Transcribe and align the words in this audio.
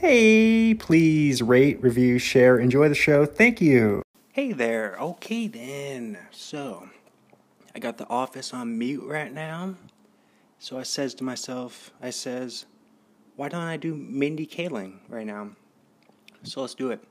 Hey, 0.00 0.74
please 0.74 1.42
rate, 1.42 1.82
review, 1.82 2.20
share, 2.20 2.56
enjoy 2.56 2.88
the 2.88 2.94
show. 2.94 3.26
Thank 3.26 3.60
you. 3.60 4.02
Hey 4.30 4.52
there. 4.52 4.96
Okay, 4.96 5.48
then. 5.48 6.16
So, 6.30 6.88
I 7.74 7.80
got 7.80 7.98
the 7.98 8.06
office 8.08 8.54
on 8.54 8.78
mute 8.78 9.02
right 9.02 9.34
now. 9.34 9.74
So 10.60 10.78
I 10.78 10.84
says 10.84 11.14
to 11.14 11.24
myself, 11.24 11.90
I 12.00 12.10
says, 12.10 12.66
why 13.34 13.48
don't 13.48 13.60
I 13.64 13.76
do 13.76 13.96
Mindy 13.96 14.46
Kaling 14.46 14.98
right 15.08 15.26
now? 15.26 15.50
So 16.44 16.60
let's 16.60 16.76
do 16.76 16.92
it. 16.92 17.02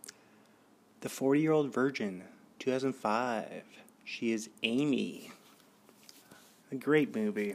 The 1.01 1.09
40 1.09 1.41
Year 1.41 1.51
Old 1.51 1.73
Virgin, 1.73 2.23
2005. 2.59 3.63
She 4.05 4.31
is 4.31 4.49
Amy. 4.63 5.31
A 6.71 6.75
great 6.75 7.13
movie. 7.13 7.53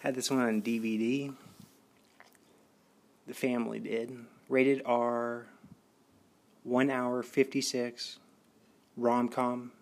Had 0.00 0.16
this 0.16 0.32
one 0.32 0.40
on 0.40 0.62
DVD. 0.62 1.32
The 3.26 3.34
family 3.34 3.80
did. 3.80 4.16
Rated 4.48 4.82
R, 4.84 5.46
1 6.64 6.90
hour 6.90 7.22
56, 7.22 8.18
rom 8.96 9.28
com, 9.28 9.72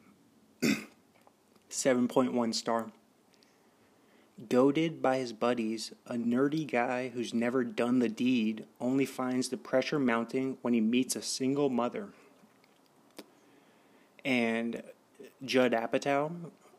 7.1 1.70 2.54
star. 2.54 2.92
Goaded 4.48 5.02
by 5.02 5.18
his 5.18 5.32
buddies, 5.32 5.92
a 6.06 6.14
nerdy 6.14 6.66
guy 6.66 7.08
who's 7.10 7.34
never 7.34 7.62
done 7.62 7.98
the 7.98 8.08
deed 8.08 8.64
only 8.80 9.04
finds 9.04 9.48
the 9.48 9.56
pressure 9.56 9.98
mounting 9.98 10.56
when 10.62 10.74
he 10.74 10.80
meets 10.80 11.14
a 11.14 11.22
single 11.22 11.68
mother. 11.68 12.08
And 14.24 14.82
Judd 15.44 15.72
Apatow 15.72 16.32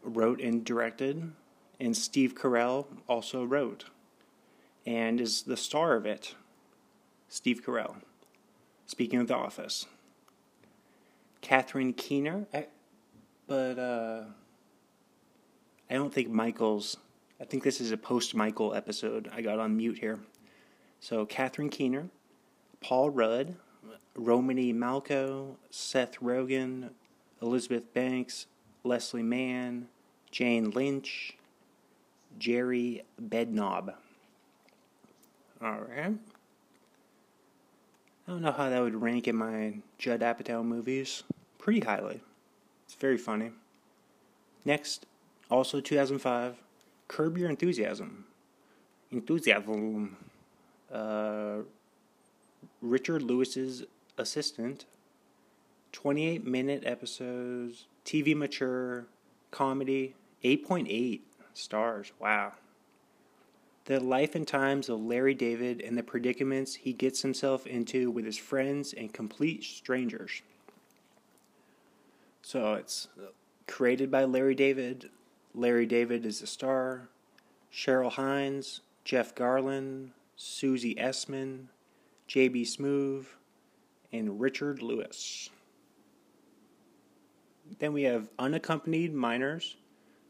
wrote 0.04 0.42
and 0.42 0.66
directed, 0.66 1.32
and 1.80 1.96
Steve 1.96 2.36
Carell 2.36 2.86
also 3.08 3.44
wrote, 3.44 3.86
and 4.86 5.22
is 5.22 5.44
the 5.44 5.58
star 5.58 5.96
of 5.96 6.06
it. 6.06 6.36
Steve 7.34 7.66
Carell. 7.66 7.96
Speaking 8.86 9.20
of 9.20 9.28
The 9.28 9.36
Office, 9.36 9.88
Catherine 11.42 11.92
Keener, 11.92 12.46
I, 12.54 12.68
but 13.48 13.80
uh, 13.80 14.26
I 15.90 15.96
don't 15.96 16.14
think 16.14 16.30
Michael's. 16.30 16.98
I 17.42 17.46
think 17.46 17.64
this 17.64 17.82
is 17.82 17.90
a 17.90 17.98
post 17.98 18.36
Michael 18.36 18.76
episode. 18.76 19.32
I 19.34 19.42
got 19.42 19.58
on 19.58 19.76
mute 19.76 19.98
here. 19.98 20.20
So 21.00 21.26
Catherine 21.26 21.70
Keener, 21.70 22.08
Paul 22.82 23.10
Rudd, 23.10 23.56
Romany 24.16 24.72
Malco, 24.72 25.56
Seth 25.72 26.20
Rogen, 26.20 26.92
Elizabeth 27.42 27.92
Banks, 27.96 28.46
Leslie 28.84 29.24
Mann, 29.24 29.88
Jane 30.30 30.70
Lynch, 30.70 31.36
Gerry 32.38 33.02
Bednob. 33.20 33.96
All 35.64 35.80
right. 35.80 36.14
I 38.28 38.32
don't 38.32 38.42
know 38.42 38.52
how 38.54 38.70
that 38.70 38.82
would 38.82 38.96
rank 38.96 39.28
in 39.28 39.36
my 39.36 39.76
Judd 39.98 40.22
Apatow 40.22 40.64
movies. 40.64 41.24
Pretty 41.58 41.82
highly. 41.82 42.22
It's 42.86 42.96
very 42.96 43.18
funny. 43.18 43.52
Next, 44.64 45.06
also 45.52 45.82
2005, 45.82 46.56
Curb 47.10 47.38
Your 47.38 47.50
Enthusiasm. 47.50 48.26
Enthusiasm. 49.12 50.16
Uh, 50.92 51.58
Richard 52.82 53.24
Lewis's 53.24 53.84
assistant. 54.18 54.86
28 55.92 56.46
minute 56.46 56.84
episodes. 56.86 57.88
TV 58.06 58.36
mature. 58.36 59.06
Comedy. 59.52 60.16
8.8 60.44 61.20
stars. 61.54 62.14
Wow 62.20 62.54
the 63.86 64.00
life 64.00 64.36
and 64.36 64.48
times 64.48 64.88
of 64.88 65.02
Larry 65.02 65.34
David 65.34 65.82
and 65.82 65.98
the 65.98 66.04
predicaments 66.04 66.74
he 66.76 66.94
gets 66.94 67.22
himself 67.22 67.68
into 67.68 68.10
with 68.10 68.26
his 68.26 68.38
friends 68.38 68.94
and 68.94 69.14
complete 69.14 69.64
strangers. 69.64 70.42
So 72.42 72.76
it's 72.76 73.10
uh, 73.22 73.28
created 73.68 74.10
by 74.10 74.24
Larry 74.24 74.56
David. 74.56 75.10
Larry 75.54 75.86
David 75.86 76.26
is 76.26 76.40
the 76.40 76.48
star. 76.48 77.10
Cheryl 77.72 78.12
Hines, 78.12 78.82
Jeff 79.04 79.36
Garlin, 79.36 80.10
Susie 80.36 80.96
Essman, 80.96 81.66
J.B. 82.28 82.64
Smoove, 82.64 83.26
and 84.12 84.40
Richard 84.40 84.82
Lewis. 84.82 85.50
Then 87.80 87.94
we 87.94 88.04
have 88.04 88.30
Unaccompanied 88.38 89.14
Minors, 89.14 89.76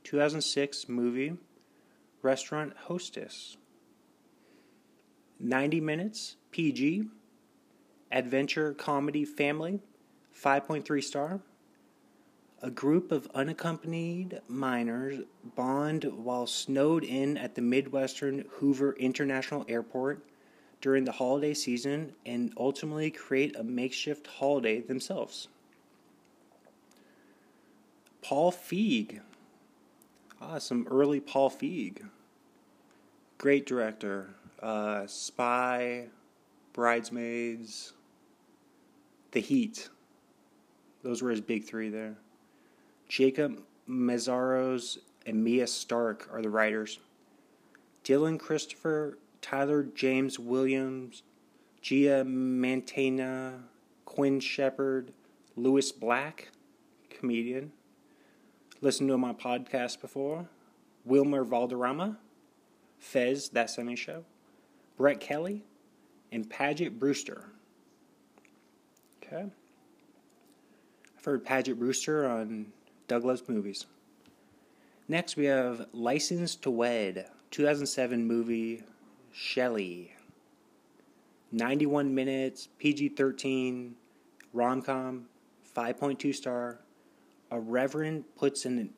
2006 0.05 0.87
movie 0.87 1.33
Restaurant 2.23 2.73
Hostess. 2.85 3.57
90 5.39 5.81
minutes, 5.81 6.37
PG. 6.51 7.03
Adventure 8.11 8.73
comedy 8.73 9.25
family, 9.25 9.81
5.3 10.33 11.03
star. 11.03 11.41
A 12.61 12.71
group 12.71 13.11
of 13.11 13.29
unaccompanied 13.35 14.39
minors 14.47 15.25
bond 15.55 16.05
while 16.05 16.47
snowed 16.47 17.03
in 17.03 17.37
at 17.37 17.55
the 17.55 17.61
Midwestern 17.61 18.45
Hoover 18.51 18.93
International 18.93 19.65
Airport 19.67 20.23
during 20.79 21.03
the 21.03 21.11
holiday 21.11 21.53
season 21.53 22.13
and 22.25 22.53
ultimately 22.55 23.11
create 23.11 23.53
a 23.57 23.63
makeshift 23.63 24.27
holiday 24.27 24.79
themselves. 24.79 25.49
Paul 28.21 28.53
Feig 28.53 29.19
Ah, 30.45 30.57
some 30.57 30.85
early 30.91 31.19
Paul 31.19 31.49
Feig. 31.49 32.01
Great 33.37 33.65
director. 33.65 34.29
Uh, 34.61 35.07
Spy, 35.07 36.07
Bridesmaids, 36.73 37.93
The 39.31 39.39
Heat. 39.39 39.89
Those 41.01 41.21
were 41.21 41.31
his 41.31 41.41
big 41.41 41.63
three 41.63 41.89
there. 41.89 42.15
Jacob 43.07 43.61
Meszaros 43.89 44.97
and 45.25 45.43
Mya 45.43 45.67
Stark 45.67 46.27
are 46.31 46.41
the 46.41 46.49
writers. 46.49 46.99
Dylan 48.03 48.37
Christopher, 48.37 49.17
Tyler 49.41 49.83
James 49.83 50.39
Williams, 50.39 51.23
Gia 51.81 52.23
Mantegna, 52.25 53.61
Quinn 54.05 54.39
Shepard, 54.39 55.13
Lewis 55.55 55.91
Black, 55.91 56.49
comedian 57.09 57.71
listened 58.83 59.09
to 59.09 59.17
my 59.17 59.31
podcast 59.31 60.01
before. 60.01 60.49
Wilmer 61.05 61.45
Valderrama, 61.45 62.17
Fez, 62.99 63.49
That 63.49 63.69
Semi 63.69 63.95
Show, 63.95 64.25
Brett 64.97 65.21
Kelly, 65.21 65.63
and 66.33 66.49
Paget 66.49 66.99
Brewster. 66.99 67.45
Okay. 69.23 69.45
I've 71.17 71.25
heard 71.25 71.45
Paget 71.45 71.79
Brewster 71.79 72.27
on 72.27 72.73
Doug 73.07 73.23
Loves 73.23 73.47
Movies. 73.47 73.85
Next, 75.07 75.37
we 75.37 75.45
have 75.45 75.87
License 75.93 76.55
to 76.57 76.69
Wed, 76.69 77.29
2007 77.51 78.25
movie 78.25 78.83
Shelley. 79.31 80.13
91 81.53 82.13
minutes, 82.13 82.67
PG 82.79 83.09
13, 83.09 83.95
rom 84.51 84.81
com, 84.81 85.25
5.2 85.75 86.33
star, 86.33 86.79
a 87.53 87.59
reverend 87.59 88.23
puts 88.35 88.65
an 88.65 88.89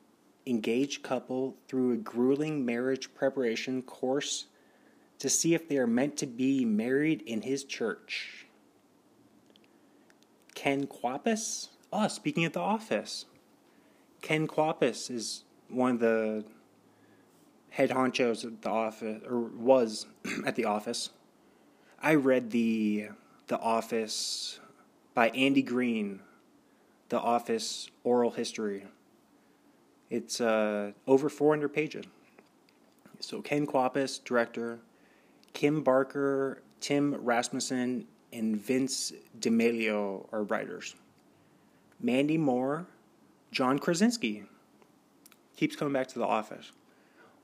engaged 0.46 1.02
couple 1.02 1.54
through 1.68 1.92
a 1.92 1.96
grueling 1.96 2.64
marriage 2.64 3.12
preparation 3.14 3.82
course 3.82 4.46
to 5.18 5.28
see 5.28 5.52
if 5.52 5.68
they 5.68 5.76
are 5.76 5.86
meant 5.86 6.16
to 6.16 6.26
be 6.26 6.64
married 6.64 7.20
in 7.26 7.42
his 7.42 7.64
church. 7.64 8.46
Ken 10.54 10.86
Kwapis? 10.86 11.68
Oh, 11.92 11.98
ah, 11.98 12.06
speaking 12.06 12.46
of 12.46 12.54
The 12.54 12.60
Office, 12.60 13.26
Ken 14.22 14.48
Kwapis 14.48 15.10
is 15.10 15.44
one 15.68 15.92
of 15.92 16.00
the 16.00 16.44
head 17.68 17.90
honchos 17.90 18.42
at 18.42 18.62
the 18.62 18.70
office, 18.70 19.22
or 19.28 19.40
was 19.40 20.06
at 20.46 20.56
the 20.56 20.64
office. 20.64 21.10
I 22.00 22.14
read 22.14 22.52
the 22.52 23.08
The 23.48 23.58
Office 23.58 24.60
by 25.12 25.28
Andy 25.28 25.62
Greene 25.62 26.20
the 27.08 27.18
Office 27.18 27.90
oral 28.04 28.30
history. 28.30 28.84
It's 30.10 30.40
uh, 30.40 30.92
over 31.06 31.28
400 31.28 31.68
pages. 31.72 32.04
So 33.20 33.40
Ken 33.40 33.66
Kwapis, 33.66 34.22
director, 34.22 34.78
Kim 35.52 35.82
Barker, 35.82 36.62
Tim 36.80 37.14
Rasmussen, 37.14 38.06
and 38.32 38.56
Vince 38.56 39.12
Di 39.40 39.50
Meglio 39.50 40.28
are 40.32 40.42
writers. 40.42 40.94
Mandy 42.00 42.36
Moore, 42.36 42.86
John 43.50 43.78
Krasinski 43.78 44.44
keeps 45.56 45.74
coming 45.74 45.94
back 45.94 46.08
to 46.08 46.18
the 46.18 46.26
office. 46.26 46.72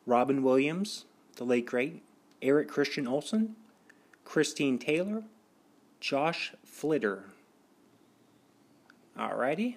Robin 0.04 0.42
Williams, 0.42 1.06
the 1.36 1.44
late 1.44 1.64
great, 1.64 2.02
Eric 2.42 2.68
Christian 2.68 3.06
Olsen, 3.06 3.56
Christine 4.24 4.78
Taylor, 4.78 5.22
Josh 6.00 6.52
Flitter, 6.64 7.24
Alrighty. 9.18 9.76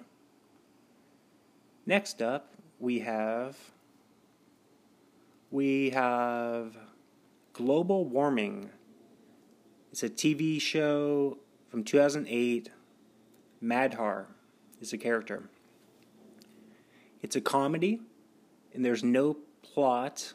Next 1.84 2.22
up, 2.22 2.54
we 2.80 3.00
have 3.00 3.56
we 5.50 5.90
have 5.90 6.76
global 7.52 8.04
warming 8.04 8.70
It's 9.92 10.02
a 10.02 10.08
TV 10.08 10.60
show 10.60 11.38
from 11.70 11.84
2008. 11.84 12.70
Madhar 13.62 14.26
is 14.80 14.92
a 14.92 14.98
character. 14.98 15.48
It's 17.22 17.36
a 17.36 17.40
comedy, 17.40 18.00
and 18.74 18.84
there's 18.84 19.02
no 19.02 19.38
plot. 19.62 20.34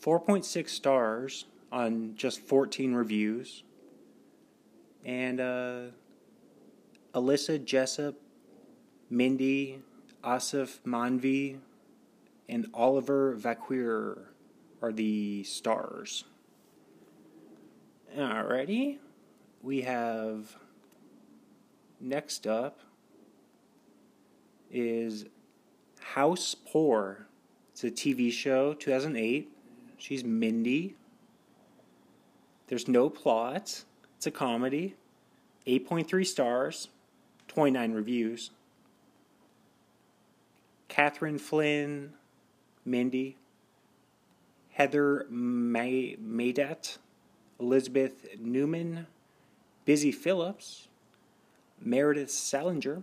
4.6 0.00 0.68
stars 0.68 1.44
on 1.70 2.14
just 2.16 2.40
14 2.40 2.94
reviews. 2.94 3.62
And 5.04 5.40
uh, 5.40 5.80
Alyssa 7.14 7.62
Jessop, 7.64 8.14
Mindy, 9.12 9.78
Aasif 10.24 10.80
Mandvi, 10.86 11.58
and 12.48 12.66
Oliver 12.72 13.36
Vaquer 13.36 14.28
are 14.80 14.90
the 14.90 15.44
stars. 15.44 16.24
Alrighty. 18.16 18.96
We 19.62 19.82
have 19.82 20.56
next 22.00 22.46
up 22.46 22.80
is 24.70 25.26
House 26.00 26.54
Poor. 26.54 27.26
It's 27.72 27.84
a 27.84 27.90
TV 27.90 28.32
show, 28.32 28.72
2008. 28.72 29.52
She's 29.98 30.24
Mindy. 30.24 30.96
There's 32.68 32.88
no 32.88 33.10
plot. 33.10 33.84
It's 34.16 34.26
a 34.26 34.30
comedy. 34.30 34.96
8.3 35.66 36.26
stars, 36.26 36.88
29 37.48 37.92
reviews. 37.92 38.50
Catherine 40.92 41.38
Flynn, 41.38 42.12
Mindy. 42.84 43.38
Heather 44.72 45.26
May- 45.30 46.16
Elizabeth 47.58 48.26
Newman, 48.38 49.06
Busy 49.86 50.12
Phillips, 50.12 50.88
Meredith 51.80 52.30
Salinger, 52.30 53.02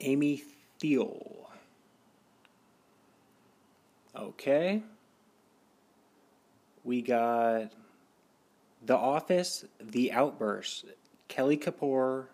Amy 0.00 0.44
Thiel. 0.78 1.50
Okay. 4.14 4.84
We 6.84 7.02
got 7.02 7.72
The 8.86 8.96
Office, 8.96 9.64
The 9.80 10.12
Outburst, 10.12 10.84
Kelly 11.26 11.56
Kapoor, 11.56 12.26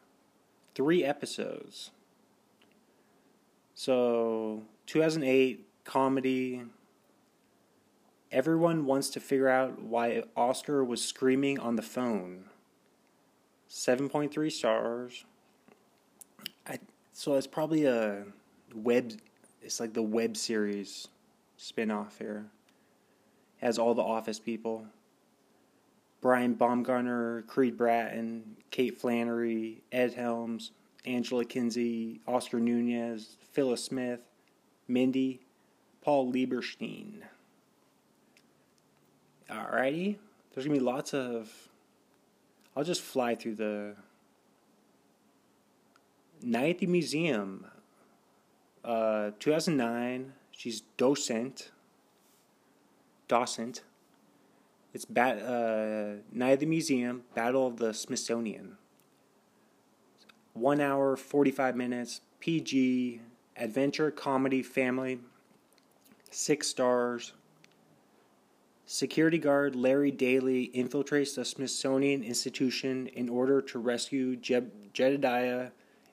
three 0.74 1.02
episodes. 1.02 1.92
So, 3.74 4.62
2008 4.86 5.66
comedy. 5.84 6.62
Everyone 8.30 8.84
wants 8.86 9.10
to 9.10 9.20
figure 9.20 9.48
out 9.48 9.80
why 9.82 10.24
Oscar 10.36 10.84
was 10.84 11.04
screaming 11.04 11.58
on 11.58 11.76
the 11.76 11.82
phone. 11.82 12.44
7.3 13.68 14.50
stars. 14.50 15.24
I 16.66 16.78
so 17.12 17.34
it's 17.34 17.46
probably 17.46 17.84
a 17.84 18.24
web 18.74 19.12
it's 19.62 19.80
like 19.80 19.92
the 19.92 20.02
web 20.02 20.36
series 20.36 21.08
spin-off 21.56 22.18
here. 22.18 22.46
has 23.58 23.78
all 23.78 23.94
the 23.94 24.02
office 24.02 24.38
people. 24.38 24.86
Brian 26.20 26.54
Baumgartner, 26.54 27.42
Creed 27.42 27.76
Bratton, 27.76 28.56
Kate 28.70 28.98
Flannery, 28.98 29.82
Ed 29.92 30.14
Helms, 30.14 30.70
Angela 31.04 31.44
Kinsey, 31.44 32.20
Oscar 32.26 32.60
Nunez, 32.60 33.36
Phyllis 33.52 33.84
Smith, 33.84 34.20
Mindy, 34.88 35.40
Paul 36.02 36.32
Lieberstein. 36.32 37.22
Alrighty. 39.50 40.16
There's 40.52 40.66
gonna 40.66 40.78
be 40.78 40.84
lots 40.84 41.12
of 41.12 41.68
I'll 42.76 42.84
just 42.84 43.02
fly 43.02 43.34
through 43.34 43.54
the 43.56 43.94
Night 46.42 46.70
at 46.70 46.78
the 46.78 46.86
Museum. 46.86 47.66
Uh, 48.84 49.30
2009. 49.38 50.32
She's 50.50 50.82
docent. 50.96 51.70
Docent. 53.28 53.82
It's 54.92 55.04
bat, 55.04 55.38
uh, 55.42 56.20
Night 56.32 56.52
at 56.52 56.60
the 56.60 56.66
Museum, 56.66 57.22
Battle 57.34 57.66
of 57.66 57.78
the 57.78 57.92
Smithsonian. 57.94 58.76
One 60.54 60.80
hour, 60.80 61.16
45 61.16 61.74
minutes, 61.74 62.20
PG, 62.38 63.20
adventure, 63.56 64.10
comedy, 64.12 64.62
family. 64.62 65.18
Six 66.30 66.68
stars. 66.68 67.32
Security 68.86 69.38
guard 69.38 69.74
Larry 69.74 70.12
Daly 70.12 70.70
infiltrates 70.74 71.34
the 71.34 71.44
Smithsonian 71.44 72.22
Institution 72.22 73.08
in 73.08 73.28
order 73.28 73.60
to 73.62 73.78
rescue 73.80 74.36
Je- 74.36 74.70
Jedediah 74.92 75.70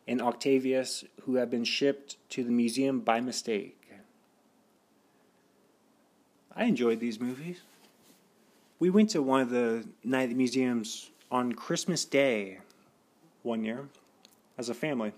and 0.08 0.22
Octavius, 0.22 1.04
who 1.22 1.36
have 1.36 1.52
been 1.52 1.64
shipped 1.64 2.18
to 2.30 2.44
the 2.44 2.52
museum 2.52 3.02
by 3.02 3.22
mistake. 3.22 3.78
I 6.56 6.66
enjoyed 6.66 7.00
these 7.00 7.20
movies. 7.20 7.62
We 8.80 8.90
went 8.90 9.12
to 9.12 9.22
one 9.22 9.42
of 9.42 9.52
the 9.52 9.86
night 10.04 10.36
museums 10.36 11.12
on 11.30 11.54
Christmas 11.54 12.06
Day 12.06 12.60
one 13.44 13.64
year 13.64 13.88
as 14.62 14.70
a 14.70 14.74
family. 14.76 15.12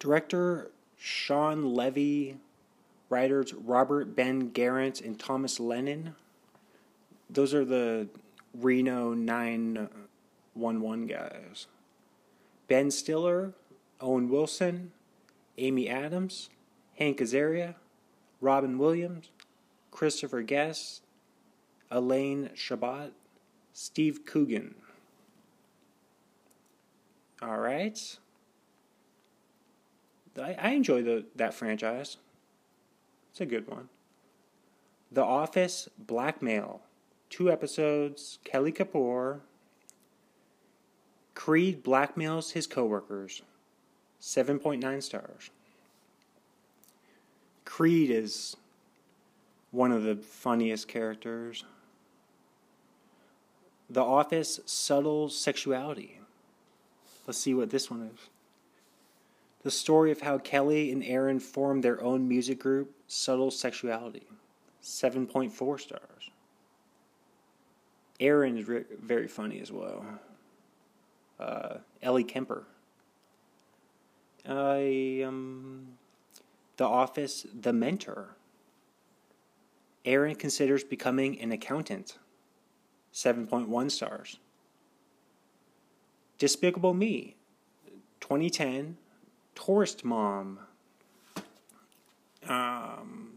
Director 0.00 0.72
Shawn 0.98 1.74
Levy 1.74 2.38
writers 3.08 3.54
Robert 3.54 4.16
Ben 4.16 4.50
Garant 4.50 5.00
and 5.04 5.16
Thomas 5.18 5.60
Lennon. 5.60 6.16
Those 7.30 7.54
are 7.54 7.64
the 7.64 8.08
Reno 8.52 9.14
911 9.14 11.06
guys. 11.06 11.68
Ben 12.66 12.90
Stiller, 12.90 13.52
Owen 14.00 14.28
Wilson, 14.28 14.90
Amy 15.56 15.88
Adams, 15.88 16.50
Hank 16.96 17.18
Azaria, 17.18 17.76
Robin 18.40 18.76
Williams, 18.76 19.30
Christopher 19.92 20.42
Guest, 20.42 21.02
Alain 21.92 22.50
Chabat, 22.56 23.12
Steve 23.72 24.24
Coogan. 24.26 24.74
All 27.42 27.58
right. 27.58 28.18
I, 30.40 30.56
I 30.58 30.70
enjoy 30.70 31.02
the, 31.02 31.24
that 31.36 31.54
franchise. 31.54 32.16
It's 33.30 33.40
a 33.40 33.46
good 33.46 33.68
one. 33.68 33.88
The 35.10 35.24
Office 35.24 35.88
Blackmail. 35.98 36.82
Two 37.28 37.50
episodes. 37.50 38.38
Kelly 38.44 38.72
Kapoor. 38.72 39.40
Creed 41.34 41.82
blackmails 41.82 42.52
his 42.52 42.66
coworkers. 42.66 43.42
7.9 44.20 45.02
stars. 45.02 45.50
Creed 47.64 48.10
is 48.10 48.56
one 49.70 49.92
of 49.92 50.02
the 50.02 50.16
funniest 50.16 50.88
characters. 50.88 51.64
The 53.88 54.02
Office 54.02 54.60
Subtle 54.66 55.28
Sexuality. 55.28 56.19
Let's 57.30 57.38
see 57.38 57.54
what 57.54 57.70
this 57.70 57.88
one 57.88 58.10
is. 58.12 58.28
The 59.62 59.70
story 59.70 60.10
of 60.10 60.20
how 60.20 60.38
Kelly 60.38 60.90
and 60.90 61.04
Erin 61.04 61.38
formed 61.38 61.84
their 61.84 62.02
own 62.02 62.26
music 62.26 62.58
group, 62.58 62.90
Subtle 63.06 63.52
Sexuality. 63.52 64.26
7.4 64.82 65.78
stars. 65.78 66.30
Erin 68.18 68.58
is 68.58 68.66
re- 68.66 68.82
very 69.00 69.28
funny 69.28 69.60
as 69.60 69.70
well. 69.70 70.04
Uh, 71.38 71.74
Ellie 72.02 72.24
Kemper. 72.24 72.64
I 74.44 75.22
um, 75.24 75.86
The 76.78 76.84
Office, 76.84 77.46
The 77.60 77.72
Mentor. 77.72 78.34
Erin 80.04 80.34
considers 80.34 80.82
becoming 80.82 81.40
an 81.40 81.52
accountant. 81.52 82.18
7.1 83.14 83.88
stars. 83.92 84.40
Despicable 86.40 86.94
Me. 86.94 87.36
2010 88.20 88.96
Tourist 89.54 90.04
Mom. 90.04 90.58
Um, 92.48 93.32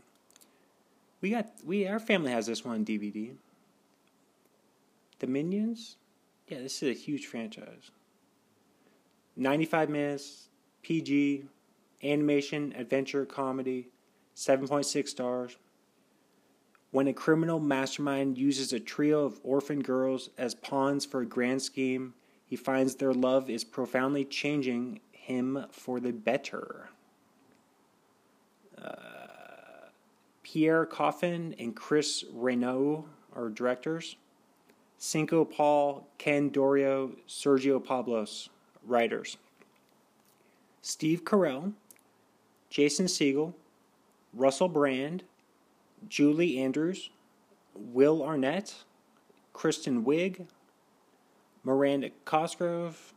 we 1.20 1.30
got 1.32 1.50
we 1.66 1.86
our 1.86 2.00
family 2.00 2.32
has 2.32 2.48
this 2.48 2.64
one 2.64 2.76
on 2.76 2.86
DVD. 2.86 3.34
The 5.20 5.28
Minions, 5.28 5.98
yeah, 6.48 6.60
this 6.60 6.82
is 6.82 6.90
a 6.90 6.94
huge 6.94 7.26
franchise. 7.28 7.92
Ninety-five 9.36 9.90
minutes, 9.90 10.48
PG, 10.82 11.44
animation, 12.04 12.74
adventure, 12.78 13.26
comedy, 13.26 13.90
seven 14.34 14.66
point 14.66 14.86
six 14.86 15.12
stars. 15.12 15.58
When 16.92 17.08
a 17.08 17.14
criminal 17.14 17.60
mastermind 17.60 18.38
uses 18.38 18.72
a 18.72 18.80
trio 18.80 19.26
of 19.26 19.42
orphan 19.44 19.82
girls 19.82 20.30
as 20.38 20.56
pawns 20.56 21.06
for 21.06 21.22
a 21.22 21.26
grand 21.26 21.62
scheme, 21.62 22.14
he 22.46 22.56
finds 22.56 22.96
their 22.96 23.14
love 23.14 23.50
is 23.50 23.64
profoundly 23.64 24.26
changing 24.26 25.00
him 25.12 25.66
for 25.72 26.00
the 26.00 26.12
better. 26.12 26.90
Uh, 28.78 29.88
Pierre 30.44 30.86
Coffin 30.86 31.56
and 31.58 31.76
Chris 31.76 32.26
Renaud 32.32 33.06
are 33.36 33.50
directors. 33.50 34.18
Cinco 34.98 35.44
Paul, 35.44 36.08
Ken 36.18 36.50
Daurio, 36.50 37.16
Sergio 37.28 37.84
Pablos, 37.84 38.50
writers. 38.86 39.38
Steve 40.82 41.24
Carell, 41.24 41.74
Jason 42.70 43.06
Segel, 43.06 43.54
Russell 44.34 44.68
Brand, 44.68 45.24
Julie 46.08 46.60
Andrews, 46.60 47.10
Will 47.76 48.24
Arnett, 48.24 48.84
Kristen 49.54 50.04
Wiig, 50.04 50.48
Miranda 51.64 52.10
Cosgrove, 52.26 53.14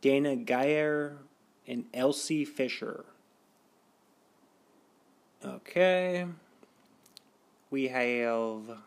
Dana 0.00 0.36
Gaier, 0.36 1.16
and 1.66 1.86
Elsie 1.94 2.44
Fisher. 2.44 3.04
Okay. 5.44 6.26
We 7.70 7.88
have 7.88 8.78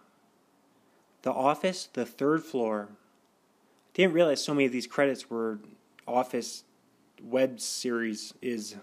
The 1.21 1.31
Office, 1.31 1.89
the 1.91 2.05
third 2.05 2.43
floor. 2.43 2.89
Didn't 3.93 4.13
realize 4.13 4.43
so 4.43 4.53
many 4.53 4.65
of 4.65 4.71
these 4.71 4.87
credits 4.87 5.29
were 5.29 5.59
Office 6.07 6.63
web 7.21 7.59
series 7.59 8.33
is. 8.41 8.75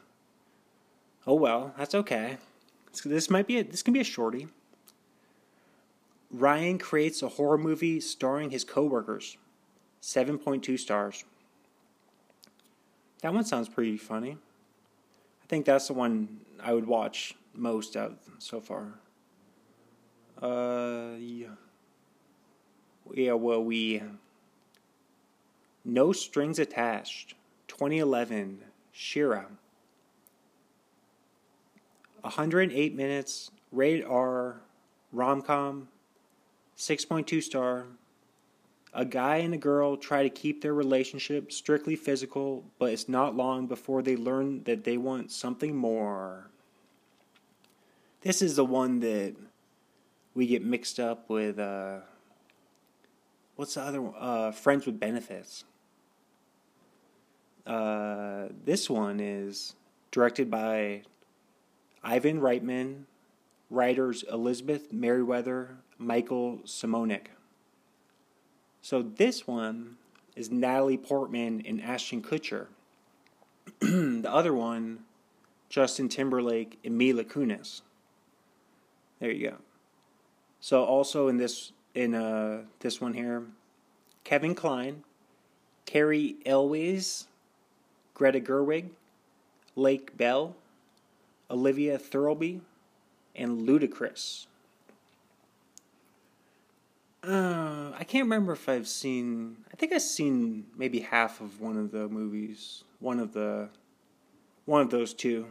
Oh 1.27 1.35
well, 1.35 1.75
that's 1.77 1.95
okay. 1.95 2.39
This 3.05 3.31
might 3.31 3.47
be 3.47 3.59
a, 3.59 3.65
this 3.65 3.83
can 3.83 3.95
be 3.95 4.01
a 4.01 4.05
shorty. 4.05 4.49
Ryan 6.31 6.79
creates 6.79 7.23
a 7.23 7.29
horror 7.29 7.59
movie 7.59 8.01
starring 8.01 8.51
his 8.51 8.65
coworkers. 8.65 9.37
7.2 10.03 10.79
stars. 10.79 11.25
That 13.23 13.33
one 13.35 13.45
sounds 13.45 13.69
pretty 13.69 13.97
funny. 13.97 14.33
I 15.43 15.47
think 15.49 15.65
that's 15.65 15.89
the 15.89 15.95
one 15.95 16.41
I 16.63 16.73
would 16.73 16.87
watch 16.87 17.35
most 17.55 17.97
of 17.97 18.17
so 18.39 18.61
far. 18.61 18.95
Uh, 20.41 21.17
yeah. 21.19 21.49
Yeah, 23.13 23.33
well, 23.33 23.63
we. 23.63 24.03
No 25.85 26.13
Strings 26.13 26.59
Attached, 26.59 27.35
2011, 27.69 28.59
Shira. 28.93 29.47
108 32.23 32.95
minutes, 32.95 33.53
rated 33.71 34.05
R, 34.05 34.61
rom 35.13 35.43
com, 35.43 35.89
6.2 36.77 37.43
star. 37.43 37.87
A 38.97 39.05
guy 39.05 39.37
and 39.37 39.53
a 39.53 39.59
girl 39.59 39.99
try 39.99 40.23
to 40.23 40.31
keep 40.31 40.63
their 40.63 40.73
relationship 40.73 41.53
strictly 41.53 41.97
physical, 41.97 42.65
but 42.79 42.93
it's 42.93 43.11
not 43.11 43.37
long 43.37 43.67
before 43.67 44.01
they 44.01 44.17
learn 44.17 44.65
that 44.65 44.85
they 44.85 44.97
want 44.97 45.31
something 45.31 45.77
more. 45.77 46.49
This 48.23 48.41
is 48.41 48.57
the 48.57 48.65
one 48.65 49.01
that 49.01 49.37
we 50.35 50.47
get 50.47 50.65
mixed 50.65 50.99
up 50.99 51.29
with. 51.29 51.59
Uh, 51.59 51.99
what's 53.57 53.75
the 53.75 53.83
other 53.83 54.01
one? 54.01 54.15
Uh, 54.19 54.51
Friends 54.51 54.87
with 54.87 54.99
Benefits. 54.99 55.65
Uh, 57.67 58.47
this 58.65 58.89
one 58.89 59.21
is 59.21 59.75
directed 60.11 60.51
by 60.51 61.03
Ivan 62.03 62.41
Reitman, 62.41 63.03
writers 63.69 64.25
Elizabeth 64.33 64.91
Meriwether, 64.91 65.77
Michael 65.99 66.61
Samonek. 66.65 67.27
So 68.87 69.03
this 69.03 69.49
one 69.49 69.97
is 70.37 70.53
Natalie 70.53 70.97
Portman 70.97 71.61
and 71.67 71.83
Ashton 71.83 72.23
Kutcher. 72.23 72.67
the 73.81 74.31
other 74.31 74.55
one, 74.55 75.01
Justin 75.69 76.09
Timberlake 76.09 76.79
and 76.85 76.97
Mila 76.97 77.25
Kunis. 77.25 77.83
There 79.19 79.33
you 79.33 79.51
go. 79.51 79.57
So 80.61 80.85
also 80.85 81.27
in 81.27 81.37
this 81.37 81.73
in 81.97 82.15
uh 82.15 82.63
this 82.79 83.01
one 83.01 83.15
here, 83.15 83.43
Kevin 84.23 84.55
Kline, 84.55 85.03
Cary 85.85 86.37
Elwes, 86.47 87.27
Greta 88.15 88.39
Gerwig, 88.39 88.91
Lake 89.75 90.17
Bell, 90.17 90.55
Olivia 91.51 91.99
Thirlby, 91.99 92.61
and 93.35 93.67
Ludacris. 93.67 94.47
Uh, 97.27 97.91
I 97.99 98.05
can't 98.05 98.25
remember 98.25 98.53
if 98.53 98.69
I've 98.69 98.87
seen. 98.87 99.57
I 99.73 99.77
think 99.77 99.93
I've 99.93 100.03
seen 100.03 100.67
maybe 100.77 101.01
half 101.01 101.41
of 101.41 101.61
one 101.61 101.77
of 101.77 101.91
the 101.91 102.09
movies. 102.09 102.85
One 103.01 103.19
of 103.19 103.33
the, 103.33 103.69
one 104.65 104.81
of 104.81 104.91
those 104.91 105.13
two. 105.13 105.47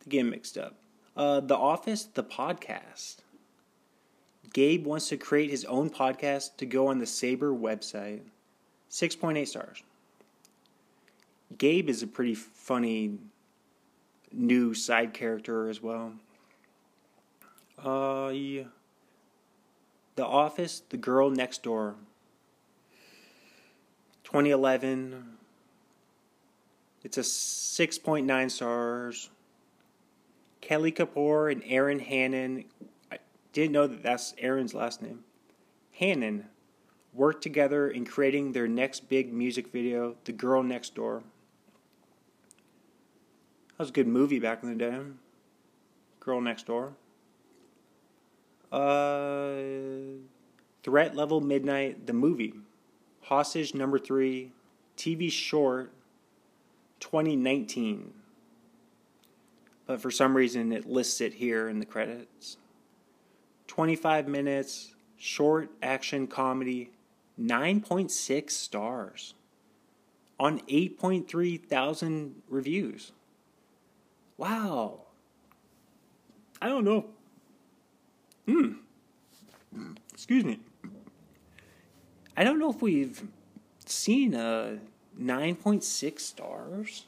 To 0.00 0.08
get 0.08 0.24
mixed 0.24 0.56
up. 0.58 0.76
Uh, 1.16 1.40
the 1.40 1.56
Office, 1.56 2.04
the 2.04 2.22
podcast. 2.22 3.16
Gabe 4.52 4.86
wants 4.86 5.08
to 5.08 5.16
create 5.16 5.50
his 5.50 5.64
own 5.64 5.90
podcast 5.90 6.56
to 6.58 6.66
go 6.66 6.86
on 6.86 6.98
the 6.98 7.06
Saber 7.06 7.52
website. 7.52 8.20
6.8 8.90 9.48
stars. 9.48 9.82
Gabe 11.58 11.88
is 11.88 12.02
a 12.02 12.06
pretty 12.06 12.34
funny 12.34 13.18
new 14.30 14.74
side 14.74 15.12
character 15.12 15.68
as 15.68 15.82
well. 15.82 16.12
Uh, 17.84 18.28
yeah. 18.28 18.64
The 20.16 20.24
Office, 20.24 20.82
The 20.88 20.96
Girl 20.96 21.30
Next 21.30 21.62
Door. 21.62 21.96
2011. 24.24 25.36
It's 27.02 27.18
a 27.18 27.22
6.9 27.22 28.50
stars. 28.50 29.30
Kelly 30.60 30.92
Kapoor 30.92 31.52
and 31.52 31.62
Erin 31.66 31.98
Hannon. 31.98 32.64
I 33.12 33.18
didn't 33.52 33.72
know 33.72 33.86
that 33.86 34.02
that's 34.02 34.34
Erin's 34.38 34.72
last 34.72 35.02
name. 35.02 35.24
Hannon 35.92 36.46
worked 37.12 37.42
together 37.42 37.88
in 37.88 38.04
creating 38.04 38.52
their 38.52 38.66
next 38.66 39.08
big 39.08 39.32
music 39.32 39.68
video, 39.68 40.16
The 40.24 40.32
Girl 40.32 40.62
Next 40.62 40.94
Door. 40.94 41.22
That 43.68 43.78
was 43.78 43.88
a 43.90 43.92
good 43.92 44.08
movie 44.08 44.38
back 44.38 44.62
in 44.62 44.70
the 44.70 44.74
day. 44.74 44.98
Girl 46.20 46.40
Next 46.40 46.66
Door. 46.66 46.94
Uh, 48.74 50.20
Threat 50.82 51.14
Level 51.14 51.40
Midnight, 51.40 52.06
the 52.06 52.12
movie. 52.12 52.54
Hostage 53.22 53.74
Number 53.74 53.98
Three, 53.98 54.52
TV 54.96 55.30
short, 55.30 55.92
2019 57.00 58.12
but 59.86 60.00
for 60.00 60.10
some 60.10 60.36
reason 60.36 60.72
it 60.72 60.86
lists 60.86 61.20
it 61.20 61.34
here 61.34 61.68
in 61.68 61.78
the 61.78 61.86
credits. 61.86 62.56
25 63.66 64.28
minutes, 64.28 64.94
short 65.16 65.70
action 65.82 66.26
comedy, 66.26 66.90
9.6 67.40 68.50
stars 68.50 69.34
on 70.38 70.60
8.3 70.60 71.64
thousand 71.64 72.42
reviews. 72.48 73.12
Wow. 74.36 75.02
I 76.60 76.68
don't 76.68 76.84
know. 76.84 77.06
Hmm. 78.46 78.72
Excuse 80.12 80.44
me. 80.44 80.60
I 82.36 82.44
don't 82.44 82.58
know 82.58 82.70
if 82.70 82.82
we've 82.82 83.22
seen 83.86 84.34
a 84.34 84.78
9.6 85.20 86.20
stars. 86.20 87.06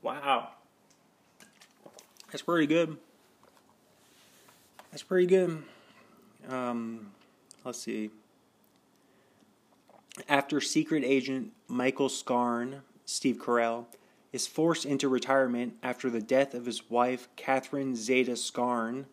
Wow. 0.00 0.50
That's 2.30 2.42
pretty 2.42 2.66
good. 2.66 2.96
That's 4.90 5.02
pretty 5.02 5.26
good. 5.26 5.62
Um, 6.48 7.12
let's 7.64 7.78
see. 7.78 8.10
After 10.28 10.60
secret 10.60 11.02
agent 11.04 11.52
Michael 11.68 12.08
Scarn, 12.08 12.82
Steve 13.06 13.38
Carell, 13.38 13.86
is 14.32 14.46
forced 14.46 14.84
into 14.84 15.08
retirement 15.08 15.74
after 15.82 16.10
the 16.10 16.20
death 16.20 16.54
of 16.54 16.66
his 16.66 16.90
wife, 16.90 17.28
Catherine 17.36 17.94
Zeta 17.94 18.36
Scarn, 18.36 19.06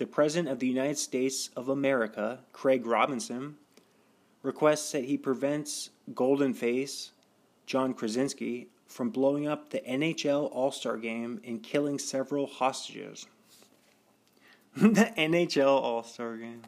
the 0.00 0.06
President 0.06 0.48
of 0.48 0.60
the 0.60 0.66
United 0.66 0.96
States 0.96 1.50
of 1.54 1.68
America, 1.68 2.38
Craig 2.54 2.86
Robinson, 2.86 3.56
requests 4.42 4.92
that 4.92 5.04
he 5.04 5.18
prevents 5.18 5.90
Golden 6.14 6.54
Face, 6.54 7.12
John 7.66 7.92
Krasinski, 7.92 8.68
from 8.86 9.10
blowing 9.10 9.46
up 9.46 9.68
the 9.68 9.80
NHL 9.80 10.50
All 10.52 10.72
Star 10.72 10.96
game 10.96 11.38
and 11.46 11.62
killing 11.62 11.98
several 11.98 12.46
hostages. 12.46 13.26
the 14.74 15.12
NHL 15.18 15.66
All 15.66 16.02
Star 16.02 16.38
game. 16.38 16.62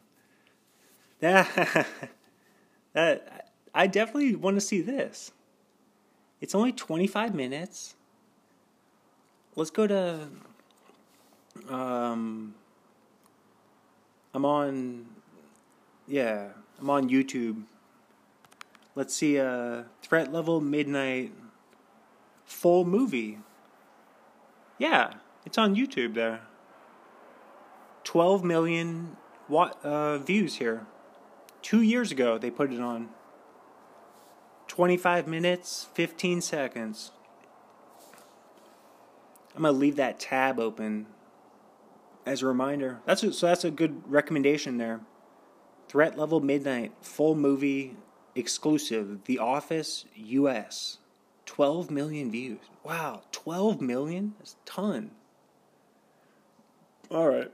That, 1.20 1.86
that 2.92 3.48
I 3.74 3.86
definitely 3.86 4.36
want 4.36 4.58
to 4.58 4.60
see 4.60 4.82
this. 4.82 5.32
It's 6.42 6.54
only 6.54 6.72
25 6.72 7.34
minutes. 7.34 7.94
Let's 9.56 9.70
go 9.70 9.86
to. 9.86 10.28
Um, 11.70 12.56
I'm 14.34 14.44
on. 14.44 15.06
Yeah, 16.06 16.48
I'm 16.80 16.90
on 16.90 17.08
YouTube. 17.08 17.64
Let's 18.94 19.14
see. 19.14 19.38
Uh, 19.38 19.84
threat 20.02 20.32
level 20.32 20.60
midnight 20.60 21.32
full 22.44 22.84
movie. 22.84 23.38
Yeah, 24.78 25.14
it's 25.44 25.58
on 25.58 25.74
YouTube 25.74 26.14
there. 26.14 26.42
12 28.04 28.44
million 28.44 29.16
watt, 29.48 29.78
uh, 29.84 30.18
views 30.18 30.56
here. 30.56 30.86
Two 31.62 31.82
years 31.82 32.10
ago, 32.10 32.38
they 32.38 32.50
put 32.50 32.72
it 32.72 32.80
on. 32.80 33.10
25 34.68 35.26
minutes, 35.26 35.88
15 35.94 36.40
seconds. 36.40 37.12
I'm 39.54 39.62
going 39.62 39.74
to 39.74 39.78
leave 39.78 39.96
that 39.96 40.18
tab 40.18 40.58
open 40.58 41.06
as 42.26 42.42
a 42.42 42.46
reminder. 42.46 43.00
That's 43.06 43.22
a, 43.22 43.32
so 43.32 43.46
that's 43.46 43.64
a 43.64 43.70
good 43.70 44.02
recommendation 44.10 44.78
there. 44.78 45.00
Threat 45.88 46.18
Level 46.18 46.40
Midnight, 46.40 46.92
full 47.02 47.34
movie 47.34 47.96
exclusive, 48.34 49.24
The 49.24 49.38
Office 49.38 50.06
US. 50.16 50.98
12 51.44 51.90
million 51.90 52.30
views. 52.30 52.60
Wow, 52.82 53.22
12 53.32 53.80
million? 53.80 54.34
That's 54.38 54.52
a 54.54 54.70
ton. 54.70 55.10
All 57.10 57.28
right. 57.28 57.50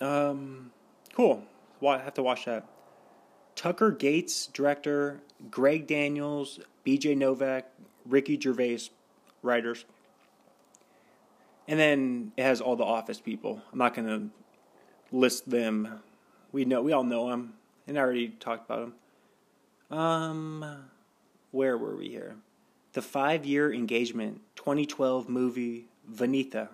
Um, 0.00 0.72
cool. 1.14 1.44
Well, 1.80 1.94
I 1.94 2.02
have 2.02 2.14
to 2.14 2.22
watch 2.22 2.46
that. 2.46 2.66
Tucker 3.54 3.92
Gates, 3.92 4.48
director. 4.48 5.20
Greg 5.50 5.86
Daniels, 5.86 6.60
BJ 6.84 7.16
Novak, 7.16 7.70
Ricky 8.06 8.40
Gervais, 8.40 8.90
writers. 9.42 9.84
And 11.68 11.78
then 11.78 12.32
it 12.36 12.42
has 12.42 12.60
all 12.60 12.76
the 12.76 12.84
office 12.84 13.20
people. 13.20 13.60
I'm 13.72 13.78
not 13.78 13.94
going 13.94 14.06
to 14.06 15.16
list 15.16 15.50
them. 15.50 16.00
We 16.52 16.64
know 16.64 16.82
we 16.82 16.92
all 16.92 17.04
know 17.04 17.28
them, 17.28 17.54
and 17.86 17.98
I 17.98 18.00
already 18.00 18.28
talked 18.28 18.70
about 18.70 18.92
them. 19.90 19.98
Um, 19.98 20.88
where 21.50 21.76
were 21.76 21.96
we 21.96 22.08
here? 22.08 22.36
The 22.92 23.02
five 23.02 23.44
year 23.44 23.72
engagement 23.72 24.40
2012 24.56 25.28
movie 25.28 25.88
Vanita. 26.10 26.68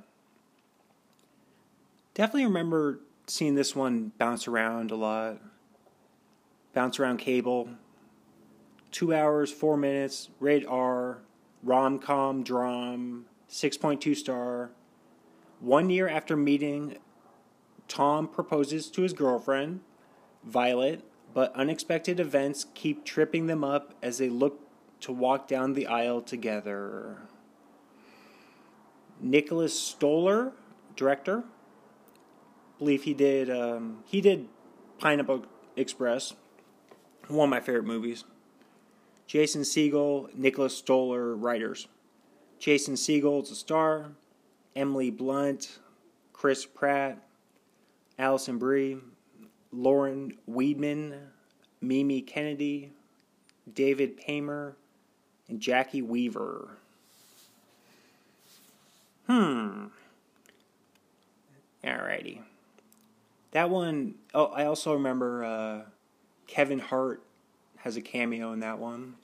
Definitely 2.15 2.47
remember 2.47 3.01
seeing 3.27 3.55
this 3.55 3.75
one 3.75 4.13
bounce 4.19 4.47
around 4.47 4.91
a 4.91 4.97
lot. 4.97 5.39
Bounce 6.75 7.01
around 7.01 7.19
cable. 7.19 7.69
Two 8.91 9.15
hours, 9.15 9.51
four 9.51 9.77
minutes, 9.77 10.29
rated 10.39 10.69
R, 10.69 11.19
rom 11.63 11.99
com, 11.99 12.43
dram, 12.43 13.25
6.2 13.49 14.15
star. 14.15 14.71
One 15.63 15.91
year 15.91 16.09
after 16.09 16.37
meeting, 16.37 16.97
Tom 17.87 18.27
proposes 18.27 18.91
to 18.91 19.03
his 19.03 19.13
girlfriend, 19.13 19.79
Violet, 20.43 21.05
but 21.33 21.55
unexpected 21.55 22.19
events 22.19 22.67
keep 22.75 23.05
tripping 23.05 23.47
them 23.47 23.63
up 23.63 23.95
as 24.03 24.19
they 24.19 24.29
look 24.29 24.59
to 25.03 25.13
walk 25.13 25.47
down 25.47 25.75
the 25.75 25.87
aisle 25.87 26.21
together. 26.21 27.19
Nicholas 29.21 29.79
Stoller, 29.79 30.53
director. 30.97 31.45
Believe 32.81 33.05
he 33.05 33.15
did 33.15 33.49
um, 33.49 34.03
he 34.05 34.21
did 34.21 34.49
Pineapple 34.99 35.47
Express, 35.77 36.35
one 37.29 37.47
of 37.47 37.51
my 37.51 37.61
favorite 37.61 37.85
movies. 37.85 38.25
Jason 39.29 39.63
Segel, 39.63 40.35
Nicholas 40.35 40.77
Stoller, 40.77 41.37
writers. 41.37 41.87
Jason 42.59 42.95
Segel 42.95 43.45
is 43.45 43.53
a 43.53 43.55
star. 43.55 44.11
Emily 44.75 45.11
Blunt, 45.11 45.79
Chris 46.33 46.65
Pratt, 46.65 47.19
Alison 48.19 48.59
Brie, 48.59 48.99
Lauren 49.73 50.37
Weedman, 50.49 51.19
Mimi 51.81 52.21
Kennedy, 52.21 52.93
David 53.73 54.17
Paymer, 54.17 54.75
and 55.49 55.61
Jacki 55.61 56.03
Weaver. 56.03 56.79
Hmm. 59.27 59.87
Alrighty. 61.85 62.41
That 63.53 63.71
one, 63.71 64.15
oh, 64.35 64.47
I 64.47 64.65
also 64.65 64.95
remember 64.95 65.45
uh, 65.45 65.81
Kevin 66.47 66.79
Hart 66.79 67.23
has 67.77 67.97
a 67.97 68.01
cameo 68.01 68.53
in 68.53 68.61
that 68.61 68.79
one. 68.79 69.15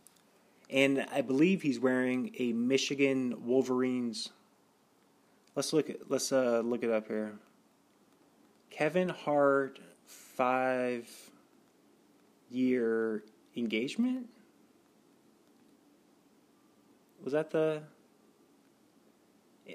And 0.70 1.06
I 1.12 1.22
believe 1.22 1.62
he's 1.62 1.78
wearing 1.78 2.34
a 2.38 2.52
Michigan 2.52 3.46
Wolverines 3.46 4.30
Let's 5.58 5.72
look 5.72 5.90
at 5.90 6.08
let's 6.08 6.30
uh 6.30 6.62
look 6.64 6.84
it 6.84 6.90
up 6.92 7.08
here. 7.08 7.32
Kevin 8.70 9.08
Hart 9.08 9.80
five 10.06 11.10
year 12.48 13.24
engagement? 13.56 14.28
Was 17.24 17.32
that 17.32 17.50
the 17.50 17.82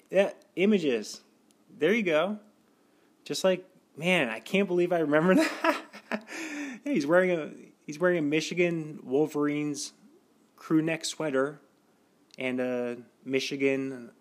yeah, 0.09 0.31
images. 0.55 1.19
There 1.77 1.93
you 1.93 2.03
go. 2.03 2.39
Just 3.25 3.43
like 3.43 3.65
man, 3.97 4.29
I 4.29 4.39
can't 4.39 4.69
believe 4.69 4.93
I 4.93 4.99
remember 4.99 5.35
that. 5.63 5.81
yeah, 6.85 6.93
he's 6.93 7.05
wearing 7.05 7.31
a 7.31 7.49
he's 7.85 7.99
wearing 7.99 8.19
a 8.19 8.21
Michigan 8.21 8.99
Wolverines 9.03 9.91
crew 10.55 10.81
neck 10.81 11.03
sweater 11.03 11.59
and 12.37 12.61
a 12.61 12.97
Michigan 13.25 14.11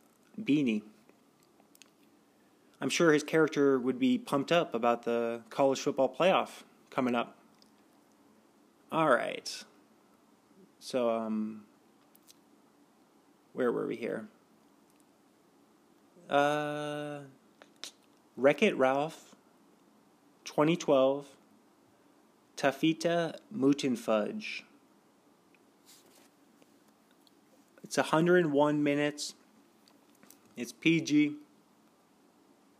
beanie. 0.40 0.83
I'm 2.83 2.90
sure 2.90 3.12
his 3.12 3.23
character 3.23 3.79
would 3.79 4.01
be 4.01 4.18
pumped 4.18 4.51
up 4.51 4.75
about 4.75 5.05
the 5.05 5.42
college 5.51 5.79
football 5.79 6.12
playoff 6.12 6.64
coming 6.90 7.14
up. 7.14 7.37
All 8.90 9.09
right. 9.09 9.64
So, 10.81 11.09
um, 11.09 11.62
where 13.53 13.71
were 13.71 13.87
we 13.87 13.95
here? 13.95 14.27
Uh, 16.29 17.21
Wreck 18.37 18.64
It 18.64 18.77
Ralph, 18.77 19.37
2012, 20.45 21.29
Tafita 22.57 23.37
Mutin 23.57 23.97
Fudge. 23.97 24.64
It's 27.85 27.97
101 27.97 28.83
minutes. 28.83 29.35
It's 30.57 30.73
PG 30.73 31.37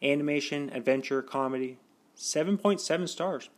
animation, 0.03 0.71
adventure, 0.73 1.23
comedy. 1.23 1.79
7.7 2.17 3.09
stars. 3.09 3.49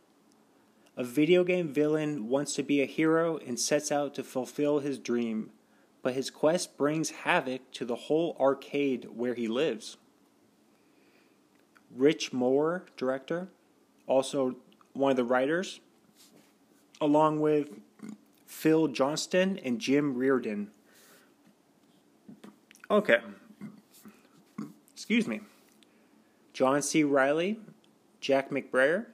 A 0.97 1.03
video 1.03 1.43
game 1.43 1.67
villain 1.73 2.29
wants 2.29 2.55
to 2.55 2.63
be 2.63 2.81
a 2.81 2.85
hero 2.85 3.37
and 3.45 3.59
sets 3.59 3.91
out 3.91 4.13
to 4.15 4.23
fulfill 4.23 4.79
his 4.79 4.97
dream, 4.97 5.51
but 6.01 6.13
his 6.13 6.29
quest 6.29 6.77
brings 6.77 7.09
havoc 7.09 7.69
to 7.73 7.83
the 7.83 7.95
whole 7.95 8.37
arcade 8.39 9.09
where 9.13 9.33
he 9.33 9.47
lives. 9.47 9.97
Rich 11.93 12.31
Moore, 12.31 12.85
director, 12.95 13.49
also 14.07 14.55
one 14.93 15.11
of 15.11 15.17
the 15.17 15.23
writers, 15.25 15.81
along 17.01 17.41
with 17.41 17.69
Phil 18.45 18.87
Johnston 18.87 19.59
and 19.63 19.79
Jim 19.79 20.15
Reardon. 20.15 20.71
Okay. 22.89 23.19
Excuse 24.93 25.27
me. 25.27 25.41
John 26.55 26.81
C. 26.81 27.03
Reilly, 27.03 27.59
Jack 28.21 28.49
McBrayer, 28.49 29.07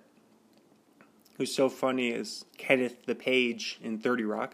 who's 1.38 1.52
so 1.52 1.70
funny 1.70 2.14
as 2.14 2.46
Kenneth 2.56 3.08
the 3.08 3.16
Page 3.16 3.80
in 3.82 3.98
30 3.98 4.26
Rock, 4.26 4.54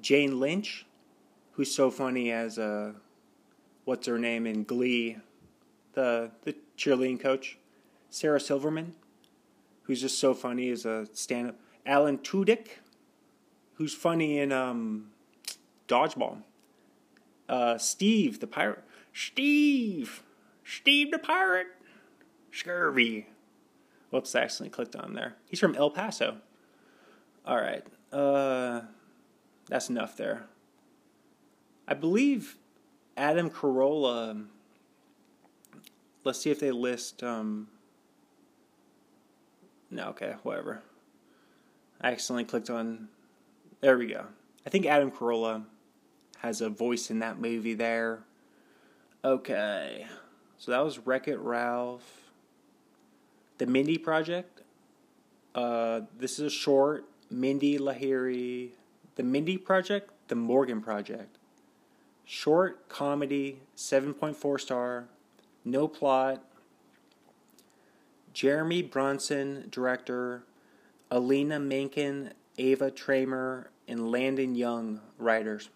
Jane 0.00 0.38
Lynch, 0.38 0.86
who's 1.54 1.74
so 1.74 1.90
funny 1.90 2.30
as 2.30 2.56
uh, 2.56 2.92
what's 3.84 4.06
her 4.06 4.16
name 4.16 4.46
in 4.46 4.62
Glee, 4.62 5.16
the 5.94 6.30
the 6.44 6.54
cheerleading 6.78 7.18
coach, 7.18 7.58
Sarah 8.10 8.38
Silverman, 8.38 8.94
who's 9.82 10.00
just 10.00 10.20
so 10.20 10.34
funny 10.34 10.70
as 10.70 10.86
a 10.86 11.08
stand-up, 11.14 11.56
Alan 11.84 12.18
Tudyk, 12.18 12.78
who's 13.74 13.92
funny 13.92 14.38
in 14.38 14.52
um, 14.52 15.10
Dodgeball, 15.88 16.42
uh, 17.48 17.76
Steve 17.76 18.38
the 18.38 18.46
pirate, 18.46 18.84
Steve, 19.12 20.22
Steve 20.64 21.10
the 21.10 21.18
pirate. 21.18 21.73
Scurvy. 22.54 23.26
Whoops, 24.10 24.34
I 24.34 24.42
accidentally 24.42 24.70
clicked 24.70 24.96
on 24.96 25.14
there. 25.14 25.34
He's 25.48 25.58
from 25.58 25.74
El 25.74 25.90
Paso. 25.90 26.36
All 27.44 27.56
right. 27.56 27.84
Uh, 28.12 28.82
that's 29.68 29.90
enough 29.90 30.16
there. 30.16 30.46
I 31.88 31.94
believe 31.94 32.56
Adam 33.16 33.50
Carolla. 33.50 34.46
Let's 36.22 36.40
see 36.40 36.50
if 36.50 36.60
they 36.60 36.70
list. 36.70 37.22
Um, 37.22 37.68
no, 39.90 40.08
okay, 40.10 40.36
whatever. 40.42 40.82
I 42.00 42.12
accidentally 42.12 42.44
clicked 42.44 42.70
on. 42.70 43.08
There 43.80 43.98
we 43.98 44.06
go. 44.06 44.26
I 44.64 44.70
think 44.70 44.86
Adam 44.86 45.10
Carolla 45.10 45.64
has 46.38 46.60
a 46.60 46.70
voice 46.70 47.10
in 47.10 47.18
that 47.18 47.40
movie 47.40 47.74
there. 47.74 48.22
Okay. 49.24 50.06
So 50.56 50.70
that 50.70 50.84
was 50.84 50.98
Wreck 50.98 51.28
It 51.28 51.38
Ralph. 51.38 52.23
The 53.58 53.66
Mindy 53.66 53.98
Project. 53.98 54.62
Uh, 55.54 56.02
this 56.18 56.38
is 56.38 56.46
a 56.46 56.50
short. 56.50 57.04
Mindy 57.30 57.78
Lahiri. 57.78 58.70
The 59.14 59.22
Mindy 59.22 59.56
Project. 59.56 60.10
The 60.28 60.34
Morgan 60.34 60.80
Project. 60.80 61.38
Short 62.24 62.88
comedy, 62.88 63.60
7.4 63.76 64.60
star. 64.60 65.04
No 65.64 65.86
plot. 65.86 66.42
Jeremy 68.32 68.82
Bronson, 68.82 69.68
director. 69.70 70.42
Alina 71.10 71.60
Menken, 71.60 72.32
Ava 72.58 72.90
Tramer, 72.90 73.66
and 73.86 74.10
Landon 74.10 74.56
Young 74.56 75.00
writers. 75.18 75.68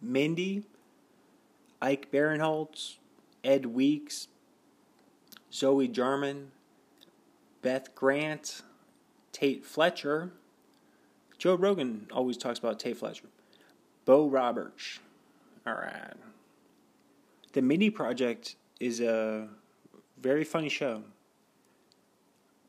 Mindy, 0.00 0.62
Ike 1.82 2.10
Barinholtz, 2.10 2.96
Ed 3.44 3.66
Weeks, 3.66 4.28
Zoe 5.52 5.88
Jarman, 5.88 6.50
Beth 7.62 7.94
Grant, 7.94 8.62
Tate 9.32 9.64
Fletcher. 9.64 10.30
Joe 11.38 11.54
Rogan 11.54 12.06
always 12.12 12.36
talks 12.36 12.58
about 12.58 12.78
Tate 12.78 12.96
Fletcher. 12.96 13.26
Bo 14.04 14.28
Roberts. 14.28 15.00
All 15.66 15.74
right. 15.74 16.14
The 17.52 17.62
Mindy 17.62 17.90
Project 17.90 18.56
is 18.80 19.00
a 19.00 19.48
very 20.20 20.44
funny 20.44 20.68
show. 20.68 21.02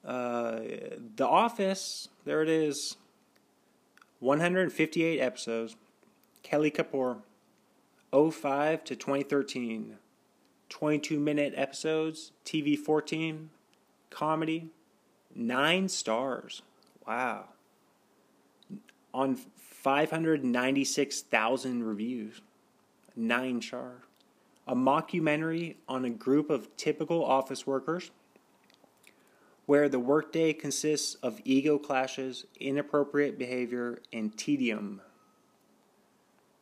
Uh, 0.04 0.60
the 1.16 1.28
Office, 1.28 2.08
there 2.26 2.42
it 2.42 2.50
is. 2.50 2.96
158 4.20 5.20
episodes. 5.20 5.76
Kelly 6.44 6.72
Kapoor. 6.72 7.22
05 8.14 8.84
to 8.86 8.96
2013. 8.96 9.98
22 10.70 11.20
minute 11.20 11.54
episodes. 11.56 12.32
TV 12.46 12.78
14. 12.78 13.50
Comedy. 14.10 14.70
9 15.36 15.90
stars. 15.90 16.62
Wow. 17.08 17.46
On 19.14 19.36
596,000 19.36 21.84
reviews. 21.84 22.42
9 23.16 23.62
stars 23.62 24.02
a 24.68 24.76
mockumentary 24.76 25.76
on 25.88 26.04
a 26.04 26.10
group 26.10 26.50
of 26.50 26.76
typical 26.76 27.24
office 27.24 27.66
workers 27.66 28.12
where 29.66 29.90
the 29.90 30.00
workday 30.00 30.54
consists 30.54 31.16
of 31.16 31.42
ego 31.44 31.78
clashes, 31.78 32.46
inappropriate 32.60 33.38
behavior, 33.38 34.00
and 34.14 34.38
tedium. 34.38 35.02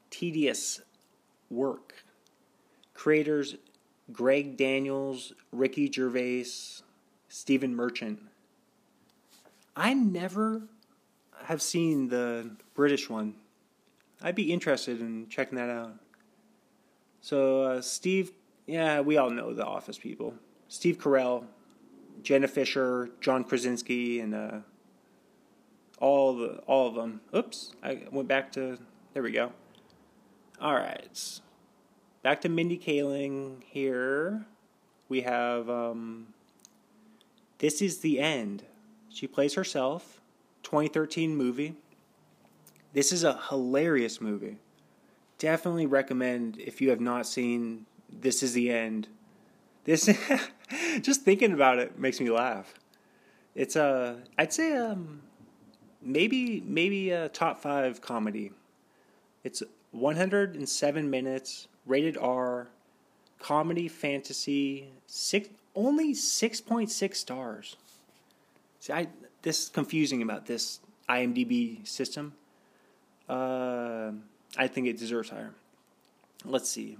Tedious 0.10 0.82
work. 1.50 2.04
Creators 2.94 3.56
Greg 4.12 4.58
Daniels, 4.58 5.34
Ricky 5.52 5.92
Gervais, 5.92 6.46
Stephen 7.28 7.76
Merchant. 7.76 8.22
I 9.76 9.94
never 9.94 10.64
have 11.46 11.62
seen 11.62 12.10
the 12.10 12.52
British 12.74 13.10
one. 13.10 13.36
I'd 14.22 14.36
be 14.36 14.54
interested 14.54 15.02
in 15.02 15.28
checking 15.30 15.58
that 15.58 15.70
out. 15.70 15.94
So 17.22 17.64
uh, 17.64 17.82
Steve, 17.82 18.32
yeah, 18.68 19.02
we 19.02 19.18
all 19.18 19.30
know 19.30 19.54
the 19.54 19.66
Office 19.66 19.98
people. 19.98 20.34
Steve 20.68 20.98
Carell, 20.98 21.46
Jenna 22.24 22.48
Fischer, 22.48 23.10
John 23.20 23.44
Krasinski, 23.44 24.20
and 24.20 24.34
uh, 24.34 24.60
all 26.00 26.36
the 26.36 26.58
all 26.68 26.88
of 26.88 26.96
them. 26.96 27.22
Oops, 27.36 27.74
I 27.84 28.04
went 28.12 28.28
back 28.28 28.52
to 28.54 28.78
there. 29.14 29.24
We 29.24 29.32
go. 29.32 29.52
All 30.60 30.76
right, 30.76 31.40
back 32.26 32.42
to 32.42 32.50
Mindy 32.50 32.78
Kaling 32.78 33.64
here. 33.64 34.46
We 35.08 35.22
have 35.22 35.70
um, 35.70 36.34
this 37.60 37.82
is 37.82 38.00
the 38.00 38.20
end. 38.20 38.64
She 39.10 39.28
plays 39.28 39.54
herself. 39.54 40.20
2013 40.64 41.36
movie. 41.36 41.76
This 42.94 43.14
is 43.14 43.24
a 43.24 43.40
hilarious 43.50 44.20
movie 44.20 44.58
definitely 45.38 45.86
recommend 45.86 46.58
if 46.58 46.82
you 46.82 46.90
have 46.90 47.00
not 47.00 47.28
seen 47.28 47.86
This 48.10 48.42
Is 48.42 48.54
the 48.54 48.72
End. 48.72 49.08
This 49.84 50.10
just 51.02 51.22
thinking 51.22 51.52
about 51.52 51.80
it 51.80 52.00
makes 52.00 52.20
me 52.20 52.30
laugh. 52.30 52.74
It's 53.54 53.76
a 53.76 54.18
I'd 54.38 54.54
say 54.54 54.76
um 54.76 55.22
maybe 56.02 56.62
maybe 56.66 57.12
a 57.12 57.30
top 57.30 57.60
5 57.62 58.02
comedy. 58.02 58.52
It's 59.44 59.62
107 59.92 61.10
minutes, 61.10 61.68
rated 61.86 62.18
R, 62.18 62.68
comedy 63.40 63.88
fantasy, 63.88 64.90
six 65.08 65.50
only 65.76 66.14
6.6 66.14 67.16
stars. 67.16 67.76
See, 68.80 68.94
I 68.94 69.08
this 69.42 69.64
is 69.64 69.70
confusing 69.70 70.22
about 70.22 70.46
this 70.46 70.80
IMDb 71.10 71.86
system. 71.88 72.34
Uh 73.28 74.12
I 74.58 74.68
think 74.68 74.88
it 74.88 74.98
deserves 74.98 75.30
higher. 75.30 75.52
Let's 76.46 76.70
see. 76.70 76.98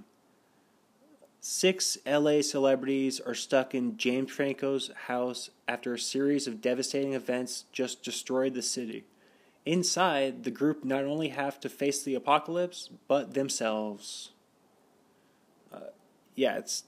Six 1.40 1.96
LA 2.04 2.42
celebrities 2.42 3.20
are 3.20 3.34
stuck 3.34 3.72
in 3.72 3.96
James 3.96 4.32
Franco's 4.32 4.90
house 5.06 5.50
after 5.68 5.94
a 5.94 5.98
series 5.98 6.48
of 6.48 6.60
devastating 6.60 7.12
events 7.12 7.66
just 7.70 8.02
destroyed 8.02 8.54
the 8.54 8.62
city. 8.62 9.04
Inside, 9.64 10.42
the 10.42 10.50
group 10.50 10.84
not 10.84 11.04
only 11.04 11.28
have 11.28 11.60
to 11.60 11.68
face 11.68 12.02
the 12.02 12.16
apocalypse, 12.16 12.90
but 13.06 13.34
themselves. 13.34 14.30
Yeah, 16.36 16.58
it's 16.58 16.84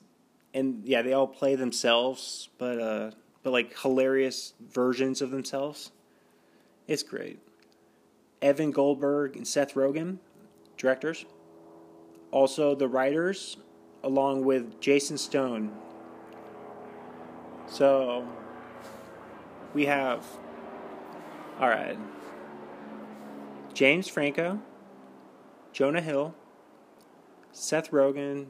and 0.54 0.84
yeah, 0.84 1.02
they 1.02 1.12
all 1.12 1.26
play 1.26 1.56
themselves, 1.56 2.48
but 2.58 2.80
uh, 2.80 3.10
but 3.42 3.52
like 3.52 3.76
hilarious 3.78 4.54
versions 4.60 5.20
of 5.20 5.30
themselves. 5.30 5.90
It's 6.86 7.02
great. 7.02 7.40
Evan 8.40 8.70
Goldberg 8.70 9.36
and 9.36 9.46
Seth 9.46 9.74
Rogen 9.74 10.18
directors. 10.78 11.26
Also, 12.30 12.74
the 12.74 12.88
writers, 12.88 13.56
along 14.02 14.44
with 14.44 14.80
Jason 14.80 15.18
Stone. 15.18 15.72
So, 17.66 18.26
we 19.74 19.86
have, 19.86 20.24
all 21.60 21.68
right, 21.68 21.98
James 23.74 24.08
Franco, 24.08 24.60
Jonah 25.72 26.00
Hill, 26.00 26.34
Seth 27.52 27.90
Rogen. 27.90 28.46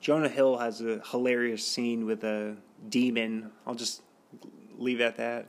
Jonah 0.00 0.28
Hill 0.28 0.58
has 0.58 0.80
a 0.80 1.00
hilarious 1.10 1.66
scene 1.66 2.06
with 2.06 2.24
a 2.24 2.56
demon. 2.88 3.50
I'll 3.66 3.74
just 3.74 4.02
leave 4.76 5.00
it 5.00 5.04
at 5.04 5.16
that. 5.16 5.46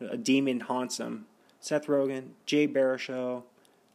A 0.00 0.16
demon 0.16 0.60
haunts 0.60 0.98
him. 0.98 1.26
Seth 1.60 1.86
Rogen, 1.86 2.30
Jay 2.44 2.66
Baruchel, 2.66 3.44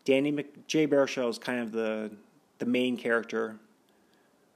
Danny 0.05 0.31
Mc, 0.31 0.67
Jay 0.67 0.87
Baruchel 0.87 1.29
is 1.29 1.37
kind 1.37 1.59
of 1.59 1.71
the 1.71 2.11
the 2.59 2.65
main 2.65 2.97
character. 2.97 3.57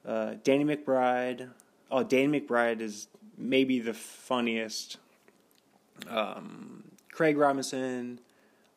Uh, 0.06 0.36
Danny 0.44 0.64
McBride. 0.64 1.50
Oh, 1.92 2.04
Danny 2.04 2.40
McBride 2.40 2.80
is 2.80 3.10
maybe 3.38 3.80
the 3.80 3.94
funniest. 3.94 4.98
Um, 6.10 6.86
Craig 7.12 7.38
Robinson, 7.38 8.20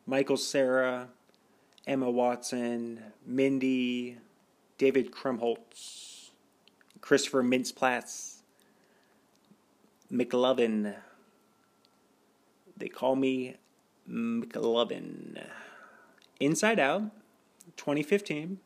Michael 0.07 0.37
Cera, 0.37 1.09
Emma 1.87 2.11
Watson, 2.11 3.01
Mindy, 3.25 4.19
David 4.77 5.13
Krumholtz, 5.13 6.14
Christopher 7.05 7.43
Mintz-Plasse, 7.43 8.37
McLovin. 10.11 10.95
They 12.79 12.89
call 12.89 13.15
me 13.15 13.57
McLovin. 14.11 15.45
Inside 16.41 16.81
Out, 16.81 17.03
2015, 17.77 18.59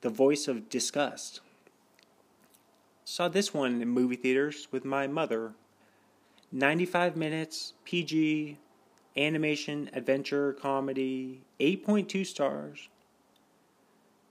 The 0.00 0.08
Voice 0.08 0.48
of 0.48 0.68
Disgust. 0.68 1.42
Saw 3.04 3.28
this 3.28 3.54
one 3.54 3.80
in 3.80 3.88
movie 3.88 4.16
theaters 4.16 4.66
with 4.72 4.84
my 4.84 5.06
mother. 5.06 5.52
95 6.50 7.14
minutes, 7.14 7.74
PG, 7.84 8.58
animation, 9.16 9.90
adventure, 9.92 10.54
comedy, 10.54 11.42
8.2 11.60 12.26
stars. 12.26 12.88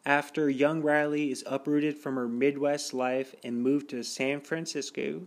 After 0.05 0.49
young 0.49 0.81
Riley 0.81 1.31
is 1.31 1.45
uprooted 1.47 1.97
from 1.97 2.15
her 2.15 2.27
Midwest 2.27 2.93
life 2.93 3.35
and 3.43 3.63
moved 3.63 3.89
to 3.91 4.03
San 4.03 4.41
Francisco, 4.41 5.21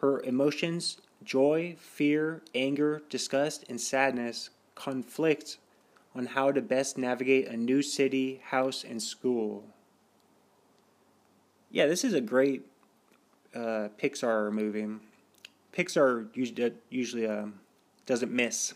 her 0.00 0.20
emotions, 0.20 0.98
joy, 1.24 1.76
fear, 1.80 2.42
anger, 2.54 3.02
disgust, 3.08 3.64
and 3.68 3.80
sadness 3.80 4.50
conflict 4.76 5.58
on 6.14 6.26
how 6.26 6.52
to 6.52 6.60
best 6.60 6.96
navigate 6.96 7.48
a 7.48 7.56
new 7.56 7.82
city, 7.82 8.40
house, 8.44 8.84
and 8.84 9.02
school. 9.02 9.64
Yeah, 11.70 11.86
this 11.86 12.04
is 12.04 12.14
a 12.14 12.20
great 12.20 12.66
uh, 13.54 13.88
Pixar 14.00 14.52
movie. 14.52 14.86
Pixar 15.72 16.28
usually, 16.90 17.26
uh, 17.26 17.46
doesn't 18.06 18.30
miss. 18.30 18.74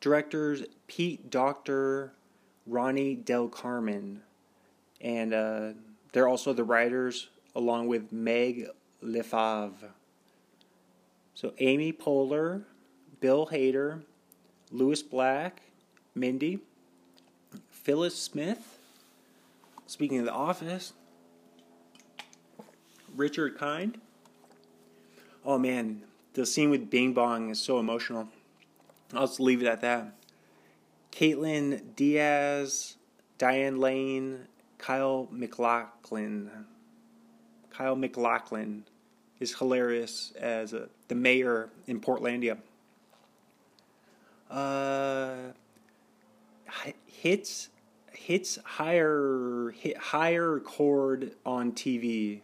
Directors 0.00 0.62
Pete 0.86 1.30
Docter, 1.30 2.12
Ronnie 2.66 3.14
Del 3.14 3.48
Carmen, 3.48 4.22
and 5.00 5.34
uh, 5.34 5.68
they're 6.12 6.28
also 6.28 6.52
the 6.52 6.64
writers 6.64 7.28
along 7.54 7.88
with 7.88 8.12
Meg 8.12 8.68
LeFauve. 9.02 9.90
So 11.34 11.52
Amy 11.58 11.92
Poehler, 11.92 12.62
Bill 13.20 13.48
Hader, 13.48 14.02
Lewis 14.70 15.02
Black, 15.02 15.62
Mindy, 16.14 16.60
Phyllis 17.70 18.16
Smith. 18.16 18.78
Speaking 19.86 20.18
of 20.18 20.24
The 20.24 20.32
Office, 20.32 20.94
Richard 23.14 23.58
Kind. 23.58 24.00
Oh 25.44 25.58
man, 25.58 26.02
the 26.32 26.46
scene 26.46 26.70
with 26.70 26.88
Bing 26.88 27.12
Bong 27.12 27.50
is 27.50 27.60
so 27.60 27.78
emotional. 27.78 28.28
I'll 29.12 29.26
just 29.26 29.40
leave 29.40 29.62
it 29.62 29.66
at 29.66 29.82
that. 29.82 30.14
Kaitlyn 31.14 31.94
Dias, 31.94 32.96
Diane 33.38 33.78
Lane, 33.78 34.48
Kyle 34.78 35.28
MacLachlan. 35.30 36.50
Kyle 37.70 37.94
MacLachlan 37.94 38.84
is 39.38 39.54
hilarious 39.54 40.32
as 40.36 40.72
a, 40.72 40.88
the 41.06 41.14
mayor 41.14 41.70
in 41.86 42.00
Portlandia. 42.00 42.58
Uh, 44.50 45.34
hits 47.06 47.68
hits 48.12 48.58
higher 48.64 49.72
hit 49.76 49.96
higher 49.96 50.58
chord 50.58 51.32
on 51.46 51.72
TV. 51.72 52.40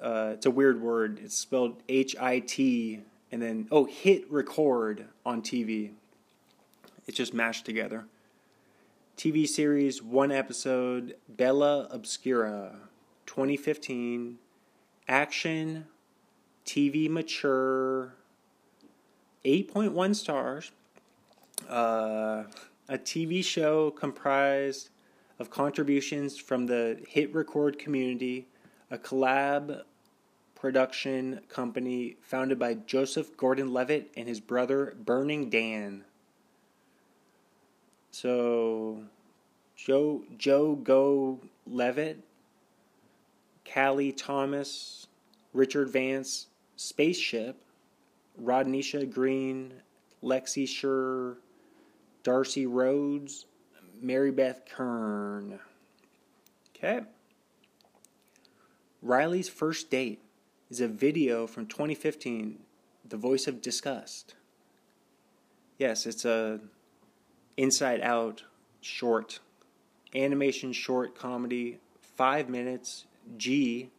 Uh, 0.00 0.30
it's 0.34 0.46
a 0.46 0.50
weird 0.50 0.80
word. 0.80 1.18
It's 1.24 1.36
spelled 1.36 1.82
H 1.88 2.14
I 2.20 2.38
T 2.38 3.00
and 3.32 3.42
then 3.42 3.66
oh 3.72 3.84
hit 3.84 4.30
record 4.30 5.06
on 5.26 5.42
TV. 5.42 5.90
It's 7.08 7.16
just 7.16 7.32
mashed 7.32 7.64
together. 7.64 8.04
TV 9.16 9.48
series, 9.48 10.02
one 10.02 10.30
episode, 10.30 11.16
Bella 11.26 11.88
Obscura, 11.90 12.76
2015. 13.24 14.36
Action, 15.08 15.86
TV 16.66 17.08
mature, 17.08 18.12
8.1 19.42 20.14
stars. 20.14 20.70
Uh, 21.66 22.44
a 22.90 22.98
TV 22.98 23.42
show 23.42 23.90
comprised 23.90 24.90
of 25.38 25.48
contributions 25.48 26.36
from 26.36 26.66
the 26.66 27.00
hit 27.08 27.34
record 27.34 27.78
community, 27.78 28.46
a 28.90 28.98
collab 28.98 29.80
production 30.54 31.40
company 31.48 32.16
founded 32.20 32.58
by 32.58 32.74
Joseph 32.74 33.34
Gordon 33.38 33.72
Levitt 33.72 34.10
and 34.14 34.28
his 34.28 34.40
brother 34.40 34.94
Burning 35.02 35.48
Dan. 35.48 36.04
So, 38.10 39.02
Joe 39.76 40.22
Joe 40.36 40.74
Go 40.76 41.40
Levitt, 41.66 42.18
Callie 43.72 44.12
Thomas, 44.12 45.06
Richard 45.52 45.90
Vance, 45.90 46.48
Spaceship, 46.76 47.56
Rodnisha 48.42 49.10
Green, 49.10 49.74
Lexi 50.22 50.66
Sure, 50.66 51.38
Darcy 52.22 52.66
Rhodes, 52.66 53.46
Mary 54.00 54.30
Beth 54.30 54.62
Kern. 54.68 55.58
Okay. 56.76 57.00
Riley's 59.02 59.48
first 59.48 59.90
date 59.90 60.20
is 60.70 60.80
a 60.80 60.88
video 60.88 61.46
from 61.46 61.66
2015, 61.66 62.58
The 63.08 63.16
Voice 63.16 63.46
of 63.46 63.62
Disgust. 63.62 64.34
Yes, 65.78 66.06
it's 66.06 66.24
a 66.24 66.60
Inside 67.58 68.00
Out 68.02 68.44
short, 68.80 69.40
animation 70.14 70.72
short 70.72 71.18
comedy, 71.18 71.80
5 72.00 72.48
minutes, 72.48 73.06
G, 73.36 73.90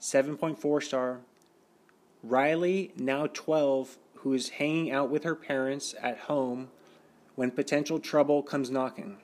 7.4 0.00 0.82
star. 0.82 1.20
Riley, 2.22 2.90
now 2.96 3.26
12, 3.26 3.98
who 4.14 4.32
is 4.32 4.48
hanging 4.48 4.90
out 4.90 5.10
with 5.10 5.24
her 5.24 5.34
parents 5.34 5.94
at 6.00 6.20
home 6.20 6.70
when 7.34 7.50
potential 7.50 7.98
trouble 7.98 8.42
comes 8.42 8.70
knocking. 8.70 9.18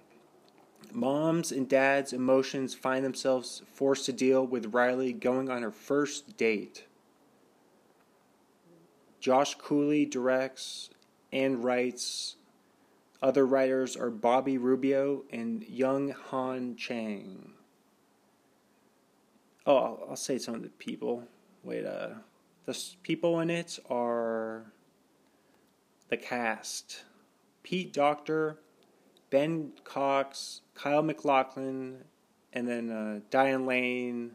Moms 0.92 1.50
and 1.50 1.66
dads' 1.66 2.12
emotions 2.12 2.74
find 2.74 3.02
themselves 3.02 3.62
forced 3.72 4.04
to 4.04 4.12
deal 4.12 4.46
with 4.46 4.74
Riley 4.74 5.14
going 5.14 5.48
on 5.48 5.62
her 5.62 5.70
first 5.70 6.36
date. 6.36 6.84
Josh 9.18 9.54
Cooley 9.54 10.04
directs 10.04 10.90
and 11.32 11.64
writes 11.64 12.36
other 13.20 13.46
writers 13.46 13.96
are 13.96 14.10
Bobby 14.10 14.58
Rubio 14.58 15.24
and 15.30 15.64
Young 15.64 16.10
Han 16.10 16.76
Chang. 16.76 17.52
Oh, 19.66 19.76
I'll, 19.76 20.06
I'll 20.10 20.16
say 20.16 20.38
some 20.38 20.54
of 20.54 20.62
the 20.62 20.68
people. 20.68 21.24
Wait, 21.62 21.84
uh, 21.84 22.10
the 22.64 22.78
people 23.02 23.40
in 23.40 23.50
it 23.50 23.78
are 23.90 24.72
the 26.08 26.16
cast 26.16 27.04
Pete 27.62 27.92
Docter, 27.92 28.58
Ben 29.30 29.72
Cox, 29.84 30.62
Kyle 30.74 31.02
MacLachlan, 31.02 32.04
and 32.52 32.66
then 32.66 32.90
uh, 32.90 33.20
Diane 33.30 33.66
Lane, 33.66 34.30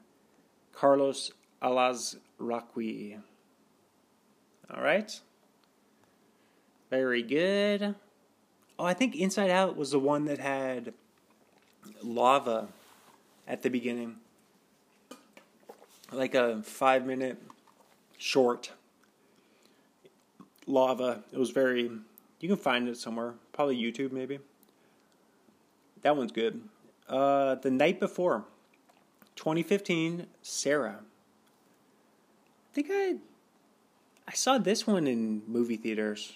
Carlos 0.72 1.32
Alazraqui. 1.62 3.20
All 4.70 4.84
right. 4.84 5.20
Very 6.90 7.24
good. 7.24 7.96
Oh, 8.84 8.86
I 8.86 8.94
think 8.94 9.16
Inside 9.16 9.50
Out 9.50 9.78
was 9.78 9.92
the 9.92 10.00
one 10.00 10.26
that 10.26 10.40
had 10.40 10.94
lava 12.04 12.68
at 13.48 13.62
the 13.62 13.70
beginning. 13.70 14.18
Like 16.12 16.36
a 16.36 16.62
five 16.64 17.06
minute 17.06 17.42
short 18.18 18.74
lava. 20.68 21.24
It 21.32 21.40
was 21.40 21.52
very. 21.52 21.92
You 22.42 22.50
can 22.50 22.58
find 22.58 22.90
it 22.90 22.98
somewhere. 22.98 23.36
Probably 23.54 23.82
YouTube, 23.82 24.12
maybe. 24.12 24.40
That 26.02 26.18
one's 26.18 26.34
good. 26.34 26.62
Uh, 27.08 27.56
the 27.56 27.72
night 27.72 28.02
before, 28.02 28.44
2015, 29.38 30.28
Sarah. 30.42 31.00
I 31.00 32.74
think 32.74 32.88
I. 32.92 33.16
I 34.28 34.34
saw 34.34 34.58
this 34.58 34.86
one 34.86 35.08
in 35.08 35.42
movie 35.48 35.78
theaters 35.78 36.36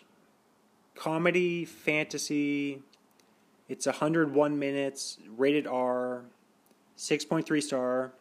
comedy, 0.97 1.63
fantasy. 1.63 2.81
It's 3.69 3.85
101 3.85 4.59
minutes, 4.59 5.19
rated 5.37 5.67
R, 5.67 6.23
6.3 6.97 7.61
star. 7.61 8.11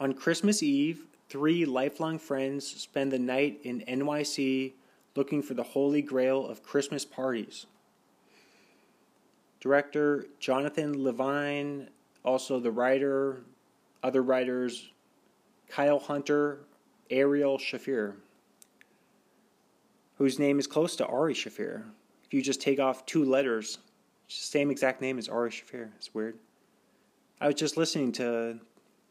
On 0.00 0.12
Christmas 0.12 0.62
Eve, 0.62 1.04
three 1.28 1.64
lifelong 1.64 2.18
friends 2.18 2.66
spend 2.66 3.12
the 3.12 3.18
night 3.18 3.60
in 3.62 3.82
NYC 3.82 4.72
looking 5.14 5.42
for 5.42 5.54
the 5.54 5.62
holy 5.62 6.02
grail 6.02 6.46
of 6.46 6.62
Christmas 6.62 7.04
parties. 7.04 7.66
Director 9.60 10.26
Jonathan 10.38 11.02
Levine, 11.02 11.88
also 12.24 12.60
the 12.60 12.70
writer, 12.70 13.42
other 14.02 14.22
writers 14.22 14.90
Kyle 15.68 15.98
Hunter, 15.98 16.60
Ariel 17.10 17.58
Shaffir 17.58 18.14
whose 20.18 20.38
name 20.38 20.58
is 20.58 20.66
close 20.66 20.96
to 20.96 21.06
Ari 21.06 21.34
Shaffir. 21.34 21.84
If 22.24 22.34
you 22.34 22.42
just 22.42 22.60
take 22.60 22.80
off 22.80 23.06
two 23.06 23.24
letters, 23.24 23.78
same 24.26 24.70
exact 24.70 25.00
name 25.00 25.18
as 25.18 25.28
Ari 25.28 25.50
Shaffir. 25.50 25.90
It's 25.96 26.12
weird. 26.12 26.36
I 27.40 27.46
was 27.46 27.54
just 27.54 27.76
listening 27.76 28.12
to 28.12 28.58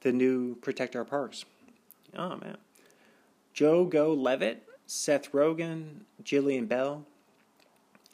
the 0.01 0.11
new 0.11 0.55
Protect 0.55 0.95
Our 0.95 1.05
Parks. 1.05 1.45
Oh 2.15 2.35
man. 2.35 2.57
Joe 3.53 3.85
Go 3.85 4.13
Levitt, 4.13 4.63
Seth 4.85 5.31
Rogen, 5.31 6.01
Jillian 6.23 6.67
Bell, 6.67 7.05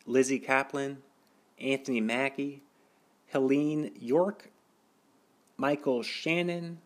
Lizzy 0.05 0.39
Caplan, 0.39 0.97
Anthony 1.59 1.99
Mackie, 1.99 2.61
Heléne 3.33 3.91
Yorke, 3.99 4.49
Michael 5.57 6.03
Shannon, 6.03 6.77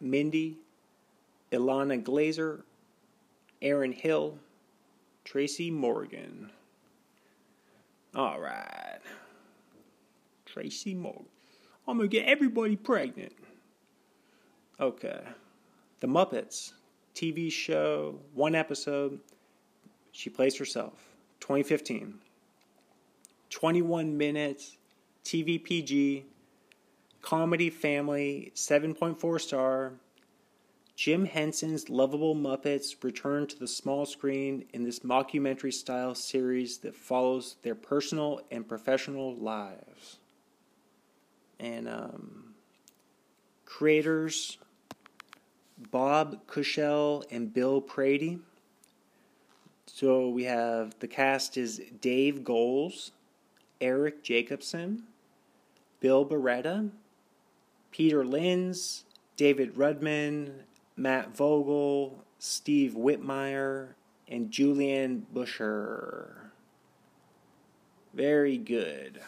Mindy, 0.00 0.56
Ilana 1.52 2.02
Glazer, 2.02 2.62
Aaron 3.60 3.92
Hill, 3.92 4.38
Tracy 5.30 5.70
Morgan. 5.70 6.50
All 8.16 8.40
right. 8.40 8.98
Tracy 10.44 10.92
Morgan. 10.92 11.26
I'm 11.86 11.98
going 11.98 12.10
to 12.10 12.16
get 12.16 12.26
everybody 12.26 12.74
pregnant. 12.74 13.34
Okay. 14.80 15.20
The 16.00 16.08
Muppets 16.08 16.72
TV 17.14 17.48
show, 17.52 18.18
one 18.34 18.56
episode. 18.56 19.20
She 20.10 20.30
plays 20.30 20.58
herself. 20.58 20.94
2015. 21.38 22.18
21 23.50 24.18
minutes. 24.18 24.78
TV 25.24 25.62
PG. 25.62 26.24
Comedy 27.22 27.70
family. 27.70 28.50
7.4 28.56 29.40
star. 29.40 29.92
Jim 31.00 31.24
Henson's 31.24 31.88
lovable 31.88 32.34
Muppets 32.34 33.02
return 33.02 33.46
to 33.46 33.58
the 33.58 33.66
small 33.66 34.04
screen 34.04 34.66
in 34.74 34.84
this 34.84 34.98
mockumentary 34.98 35.72
style 35.72 36.14
series 36.14 36.76
that 36.76 36.94
follows 36.94 37.56
their 37.62 37.74
personal 37.74 38.42
and 38.50 38.68
professional 38.68 39.34
lives. 39.36 40.18
And 41.58 41.88
um, 41.88 42.52
creators 43.64 44.58
Bob 45.90 46.46
Kushell 46.46 47.24
and 47.30 47.50
Bill 47.50 47.80
Prady. 47.80 48.38
So 49.86 50.28
we 50.28 50.44
have 50.44 50.94
the 50.98 51.08
cast 51.08 51.56
is 51.56 51.80
Dave 52.02 52.44
Goelz, 52.44 53.12
Eric 53.80 54.22
Jacobson, 54.22 55.04
Bill 56.00 56.26
Barretta, 56.26 56.90
Peter 57.90 58.22
Linz, 58.22 59.04
David 59.38 59.76
Rudman, 59.76 60.64
Matt 61.00 61.34
Vogel, 61.34 62.22
Steve 62.38 62.92
Whitmire, 62.92 63.94
and 64.28 64.50
Julianne 64.50 65.22
Buescher. 65.34 66.50
Very 68.12 68.58
good. 68.58 69.18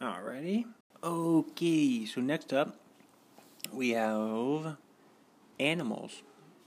Alrighty. 0.00 0.64
Okay, 1.02 2.06
so 2.06 2.22
next 2.22 2.54
up 2.54 2.76
we 3.70 3.90
have 3.90 4.78
Animals. 5.60 6.22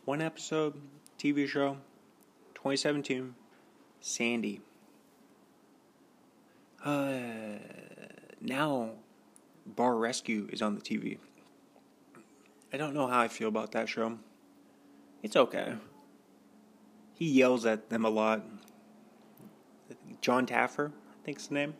One 0.05 0.21
episode, 0.21 0.75
TV 1.17 1.47
show, 1.47 1.77
2017, 2.53 3.33
Sandy. 4.01 4.61
Uh, 6.85 7.57
now, 8.39 8.91
Bar 9.65 9.95
Rescue 9.95 10.47
is 10.51 10.61
on 10.61 10.75
the 10.75 10.81
TV. 10.81 11.17
I 12.71 12.77
don't 12.77 12.93
know 12.93 13.07
how 13.07 13.19
I 13.19 13.29
feel 13.29 13.47
about 13.47 13.71
that 13.71 13.89
show. 13.89 14.19
It's 15.27 15.35
okay. 15.35 15.73
He 17.13 17.29
yells 17.29 17.65
at 17.65 17.89
them 17.89 18.05
a 18.05 18.09
lot. 18.09 18.45
Jon 20.21 20.45
Taffer, 20.47 20.91
I 20.91 21.25
think's 21.25 21.43
his 21.43 21.51
name. 21.51 21.73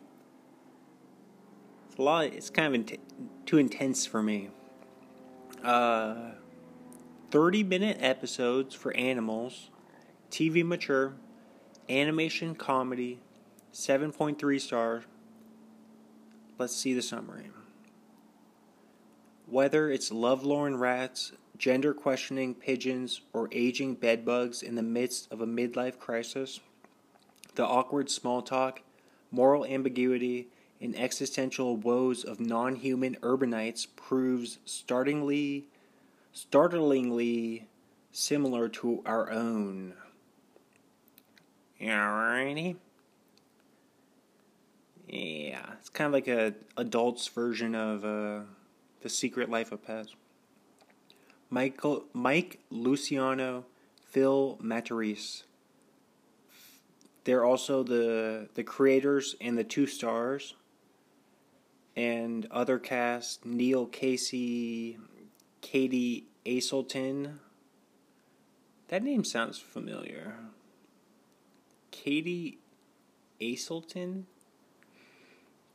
It's 1.88 1.98
a 1.98 2.02
lot. 2.02 2.24
It's 2.26 2.50
kind 2.50 2.76
of 2.90 2.98
too 3.46 3.56
intense 3.56 4.04
for 4.04 4.22
me. 4.22 4.50
Uh, 5.64 6.32
thirty-minute 7.30 7.96
episodes 8.02 8.74
for 8.74 8.94
animals, 8.94 9.70
TV 10.30 10.62
mature, 10.62 11.14
animation 11.88 12.54
comedy, 12.54 13.18
seven 13.72 14.12
point 14.12 14.38
three 14.38 14.58
stars. 14.58 15.04
Let's 16.58 16.76
see 16.76 16.92
the 16.92 17.00
summary. 17.00 17.50
Whether 19.46 19.90
it's 19.90 20.12
lovelorn 20.12 20.76
rats, 20.76 21.32
gender 21.58 21.92
questioning 21.92 22.54
pigeons, 22.54 23.20
or 23.32 23.48
aging 23.52 23.94
bedbugs 23.94 24.62
in 24.62 24.74
the 24.74 24.82
midst 24.82 25.30
of 25.32 25.40
a 25.40 25.46
midlife 25.46 25.98
crisis, 25.98 26.60
the 27.56 27.66
awkward 27.66 28.10
small 28.10 28.42
talk, 28.42 28.82
moral 29.30 29.64
ambiguity, 29.64 30.48
and 30.80 30.96
existential 30.96 31.76
woes 31.76 32.24
of 32.24 32.38
non 32.38 32.76
human 32.76 33.16
urbanites 33.16 33.86
proves 33.96 34.58
startlingly, 34.64 35.66
startlingly 36.32 37.66
similar 38.12 38.68
to 38.68 39.02
our 39.04 39.30
own. 39.30 39.94
Alrighty. 41.80 42.76
Yeah, 45.08 45.64
it's 45.78 45.88
kind 45.88 46.06
of 46.06 46.12
like 46.12 46.28
a 46.28 46.54
adult's 46.76 47.26
version 47.28 47.74
of 47.74 48.04
uh, 48.04 48.40
the 49.00 49.08
Secret 49.08 49.48
Life 49.48 49.72
of 49.72 49.84
Pets. 49.84 50.14
Michael, 51.50 52.04
Mike 52.12 52.60
Luciano, 52.70 53.64
Phil 54.04 54.58
Matarese. 54.62 55.44
They're 57.24 57.44
also 57.44 57.82
the 57.82 58.48
the 58.54 58.64
creators 58.64 59.34
and 59.40 59.56
the 59.56 59.64
two 59.64 59.86
stars. 59.86 60.54
And 61.96 62.46
other 62.50 62.78
cast: 62.78 63.44
Neil 63.44 63.86
Casey, 63.86 64.98
Katie 65.60 66.26
Aselton. 66.46 67.38
That 68.88 69.02
name 69.02 69.24
sounds 69.24 69.58
familiar. 69.58 70.36
Katie 71.90 72.58
Aselton. 73.40 74.24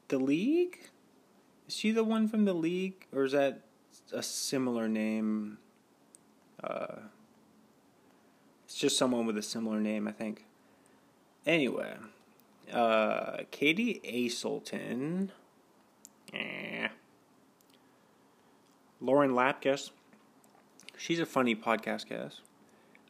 The 0.07 0.17
League. 0.17 0.89
Is 1.67 1.75
she 1.75 1.91
the 1.91 2.03
one 2.03 2.27
from 2.27 2.45
the 2.45 2.53
League, 2.53 3.07
or 3.13 3.23
is 3.25 3.31
that 3.33 3.62
a 4.12 4.23
similar 4.23 4.88
name? 4.88 5.57
Uh, 6.63 6.95
it's 8.65 8.76
just 8.76 8.97
someone 8.97 9.26
with 9.26 9.38
a 9.38 9.41
similar 9.41 9.80
name, 9.80 10.08
I 10.08 10.12
think. 10.12 10.45
Anyway, 11.45 11.95
uh, 12.71 13.38
Katie 13.52 14.02
Aselton. 14.06 15.30
Eh. 16.34 16.88
Lauren 19.02 19.32
Lapkus. 19.32 19.91
She's 20.97 21.19
a 21.19 21.26
funny 21.26 21.56
podcast 21.56 22.08
guest. 22.08 22.41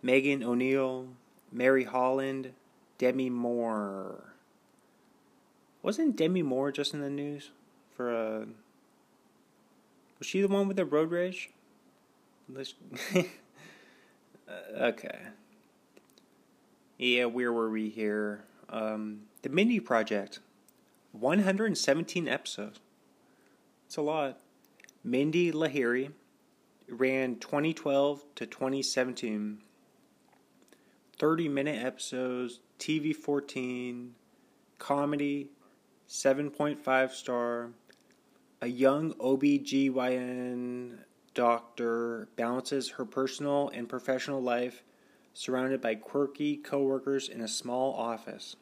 Megan 0.02 0.44
O'Neill, 0.44 1.08
Mary 1.52 1.84
Holland, 1.84 2.54
Demi 2.98 3.30
Moore. 3.30 4.34
Wasn't 5.84 6.16
Demi 6.16 6.42
Moore 6.42 6.72
just 6.72 6.94
in 6.94 7.02
the 7.02 7.10
news 7.10 7.52
for 7.96 8.12
a? 8.12 8.42
Uh, 8.42 8.46
was 10.20 10.28
she 10.28 10.42
the 10.42 10.48
one 10.48 10.68
with 10.68 10.78
the 10.78 10.86
road 10.86 11.12
rage? 11.12 11.52
Let's. 14.72 15.04
okay. 15.04 15.20
Yeah, 16.98 17.26
where 17.26 17.52
were 17.52 17.70
we 17.70 17.89
here? 17.89 18.46
Um, 18.70 19.24
the 19.42 19.50
Mindy 19.50 19.80
Project. 19.80 20.39
117 21.12 22.28
episodes. 22.28 22.80
It's 23.86 23.98
a 23.98 24.02
lot. 24.02 24.39
Mindy 25.04 25.52
Lahiri 25.52 26.12
ran 26.89 27.36
2012 27.36 28.24
to 28.36 28.46
2017. 28.46 29.60
30 31.20 31.50
minute 31.50 31.84
episodes, 31.84 32.60
TV 32.80 33.16
14, 33.16 34.16
comedy, 34.80 35.50
7.5 36.10 37.12
star. 37.12 37.70
A 38.62 38.68
young 38.68 39.13
OBGYN 39.16 40.98
doctor 41.34 42.28
balances 42.36 42.91
her 42.91 43.06
personal 43.06 43.69
and 43.69 43.89
professional 43.89 44.41
life 44.41 44.84
surrounded 45.34 45.82
by 45.82 45.96
quirky 45.96 46.58
coworkers 46.58 47.30
in 47.30 47.41
a 47.41 47.48
small 47.48 47.93
office. 47.93 48.56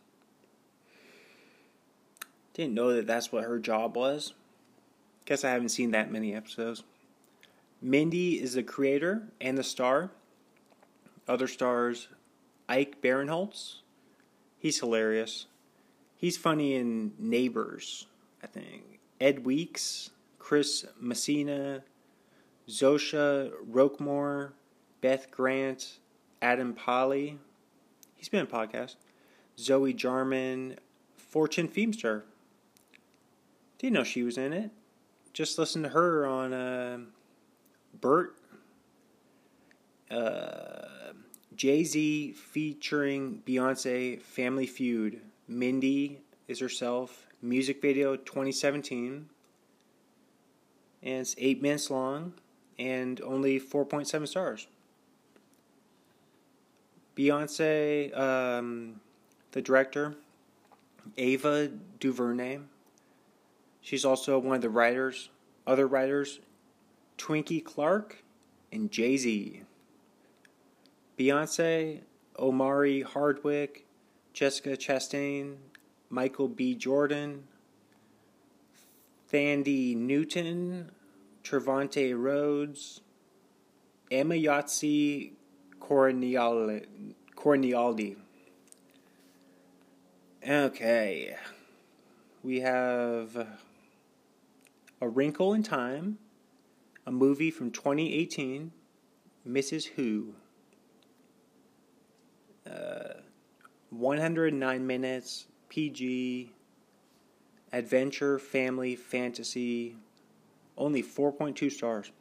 Didn't 2.53 2.73
know 2.73 2.93
that 2.93 3.07
that's 3.07 3.31
what 3.31 3.43
her 3.43 3.59
job 3.59 3.95
was. 3.95 4.33
Guess 5.25 5.43
I 5.43 5.51
haven't 5.51 5.69
seen 5.69 5.91
that 5.91 6.11
many 6.11 6.33
episodes. 6.33 6.83
Mindy 7.81 8.41
is 8.41 8.53
the 8.53 8.63
creator 8.63 9.23
and 9.39 9.57
the 9.57 9.63
star. 9.63 10.11
Other 11.27 11.47
stars 11.47 12.07
Ike 12.67 13.01
Barinholtz. 13.01 13.79
He's 14.57 14.79
hilarious. 14.79 15.47
He's 16.15 16.37
funny 16.37 16.75
in 16.75 17.13
Neighbors, 17.17 18.07
I 18.43 18.47
think. 18.47 18.99
Ed 19.19 19.43
Weeks, 19.45 20.11
Chris 20.39 20.85
Messina, 20.99 21.83
Xosha 22.71 23.51
Roquemore, 23.69 24.51
Beth 25.01 25.29
Grant, 25.29 25.99
Adam 26.41 26.73
Pally, 26.73 27.37
He's 28.21 28.29
been 28.29 28.41
on 28.41 28.45
podcast. 28.45 28.97
Zoe 29.57 29.93
Jarman, 29.93 30.77
Fortune 31.17 31.67
Feimster. 31.67 32.21
Didn't 33.79 33.93
know 33.93 34.03
she 34.03 34.21
was 34.21 34.37
in 34.37 34.53
it. 34.53 34.69
Just 35.33 35.57
listened 35.57 35.85
to 35.85 35.89
her 35.89 36.27
on 36.27 36.53
uh, 36.53 36.99
Bert. 37.99 38.35
Uh, 40.11 41.13
Jay 41.55 41.83
Z 41.83 42.33
featuring 42.33 43.41
Beyonce 43.43 44.21
Family 44.21 44.67
Feud. 44.67 45.19
Mindy 45.47 46.21
is 46.47 46.59
herself. 46.59 47.25
Music 47.41 47.81
video 47.81 48.15
2017. 48.17 49.29
And 51.01 51.21
it's 51.21 51.33
eight 51.39 51.59
minutes 51.59 51.89
long 51.89 52.33
and 52.81 53.21
only 53.21 53.59
4.7 53.59 54.27
stars. 54.27 54.67
Beyonce, 57.15 58.17
um, 58.17 58.99
the 59.51 59.61
director, 59.61 60.15
Ava 61.15 61.69
DuVernay. 61.99 62.59
She's 63.81 64.03
also 64.03 64.39
one 64.39 64.55
of 64.55 64.61
the 64.63 64.69
writers, 64.69 65.29
other 65.67 65.87
writers, 65.87 66.39
Twinkie 67.19 67.63
Clark 67.63 68.23
and 68.71 68.89
Jay 68.89 69.15
Z. 69.15 69.61
Beyonce, 71.19 71.99
Omari 72.39 73.01
Hardwick, 73.01 73.85
Jessica 74.33 74.75
Chastain, 74.75 75.57
Michael 76.09 76.47
B. 76.47 76.73
Jordan, 76.73 77.43
Thandie 79.31 79.95
Newton, 79.95 80.89
Trevante 81.43 82.13
Rhodes, 82.17 83.01
Emma 84.09 84.35
Yahtzee 84.35 85.31
Cornialdi. 85.79 86.85
Okay. 90.47 91.35
We 92.43 92.61
have 92.61 93.47
A 94.99 95.07
Wrinkle 95.07 95.53
in 95.53 95.61
Time, 95.61 96.17
a 97.05 97.11
movie 97.11 97.51
from 97.51 97.71
2018, 97.71 98.71
Mrs. 99.47 99.85
Who. 99.95 100.33
Uh, 102.69 103.21
109 103.91 104.87
minutes, 104.87 105.45
PG, 105.69 106.51
adventure, 107.73 108.39
family, 108.39 108.95
fantasy, 108.95 109.95
only 110.77 111.03
4.2 111.03 111.71
stars. 111.71 112.11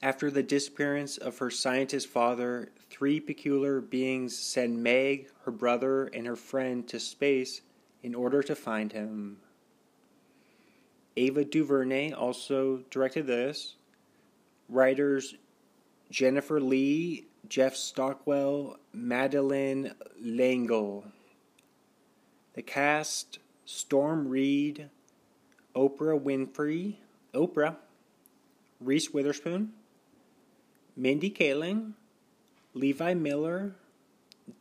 After 0.00 0.30
the 0.30 0.42
disappearance 0.42 1.16
of 1.18 1.38
her 1.38 1.50
scientist 1.50 2.06
father, 2.06 2.70
three 2.88 3.18
peculiar 3.18 3.80
beings 3.80 4.38
send 4.38 4.82
Meg, 4.82 5.28
her 5.42 5.50
brother, 5.50 6.04
and 6.06 6.26
her 6.26 6.36
friend 6.36 6.86
to 6.88 7.00
space 7.00 7.62
in 8.02 8.14
order 8.14 8.42
to 8.42 8.54
find 8.54 8.92
him. 8.92 9.38
Ava 11.16 11.44
DuVernay 11.44 12.12
also 12.12 12.84
directed 12.90 13.26
this. 13.26 13.74
Writers 14.68 15.34
Jennifer 16.10 16.60
Lee, 16.60 17.26
Jeff 17.48 17.74
Stockwell, 17.74 18.78
Madeleine 18.92 19.94
L'Engle. 20.20 21.04
The 22.54 22.62
cast 22.62 23.40
Storm 23.64 24.28
Reid, 24.28 24.90
Oprah 25.78 26.20
Winfrey, 26.20 26.96
Oprah, 27.32 27.76
Reese 28.80 29.10
Witherspoon, 29.12 29.72
Mindy 30.96 31.30
Kaling, 31.30 31.92
Levi 32.74 33.14
Miller, 33.14 33.76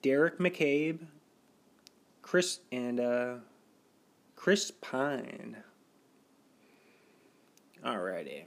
Deric 0.04 0.38
McCabe, 0.38 1.00
Chris 2.22 2.60
and 2.72 3.00
uh, 3.00 3.34
Chris 4.36 4.70
Pine. 4.70 5.58
Alrighty. 7.84 8.44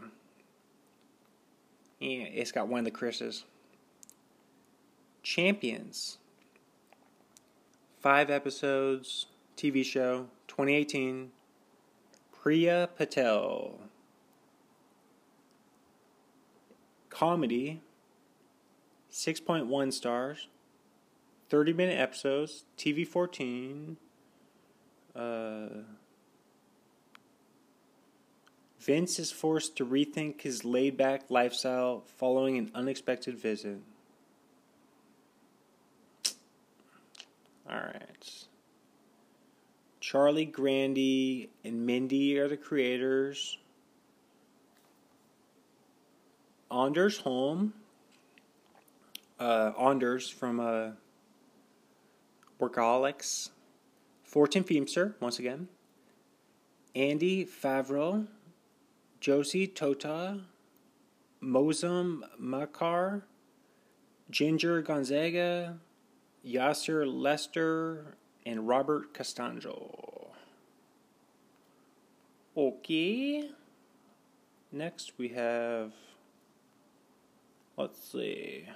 Yeah, 1.98 2.24
it's 2.24 2.52
got 2.52 2.68
one 2.68 2.80
of 2.80 2.84
the 2.84 2.92
Chris's. 2.92 3.44
Champions. 5.24 6.18
Five 7.98 8.30
episodes, 8.30 9.26
TV 9.56 9.84
show, 9.84 10.28
2018. 10.46 11.32
Priya 12.40 12.88
Patel. 12.96 13.78
Comedy. 17.10 17.82
6.1 19.12 19.92
stars. 19.92 20.48
30 21.50 21.72
minute 21.74 22.00
episodes. 22.00 22.64
TV 22.78 23.06
14. 23.06 23.98
Uh, 25.14 25.66
Vince 28.78 29.18
is 29.18 29.30
forced 29.30 29.76
to 29.76 29.84
rethink 29.84 30.40
his 30.40 30.64
laid 30.64 30.96
back 30.96 31.24
lifestyle 31.28 32.04
following 32.16 32.56
an 32.56 32.70
unexpected 32.74 33.36
visit. 33.36 33.80
Alright. 37.68 38.46
Charlie 40.10 40.44
Grandy 40.44 41.50
and 41.62 41.86
Mindy 41.86 42.36
are 42.40 42.48
the 42.48 42.56
creators. 42.56 43.58
Anders 46.68 47.18
Holm. 47.18 47.74
Uh, 49.38 49.70
Anders 49.80 50.28
from 50.28 50.58
uh, 50.58 50.90
Workaholics. 52.60 53.50
Feimster, 54.28 55.14
once 55.20 55.38
again. 55.38 55.68
Andy 56.96 57.46
Favreau 57.46 58.26
Josie 59.20 59.68
Tota, 59.68 60.40
Mouzam 61.40 62.22
Makkar, 62.42 63.22
Ginger 64.28 64.82
Gonzaga, 64.82 65.78
Yasser 66.44 67.06
Lester, 67.06 68.16
and 68.50 68.66
Robert 68.66 69.14
Costanzo. 69.14 70.32
Okay. 72.56 73.48
Next 74.72 75.12
we 75.18 75.28
have. 75.28 75.92
Let's 77.76 78.02
see. 78.10 78.66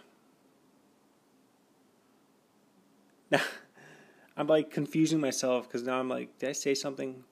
Now, 3.32 3.40
I'm 4.36 4.46
like 4.46 4.70
confusing 4.70 5.20
myself 5.20 5.66
because 5.66 5.82
now 5.82 5.98
I'm 5.98 6.08
like, 6.08 6.38
did 6.38 6.50
I 6.50 6.52
say 6.52 6.74
something? 6.76 7.24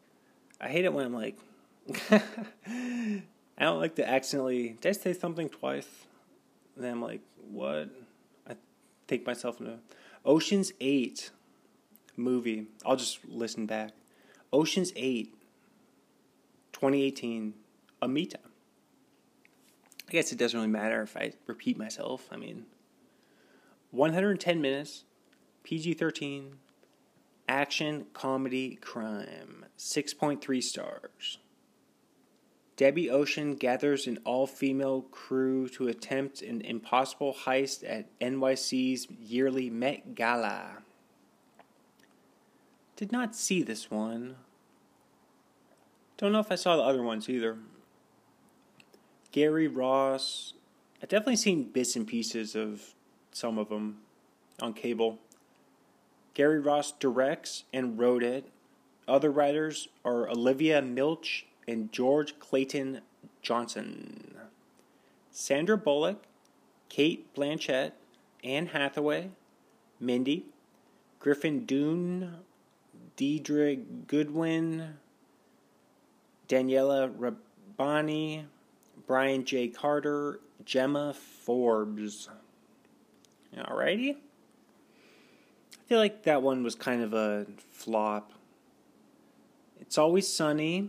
I 0.60 0.68
hate 0.68 0.84
it 0.84 0.92
when 0.92 1.06
I'm 1.06 1.14
like, 1.14 1.36
I 2.10 3.22
don't 3.60 3.78
like 3.78 3.94
to 3.96 4.08
accidentally. 4.08 4.76
Did 4.80 4.88
I 4.88 4.92
say 4.92 5.12
something 5.12 5.48
twice? 5.48 5.88
And 6.74 6.84
then 6.84 6.92
I'm 6.94 7.02
like, 7.02 7.20
what? 7.50 7.88
I 8.48 8.56
take 9.06 9.24
myself 9.24 9.60
into 9.60 9.78
Ocean's 10.24 10.72
Eight 10.80 11.30
movie. 12.16 12.66
I'll 12.84 12.96
just 12.96 13.20
listen 13.26 13.66
back. 13.66 13.92
Ocean's 14.52 14.92
Eight, 14.96 15.34
2018, 16.72 17.54
Amita. 18.00 18.38
I 20.08 20.12
guess 20.12 20.32
it 20.32 20.38
doesn't 20.38 20.58
really 20.58 20.70
matter 20.70 21.02
if 21.02 21.16
I 21.16 21.32
repeat 21.46 21.78
myself. 21.78 22.28
I 22.30 22.36
mean, 22.36 22.66
110 23.92 24.60
minutes, 24.60 25.04
PG 25.62 25.94
13, 25.94 26.56
action, 27.48 28.06
comedy, 28.12 28.76
crime, 28.76 29.66
6.3 29.78 30.62
stars. 30.62 31.38
Debbie 32.76 33.10
Ocean 33.10 33.54
gathers 33.54 34.06
an 34.06 34.18
all 34.24 34.46
female 34.46 35.02
crew 35.02 35.68
to 35.68 35.88
attempt 35.88 36.42
an 36.42 36.62
impossible 36.62 37.34
heist 37.44 37.84
at 37.88 38.18
NYC's 38.18 39.10
yearly 39.10 39.70
Met 39.70 40.14
Gala. 40.14 40.78
Did 43.02 43.10
not 43.10 43.34
see 43.34 43.64
this 43.64 43.90
one. 43.90 44.36
Don't 46.18 46.30
know 46.30 46.38
if 46.38 46.52
I 46.52 46.54
saw 46.54 46.76
the 46.76 46.84
other 46.84 47.02
ones 47.02 47.28
either. 47.28 47.58
Gary 49.32 49.66
Ross. 49.66 50.54
I've 51.02 51.08
definitely 51.08 51.34
seen 51.34 51.64
bits 51.64 51.96
and 51.96 52.06
pieces 52.06 52.54
of 52.54 52.94
some 53.32 53.58
of 53.58 53.70
them 53.70 54.02
on 54.60 54.72
cable. 54.74 55.18
Gary 56.34 56.60
Ross 56.60 56.92
directs 56.92 57.64
and 57.72 57.98
wrote 57.98 58.22
it. 58.22 58.52
Other 59.08 59.32
writers 59.32 59.88
are 60.04 60.30
Olivia 60.30 60.80
Milch 60.80 61.46
and 61.66 61.90
George 61.90 62.38
Clayton 62.38 63.00
Johnson. 63.42 64.36
Sandra 65.32 65.76
Bullock, 65.76 66.22
Cate 66.88 67.34
Blanchett, 67.34 67.94
Anne 68.44 68.66
Hathaway, 68.66 69.30
Mindy, 69.98 70.44
Griffin 71.18 71.66
Dunne, 71.66 72.44
Deirdre 73.16 73.76
Goodwin, 73.76 74.94
Daniela 76.48 77.12
Rabbani, 77.16 78.46
Brian 79.06 79.44
J. 79.44 79.68
Carter, 79.68 80.40
Gemma 80.64 81.14
Forbes. 81.14 82.28
Alrighty. 83.56 84.14
I 84.14 85.84
feel 85.86 85.98
like 85.98 86.22
that 86.22 86.42
one 86.42 86.62
was 86.62 86.74
kind 86.74 87.02
of 87.02 87.12
a 87.12 87.46
flop. 87.70 88.32
It's 89.80 89.98
Always 89.98 90.26
Sunny 90.26 90.88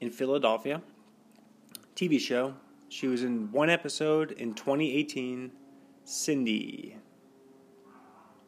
in 0.00 0.10
Philadelphia. 0.10 0.82
TV 1.96 2.20
show. 2.20 2.54
She 2.88 3.08
was 3.08 3.22
in 3.22 3.50
one 3.52 3.70
episode 3.70 4.32
in 4.32 4.54
2018, 4.54 5.50
Cindy. 6.04 6.96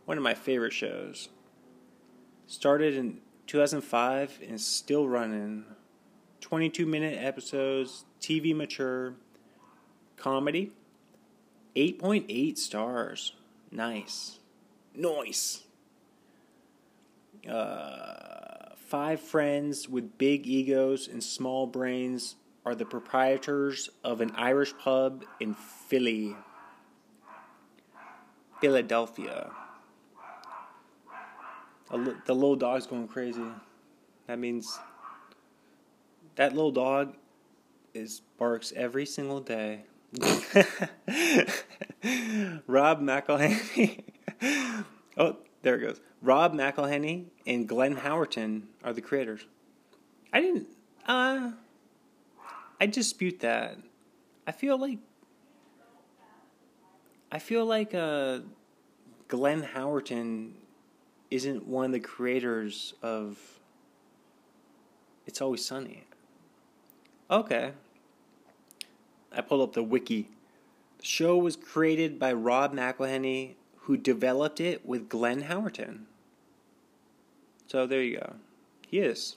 One 0.05 0.19
of 0.19 0.23
my 0.23 0.35
favorite 0.35 0.73
shows. 0.73 1.31
Started 2.47 2.95
in 2.95 3.21
2005 3.47 4.41
and 4.47 4.61
still 4.61 5.09
running. 5.09 5.65
22 6.41 6.87
minute 6.87 7.19
episodes, 7.21 8.05
TV 8.21 8.55
mature, 8.55 9.15
comedy. 10.17 10.73
8.8 11.75 12.57
stars. 12.57 13.33
Nice. 13.71 14.39
Nice. 14.95 15.63
Uh, 17.49 18.75
five 18.77 19.21
friends 19.21 19.89
with 19.89 20.17
big 20.19 20.47
egos 20.47 21.09
and 21.09 21.23
small 21.23 21.67
brains 21.67 22.37
are 22.65 22.75
the 22.75 22.85
proprietors 22.85 23.91
of 24.03 24.21
an 24.21 24.31
Irish 24.37 24.73
pub 24.79 25.25
in 25.41 25.55
Philly, 25.55 26.37
Philadelphia. 28.61 29.51
The 31.91 32.35
little 32.35 32.57
dog's 32.57 32.87
going 32.87 33.09
crazy. 33.09 33.45
That 34.27 34.39
means 34.39 34.79
that 36.37 36.55
little 36.55 36.73
dog 36.73 37.15
is 37.93 38.23
barks 38.39 38.73
every 38.75 39.07
single 39.07 39.41
day. 39.41 39.85
Rob 42.67 43.01
McElhenney. 43.01 44.03
oh, 45.17 45.37
there 45.63 45.77
it 45.77 45.81
goes. 45.81 46.01
Rob 46.23 46.55
McElhenney 46.55 47.27
and 47.47 47.69
Glenn 47.69 47.97
Howerton 47.97 48.63
are 48.83 48.93
the 48.93 49.03
creators. 49.03 49.47
I 50.33 50.41
didn't. 50.41 50.69
Uh, 51.07 51.53
I 52.81 52.87
dispute 52.87 53.41
that. 53.41 53.79
I 54.47 54.53
feel 54.53 54.79
like. 54.79 54.99
I 57.31 57.39
feel 57.39 57.67
like 57.67 57.95
uh, 57.95 58.41
Glenn 59.29 59.63
Howerton 59.63 60.53
isn't 61.35 61.67
one 61.67 61.87
of 61.87 61.93
the 61.93 61.99
creators 61.99 62.95
of 63.03 63.59
It's 65.27 65.41
Always 65.41 65.65
Sunny. 65.65 66.05
Okay. 67.29 67.73
I 69.33 69.41
pulled 69.41 69.63
up 69.63 69.73
the 69.73 69.83
wiki 69.83 70.29
The 70.99 71.05
show 71.05 71.37
was 71.37 71.57
created 71.57 72.21
by 72.21 72.33
Rob 72.33 72.73
McElhenney, 72.73 73.55
who 73.79 73.97
developed 73.97 74.61
it 74.61 74.87
with 74.87 75.09
Glenn 75.09 75.43
Howerton. 75.43 76.03
So 77.67 77.85
there 77.85 78.03
you 78.03 78.19
go. 78.19 78.35
He 78.87 79.01
is. 79.01 79.37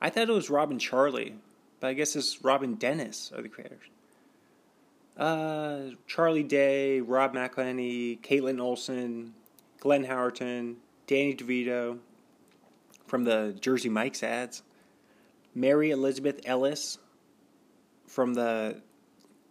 I 0.00 0.10
thought 0.10 0.28
it 0.28 0.32
was 0.32 0.50
Robin 0.50 0.78
Charlie, 0.78 1.34
but 1.80 1.88
I 1.88 1.94
guess 1.94 2.14
it's 2.14 2.44
Robin 2.44 2.74
Dennis 2.74 3.32
are 3.34 3.42
the 3.42 3.48
creators. 3.48 3.88
Uh, 5.16 5.96
Charlie 6.06 6.44
Day, 6.44 7.00
Rob 7.00 7.34
McElhenney, 7.34 8.20
Kaitlin 8.20 8.60
Olson, 8.60 9.34
Glenn 9.80 10.06
Howerton, 10.06 10.76
Danny 11.06 11.34
DeVito 11.34 11.98
from 13.06 13.24
the 13.24 13.56
Jersey 13.60 13.88
Mike's 13.88 14.22
ads, 14.22 14.62
Mary 15.54 15.90
Elizabeth 15.90 16.40
Ellis 16.44 16.98
from 18.06 18.34
the 18.34 18.80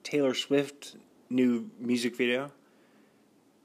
Taylor 0.03 0.33
Swift 0.33 0.95
new 1.29 1.69
music 1.79 2.15
video, 2.15 2.51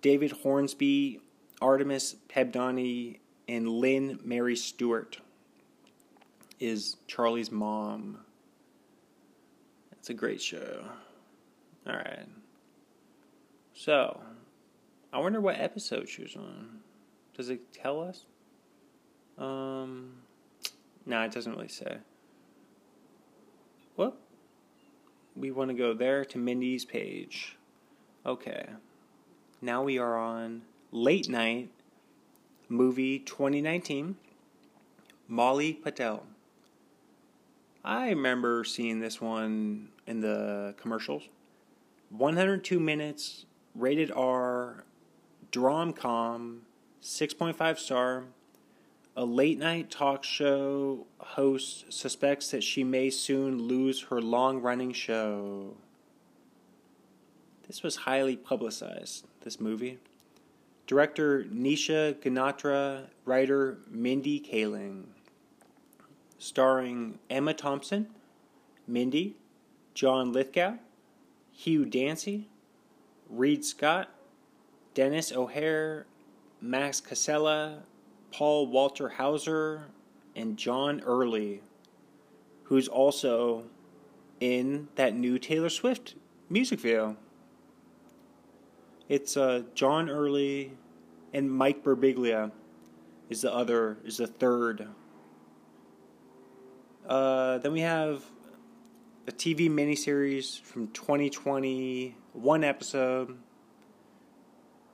David 0.03 0.33
Hornsby, 0.33 1.21
Artemis 1.61 2.17
Pebdani, 2.29 3.19
and 3.49 3.69
Lynne 3.69 4.19
Marie 4.25 4.57
Stewart 4.57 5.19
is 6.61 6.97
Charlie's 7.07 7.51
mom. 7.51 8.19
It's 9.93 10.11
a 10.11 10.15
great 10.15 10.41
show. 10.41 10.85
All 11.87 11.95
right. 11.95 12.27
So, 13.75 14.21
I 15.13 15.19
wonder 15.19 15.41
what 15.41 15.59
episode 15.59 16.09
she 16.09 16.23
was 16.23 16.37
on. 16.37 16.81
Does 17.39 17.51
it 17.51 17.73
tell 17.73 18.01
us? 18.01 18.25
Um, 19.39 20.15
no, 21.07 21.23
it 21.23 21.31
doesn't 21.31 21.53
really 21.53 21.69
say. 21.69 21.99
Well, 23.97 24.17
we 25.37 25.53
want 25.53 25.71
to 25.71 25.75
go 25.75 25.95
there 25.95 26.25
to 26.25 26.37
Mindy's 26.37 26.85
page. 26.85 27.57
Okay. 28.27 28.67
Now 29.63 29.85
we 29.85 29.99
are 29.99 30.19
on 30.19 30.63
Late 30.91 31.29
Night 31.29 31.71
Movie 32.69 33.21
2019. 33.21 34.17
Molly 35.29 35.75
Patel. 35.75 36.25
I 37.85 38.09
remember 38.09 38.65
seeing 38.65 38.99
this 38.99 39.21
one 39.21 39.91
in 40.09 40.23
the 40.23 40.75
commercials. 40.77 41.23
102 42.11 42.81
minutes, 42.81 43.47
rated 43.77 44.11
R, 44.11 44.85
Dromcom, 45.53 46.63
6.5 47.09 47.79
star. 47.79 48.25
A 49.17 49.25
late 49.25 49.59
night 49.59 49.91
talk 49.91 50.23
show 50.25 51.07
host 51.17 51.91
suspects 51.91 52.51
that 52.51 52.63
she 52.63 52.85
may 52.85 53.09
soon 53.09 53.63
lose 53.63 54.03
her 54.03 54.21
long 54.21 54.61
running 54.61 54.93
show. 54.93 55.75
This 57.67 57.83
was 57.83 57.97
highly 57.97 58.37
publicized, 58.37 59.27
this 59.41 59.59
movie. 59.59 59.99
Director 60.87 61.45
Nisha 61.45 62.13
Ganatra, 62.15 63.07
writer 63.25 63.79
Mindy 63.91 64.39
Kaling. 64.39 65.05
Starring 66.39 67.19
Emma 67.31 67.55
Thompson, 67.55 68.09
Mindy, 68.87 69.35
John 69.95 70.31
Lithgow, 70.31 70.75
Hugh 71.53 71.87
Dancy, 71.87 72.49
Reid 73.31 73.65
Scott, 73.65 74.11
Denis 74.93 75.33
O'Hare, 75.33 76.05
Max 76.61 77.01
Casella, 77.01 77.83
Paul 78.33 78.67
Walter 78.67 79.09
Hauser, 79.09 79.89
and 80.35 80.57
John 80.57 81.01
Early, 81.01 81.63
who's 82.65 82.89
also 82.89 83.65
in 84.41 84.89
that 84.95 85.15
new 85.15 85.39
Taylor 85.39 85.69
Swift 85.69 86.15
music 86.49 86.81
video. 86.81 87.17
It's 89.09 89.37
uh, 89.37 89.63
John 89.75 90.11
Early 90.11 90.73
and 91.33 91.51
Mike 91.51 91.83
Birbiglia 91.83 92.53
is 93.29 93.43
the 93.43 93.53
other 93.53 93.99
is 94.05 94.19
the 94.19 94.27
third. 94.27 94.89
Uh, 97.09 97.59
then 97.59 97.73
we 97.73 97.81
have 97.81 98.23
a 99.27 99.33
TV 99.33 99.71
miniseries 99.71 100.61
from 100.61 100.89
2020, 100.89 102.17
one 102.33 102.65
episode. 102.65 103.39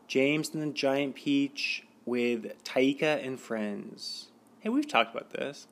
James 0.07 0.51
and 0.55 0.63
the 0.63 0.73
Giant 0.73 1.15
Peach 1.15 1.85
with 2.05 2.63
Taika 2.65 3.25
and 3.25 3.39
Friends. 3.39 4.29
Hey, 4.61 4.69
we've 4.69 4.89
talked 4.89 5.15
about 5.15 5.31
this. 5.31 5.67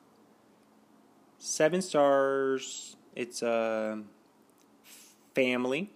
Seven 1.37 1.81
stars. 1.81 2.95
It's 3.15 3.41
a 3.41 4.03
family 5.35 5.91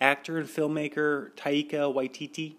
actor 0.00 0.38
and 0.38 0.48
filmmaker 0.48 1.32
Taika 1.32 1.92
Waititi 1.92 2.54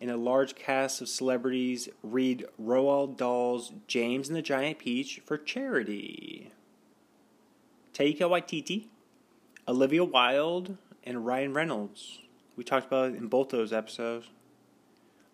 and 0.00 0.10
a 0.10 0.16
large 0.16 0.54
cast 0.54 1.00
of 1.00 1.08
celebrities 1.08 1.88
read 2.02 2.46
Roald 2.60 3.16
Dahl's 3.16 3.72
James 3.86 4.28
and 4.28 4.36
the 4.36 4.42
Giant 4.42 4.78
Peach 4.78 5.20
for 5.26 5.36
charity. 5.36 6.52
Taika 7.92 8.20
Waititi, 8.20 8.86
Olivia 9.68 10.04
Wilde, 10.04 10.78
and 11.04 11.26
Ryan 11.26 11.52
Reynolds. 11.52 12.20
We 12.60 12.64
talked 12.64 12.88
about 12.88 13.14
in 13.14 13.26
both 13.28 13.48
those 13.48 13.72
episodes. 13.72 14.28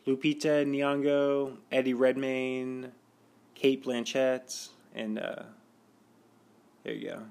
Lupita 0.07 0.65
Nyong'o, 0.65 1.57
Eddie 1.73 1.93
Redmayne, 1.93 2.93
Cate 3.57 3.85
Blanchett, 3.85 4.69
and 4.95 5.19
uh, 5.19 5.43
there 6.85 6.95
you 6.95 7.09
go. 7.09 7.23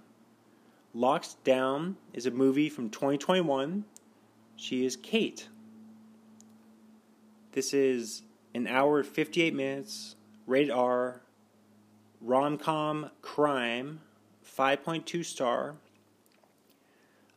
Locked 0.93 1.41
Down 1.45 1.95
is 2.11 2.25
a 2.25 2.31
movie 2.31 2.67
from 2.67 2.89
2021 2.89 3.85
she 4.57 4.85
is 4.85 4.97
Kate. 4.97 5.47
This 7.53 7.73
is 7.73 8.23
an 8.53 8.67
hour 8.67 9.01
58 9.01 9.55
minutes, 9.55 10.17
rated 10.45 10.71
R, 10.71 11.21
rom 12.19 12.57
com 12.57 13.11
crime, 13.21 14.01
5.2 14.45 15.23
star. 15.23 15.75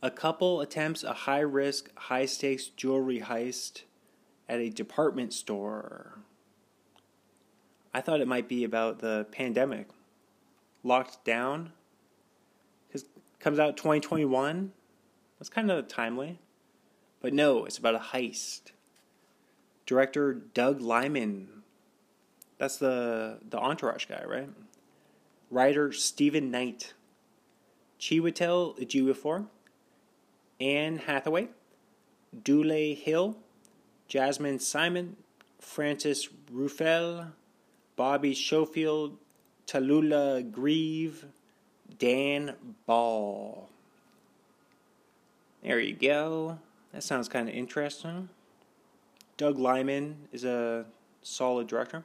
A 0.01 0.11
couple 0.11 0.61
attempts 0.61 1.03
a 1.03 1.12
high 1.12 1.40
risk, 1.40 1.90
high 1.96 2.26
stakes 2.26 2.66
jewelry 2.66 3.20
heist 3.20 3.82
at 4.49 4.61
a 4.61 4.70
department 4.70 5.32
store. 5.32 6.20
I 7.92 8.01
thought 8.01 8.20
it 8.20 8.28
might 8.28 8.49
be 8.49 8.64
about 8.64 9.01
the 9.01 9.26
pandemic. 9.32 9.88
Locked 10.84 11.24
down. 11.24 11.72
Because 12.86 13.09
comes 13.40 13.59
out 13.59 13.76
2021. 13.76 14.72
That's 15.38 15.49
kind 15.49 15.70
of 15.70 15.88
timely. 15.88 16.38
But 17.20 17.32
no, 17.32 17.64
it's 17.64 17.78
about 17.78 17.96
a 17.96 17.99
heist. 17.99 18.72
Director 19.84 20.34
Doug 20.34 20.80
Liman. 20.80 21.49
That's 22.59 22.76
the 22.76 23.38
the 23.49 23.59
Entourage 23.59 24.07
guy, 24.07 24.22
right? 24.24 24.51
Writer 25.51 25.92
Steven 25.92 26.51
Knight. 26.51 26.94
Chiwetel 27.99 28.78
Ejiofor. 28.78 29.46
Anne 30.61 30.98
Hathaway. 30.98 31.48
Dule 32.42 32.94
Hill. 32.94 33.36
Jazmyn 34.09 34.61
Simon. 34.61 35.16
Frances 35.61 36.28
Ruffelle. 36.52 37.32
Bobby 37.96 38.34
Schofield. 38.34 39.16
Tallulah 39.66 40.50
Grieve. 40.50 41.26
Dan 41.98 42.54
Ball. 42.86 43.68
There 45.62 45.80
you 45.80 45.94
go. 45.94 46.59
That 46.92 47.02
sounds 47.02 47.28
kind 47.28 47.48
of 47.48 47.54
interesting. 47.54 48.28
Doug 49.36 49.59
Liman 49.59 50.28
is 50.32 50.44
a 50.44 50.86
solid 51.22 51.66
director. 51.66 52.04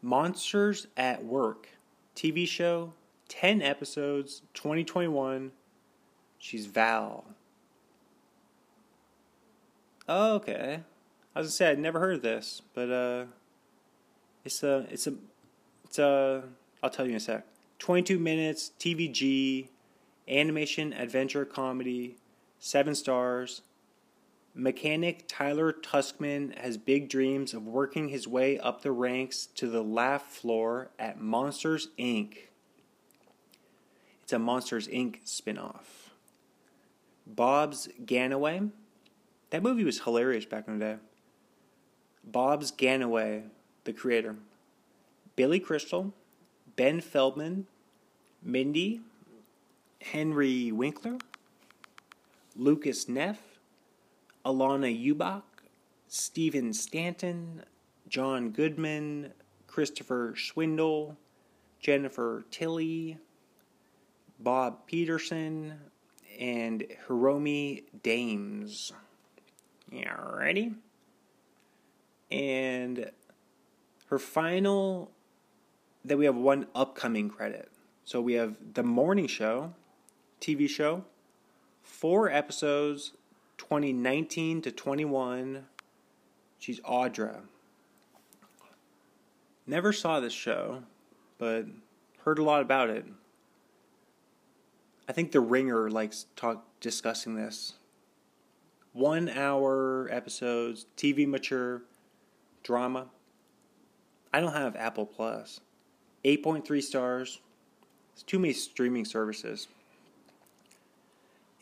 Monsters 0.00 0.86
at 0.96 1.24
Work 1.24 1.68
TV 2.14 2.46
show, 2.46 2.92
10 3.28 3.62
episodes, 3.62 4.42
2021. 4.54 5.52
She's 6.38 6.66
Val. 6.66 7.24
Oh, 10.08 10.36
okay. 10.36 10.80
I 11.34 11.38
was 11.38 11.48
gonna 11.48 11.52
say 11.52 11.70
I'd 11.70 11.78
never 11.78 12.00
heard 12.00 12.14
of 12.14 12.22
this, 12.22 12.62
but 12.74 12.90
uh, 12.90 13.24
it's 14.44 14.62
a 14.62 14.86
it's 14.90 15.06
a 15.06 15.14
it's 15.84 15.98
a 15.98 16.44
I'll 16.82 16.90
tell 16.90 17.04
you 17.04 17.12
in 17.12 17.16
a 17.16 17.20
sec. 17.20 17.46
22 17.78 18.18
minutes 18.18 18.72
TVG 18.78 19.68
animation 20.28 20.92
adventure 20.92 21.44
comedy 21.44 22.16
seven 22.58 22.94
stars. 22.94 23.62
Mechanic 24.54 25.24
Tyler 25.28 25.72
Tuskman 25.72 26.58
has 26.58 26.76
big 26.76 27.08
dreams 27.08 27.54
of 27.54 27.66
working 27.66 28.08
his 28.08 28.26
way 28.26 28.58
up 28.58 28.82
the 28.82 28.90
ranks 28.90 29.46
to 29.54 29.68
the 29.68 29.82
laugh 29.82 30.24
floor 30.24 30.90
at 30.98 31.20
Monsters 31.20 31.88
Inc. 31.98 32.48
It's 34.24 34.32
a 34.32 34.38
Monsters 34.38 34.88
Inc. 34.88 35.24
spinoff. 35.24 35.97
Bobs 37.28 37.88
Gannaway. 38.04 38.70
That 39.50 39.62
movie 39.62 39.84
was 39.84 40.00
hilarious 40.00 40.44
back 40.44 40.66
in 40.66 40.78
the 40.78 40.84
day. 40.84 40.96
Bobs 42.24 42.72
Gannaway, 42.72 43.44
the 43.84 43.92
creator. 43.92 44.36
Billy 45.36 45.60
Crystal, 45.60 46.12
Ben 46.76 47.00
Feldman, 47.00 47.66
Mindy, 48.42 49.00
Henry 50.00 50.72
Winkler, 50.72 51.18
Lucas 52.56 53.08
Neff, 53.08 53.38
Alana 54.44 54.92
Ubach, 55.14 55.42
Stephen 56.08 56.72
Stanton, 56.72 57.62
John 58.08 58.50
Goodman, 58.50 59.32
Christopher 59.66 60.32
Schwindel, 60.34 61.16
Jennifer 61.80 62.44
Tilly, 62.50 63.18
Bob 64.40 64.86
Peterson, 64.86 65.74
and 66.38 66.84
Hiromi 67.06 67.84
Dames. 68.02 68.92
Ready? 69.90 70.74
And 72.30 73.10
her 74.06 74.18
final, 74.18 75.10
then 76.04 76.18
we 76.18 76.26
have 76.26 76.36
one 76.36 76.66
upcoming 76.74 77.28
credit. 77.28 77.70
So 78.04 78.20
we 78.20 78.34
have 78.34 78.54
The 78.74 78.82
Morning 78.82 79.26
Show, 79.26 79.74
TV 80.40 80.68
show, 80.68 81.04
four 81.82 82.30
episodes, 82.30 83.12
2019 83.58 84.62
to 84.62 84.70
21. 84.70 85.66
She's 86.58 86.80
Audra. 86.80 87.40
Never 89.66 89.92
saw 89.92 90.20
this 90.20 90.32
show, 90.32 90.82
but 91.36 91.66
heard 92.24 92.38
a 92.38 92.42
lot 92.42 92.62
about 92.62 92.88
it. 92.88 93.04
I 95.08 95.12
think 95.12 95.32
The 95.32 95.40
Ringer 95.40 95.90
likes 95.90 96.26
talk 96.36 96.66
discussing 96.80 97.34
this. 97.34 97.72
One 98.92 99.30
hour 99.30 100.06
episodes, 100.10 100.84
TV 100.98 101.26
mature, 101.26 101.82
drama. 102.62 103.06
I 104.34 104.40
don't 104.40 104.52
have 104.52 104.76
Apple 104.76 105.06
Plus. 105.06 105.60
8.3 106.24 106.82
stars. 106.82 107.40
It's 108.12 108.22
too 108.22 108.38
many 108.38 108.52
streaming 108.52 109.06
services. 109.06 109.68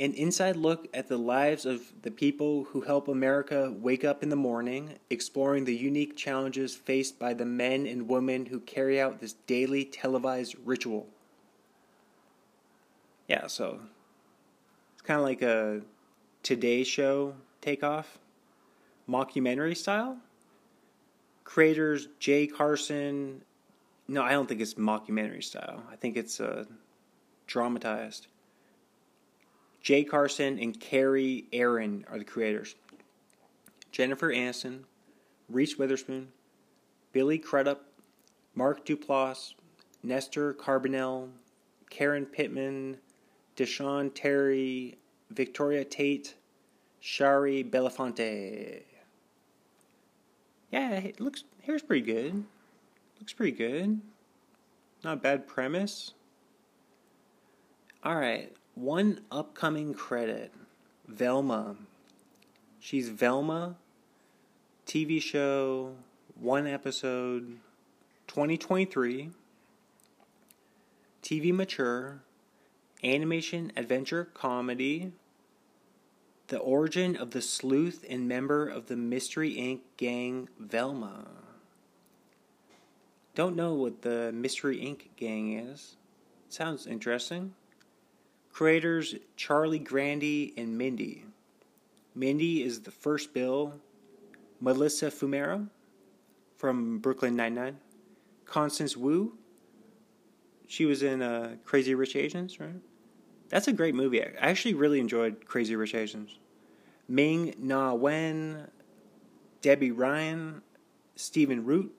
An 0.01 0.12
inside 0.14 0.57
look 0.57 0.88
at 0.92 1.09
the 1.09 1.16
lives 1.16 1.64
of 1.64 1.92
the 2.03 2.11
people 2.11 2.64
who 2.64 2.80
help 2.80 3.07
America 3.07 3.72
wake 3.78 4.05
up 4.05 4.24
in 4.24 4.28
the 4.28 4.36
morning, 4.36 4.94
exploring 5.09 5.64
the 5.64 5.76
unique 5.76 6.16
challenges 6.16 6.74
faced 6.74 7.18
by 7.18 7.32
the 7.32 7.47
men 7.47 7.86
and 7.86 8.09
women 8.09 8.47
who 8.47 8.59
carry 8.61 9.01
out 9.01 9.20
this 9.20 9.34
daily 9.47 9.84
televised 9.84 10.57
ritual. 10.64 11.07
Yeah, 13.29 13.49
so 13.49 13.81
it's 14.93 15.03
kind 15.03 15.18
of 15.18 15.27
like 15.27 15.43
a 15.43 15.81
Today 16.43 16.85
Show 16.85 17.35
takeoff, 17.61 18.18
mockumentary 19.09 19.77
style. 19.77 20.18
Creators 21.45 22.09
Jay 22.20 22.47
Carson. 22.47 23.43
No, 24.09 24.22
I 24.22 24.33
don't 24.33 24.49
think 24.49 24.61
it's 24.61 24.74
mockumentary 24.74 25.43
style. 25.43 25.83
I 25.91 25.97
think 25.97 26.16
it's 26.16 26.41
uh, 26.41 26.64
dramatized. 27.47 28.29
Jay 29.81 30.05
Carson 30.05 30.59
and 30.59 30.79
Kerry 30.79 31.47
Ehrin 31.53 32.05
are 32.11 32.18
the 32.18 32.24
creators. 32.24 32.74
Jennifer 33.93 34.33
Aniston, 34.33 34.81
Reese 35.49 35.79
Witherspoon, 35.79 36.29
Billy 37.12 37.39
Crudup, 37.39 37.85
Mark 38.55 38.85
Duplass, 38.85 39.55
Nestor 40.03 40.55
Carbonell, 40.55 41.29
Karen 41.89 42.27
Pittman, 42.27 42.99
Desean 43.57 44.13
Terry, 44.15 44.99
Victoria 45.31 45.85
Tate, 45.85 46.35
Shari 47.01 47.65
Belafonte. 47.65 48.83
Yeah, 50.71 50.91
it 50.93 51.21
looks 51.21 51.45
here's 51.63 51.83
pretty 51.83 52.05
good. 52.05 52.45
Looks 53.19 53.33
pretty 53.33 53.53
good. 53.57 54.01
Not 55.03 55.15
a 55.15 55.21
bad 55.21 55.47
premise. 55.47 56.13
All 58.05 58.17
right, 58.17 58.53
one 58.75 59.21
upcoming 59.33 59.95
credit. 59.95 60.53
Velma. 61.09 61.77
She's 62.79 63.09
Velma. 63.09 63.77
TV 64.87 65.21
show, 65.21 65.95
one 66.39 66.67
episode, 66.67 67.59
2023. 68.29 69.31
TV 71.23 71.53
mature, 71.53 72.23
animation 73.07 73.73
adventure 73.77 74.25
comedy, 74.35 75.13
the 76.49 76.59
origin 76.59 77.17
of 77.17 77.31
the 77.31 77.43
sleuth 77.43 78.05
and 78.09 78.29
member 78.29 78.69
of 78.69 78.87
the 78.87 78.97
Mystery 78.97 79.55
Inc. 79.55 79.81
gang 79.97 80.49
Velma. 80.59 81.29
Don't 83.35 83.57
know 83.57 83.75
what 83.75 84.03
the 84.03 84.33
Mystery 84.33 84.79
Inc. 84.79 85.09
gang 85.17 85.59
is. 85.59 85.97
Sounds 86.49 86.87
interesting. 86.87 87.55
Creators 88.53 89.15
Charlie 89.37 89.79
Grandy 89.79 90.55
and 90.57 90.79
Mindy. 90.79 91.27
Mindy 92.15 92.63
is 92.63 92.81
the 92.81 92.91
first 92.91 93.35
bill. 93.35 93.75
Melissa 94.61 95.11
Fumero 95.11 95.69
from 96.57 96.99
Brooklyn 96.99 97.37
Nine-Nine. 97.37 97.77
Constance 98.47 98.97
Wu. 98.97 99.37
She 100.67 100.87
was 100.87 101.03
in 101.03 101.21
uh, 101.21 101.57
Crazy 101.65 101.95
Rich 101.95 102.17
Asians, 102.17 102.59
right? 102.59 102.81
That's 103.49 103.68
a 103.68 103.72
great 103.72 103.94
movie. 103.94 104.22
I 104.22 104.30
actually 104.40 104.74
really 104.74 105.01
enjoyed 105.01 105.47
Crazy 105.47 105.76
Rich 105.76 105.94
Asians. 105.94 106.38
Ming 107.09 107.55
Na 107.59 107.94
Wen, 107.94 108.68
Debby 109.62 109.92
Ryan, 109.92 110.62
Stephen 111.14 111.64
Root 111.64 111.94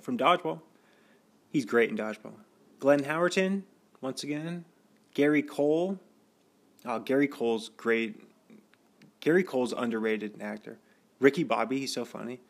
from 0.00 0.16
Dodgeball. 0.16 0.60
He's 1.50 1.64
great 1.64 1.90
in 1.90 1.96
Dodgeball. 1.96 2.34
Glenn 2.80 3.04
Howerton, 3.04 3.62
once 4.00 4.22
again. 4.22 4.64
Gary 5.12 5.42
Cole. 5.42 5.98
Oh, 6.84 6.98
Gary 6.98 7.28
Cole's 7.28 7.68
great. 7.70 8.20
Gary 9.20 9.44
Cole's 9.44 9.72
underrated 9.72 10.40
actor. 10.40 10.78
Ricky 11.20 11.44
Bobby, 11.44 11.80
he's 11.80 11.92
so 11.92 12.04
funny. 12.04 12.40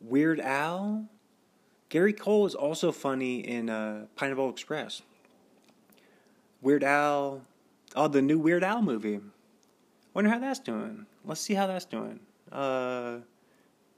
Weird 0.00 0.40
Al. 0.40 1.06
Gary 1.88 2.12
Cole 2.12 2.46
is 2.46 2.54
also 2.54 2.90
funny 2.90 3.38
in 3.38 3.70
uh, 3.70 4.06
Pineapple 4.16 4.50
Express. 4.50 5.02
Weird 6.66 6.82
Al. 6.82 7.42
Oh, 7.94 8.08
the 8.08 8.20
new 8.20 8.40
Weird 8.40 8.64
Al 8.64 8.82
movie. 8.82 9.20
Wonder 10.14 10.30
how 10.30 10.40
that's 10.40 10.58
doing. 10.58 11.06
Let's 11.24 11.40
see 11.40 11.54
how 11.54 11.68
that's 11.68 11.84
doing. 11.84 12.18
Uh, 12.50 13.18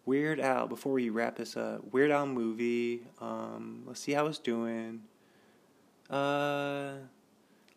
Weird 0.05 0.39
Al. 0.39 0.67
Before 0.67 0.93
we 0.93 1.09
wrap 1.09 1.37
this 1.37 1.57
up, 1.57 1.81
Weird 1.95 2.11
Al 2.11 2.27
movie. 2.27 3.01
Um, 3.23 3.85
let's 3.87 4.01
see 4.01 4.13
how 4.13 4.27
it's 4.27 4.39
doing. 4.39 5.01
Uh, 6.11 6.97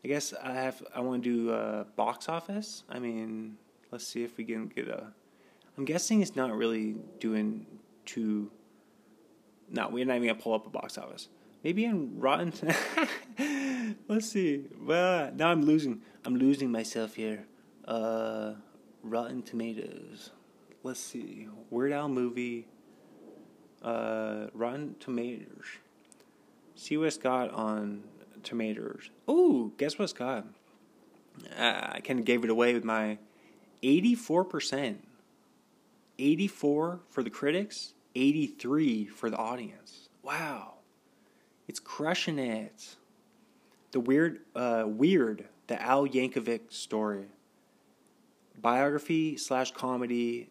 I 0.03 0.07
guess 0.09 0.33
I 0.33 0.51
have. 0.51 0.83
I 0.93 0.99
want 0.99 1.23
to 1.23 1.45
do 1.45 1.51
uh, 1.53 1.85
box 1.95 2.27
office. 2.27 2.83
I 2.89 2.99
mean, 2.99 3.55
let's 3.91 4.05
see 4.05 4.25
if 4.25 4.35
we 4.35 4.43
can 4.43 4.67
get 4.67 4.89
a. 4.89 5.05
I'm 5.77 5.85
guessing 5.85 6.21
it's 6.21 6.35
not 6.35 6.53
really 6.53 6.97
doing 7.21 7.65
too. 8.05 8.51
No, 9.69 9.87
we're 9.87 10.03
not 10.03 10.17
even 10.17 10.27
gonna 10.27 10.41
pull 10.41 10.53
up 10.53 10.67
a 10.67 10.69
box 10.69 10.97
office. 10.97 11.29
Maybe 11.63 11.85
in 11.85 12.19
Rotten. 12.19 12.53
Let's 14.07 14.29
see. 14.29 14.65
Well, 14.79 15.31
now 15.35 15.49
I'm 15.49 15.63
losing. 15.63 16.01
I'm 16.25 16.35
losing 16.35 16.71
myself 16.71 17.15
here. 17.15 17.45
Uh, 17.85 18.53
Rotten 19.03 19.43
Tomatoes. 19.43 20.31
Let's 20.83 20.99
see. 20.99 21.47
Weird 21.69 21.91
Al 21.91 22.09
movie. 22.09 22.67
Uh, 23.81 24.47
Rotten 24.53 24.95
Tomatoes. 24.99 25.65
See 26.75 26.97
what 26.97 27.07
it's 27.07 27.17
got 27.17 27.51
on 27.51 28.03
Tomatoes. 28.43 29.09
Oh, 29.27 29.71
guess 29.77 29.99
what 29.99 30.03
it's 30.03 30.13
got? 30.13 30.45
Uh, 31.57 31.89
I 31.93 32.01
kind 32.03 32.19
of 32.19 32.25
gave 32.25 32.43
it 32.43 32.49
away 32.49 32.73
with 32.73 32.83
my 32.83 33.17
84%. 33.83 34.97
84 36.19 36.99
for 37.09 37.23
the 37.23 37.29
critics, 37.29 37.93
83 38.15 39.07
for 39.07 39.29
the 39.29 39.37
audience. 39.37 40.09
Wow. 40.21 40.80
It's 41.71 41.79
crushing 41.79 42.37
it. 42.37 42.97
The 43.93 44.01
weird, 44.01 44.41
uh, 44.53 44.83
weird, 44.85 45.45
the 45.67 45.81
Al 45.81 46.05
Yankovic 46.05 46.69
story. 46.73 47.27
Biography 48.61 49.37
slash 49.37 49.71
comedy, 49.71 50.49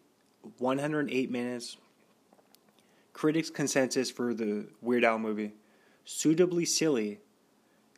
108 0.57 1.29
minutes. 1.29 1.77
Critics' 3.13 3.51
consensus 3.51 4.09
for 4.09 4.33
the 4.33 4.65
Weird 4.81 5.03
Al 5.03 5.19
movie. 5.19 5.53
Suitably 6.05 6.65
silly. 6.65 7.19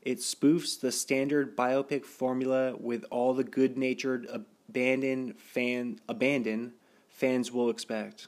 It 0.01 0.17
spoofs 0.17 0.78
the 0.78 0.91
standard 0.91 1.55
biopic 1.55 2.03
formula 2.03 2.76
with 2.76 3.05
all 3.09 3.34
the 3.34 3.45
good 3.45 3.78
natured 3.78 4.28
abandon 4.30 5.36
fan 5.36 6.01
abandon 6.09 6.74
fans 7.07 7.53
will 7.53 7.69
expect. 7.69 8.28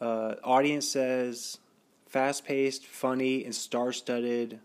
Uh, 0.00 0.36
audience 0.44 0.86
says 0.86 1.58
fast 2.12 2.44
paced, 2.44 2.86
funny, 2.86 3.44
and 3.44 3.54
star 3.54 3.92
studded 3.92 4.60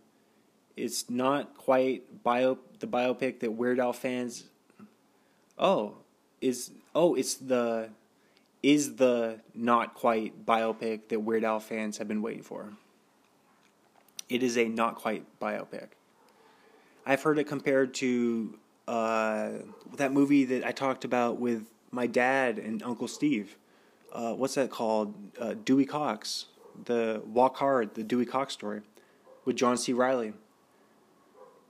it's 0.78 1.10
not 1.10 1.58
quite 1.58 2.24
bio 2.24 2.60
the 2.80 2.88
biopic 2.88 3.39
that 3.39 3.52
Weird 3.52 3.80
Al 3.80 3.91
fans. 3.93 4.45
Oh, 5.58 5.95
is 6.39 6.72
oh 6.93 7.16
it's 7.16 7.34
the 7.34 7.89
is 8.62 8.95
the 8.95 9.39
not 9.56 9.95
quite 9.95 10.45
biopic 10.45 11.10
that 11.10 11.20
Weird 11.20 11.43
Al 11.43 11.60
fans 11.60 11.98
have 11.98 12.08
been 12.08 12.22
waiting 12.22 12.43
for. 12.43 12.74
It 14.30 14.43
is 14.43 14.58
a 14.58 14.66
not 14.66 14.95
quite 14.95 15.26
biopic. 15.41 15.88
I've 17.06 17.24
heard 17.24 17.39
it 17.39 17.45
compared 17.45 17.93
to 17.95 18.60
uh, 18.88 19.50
that 19.95 20.12
movie 20.14 20.45
that 20.45 20.64
I 20.64 20.72
talked 20.72 21.06
about 21.06 21.39
with 21.39 21.66
my 21.89 22.06
dad 22.06 22.60
and 22.60 22.84
Uncle 22.84 23.08
Steve. 23.08 23.58
Uh, 24.14 24.34
what's 24.34 24.56
that 24.56 24.70
called? 24.70 25.16
Uh, 25.39 25.56
Dewey 25.64 25.86
Cox, 25.86 26.45
the 26.86 27.21
Walk 27.25 27.57
Hard, 27.57 27.95
the 27.95 28.03
Dewey 28.03 28.25
Cox 28.25 28.53
story, 28.53 28.82
with 29.45 29.55
John 29.55 29.78
C. 29.78 29.93
Reilly. 29.93 30.34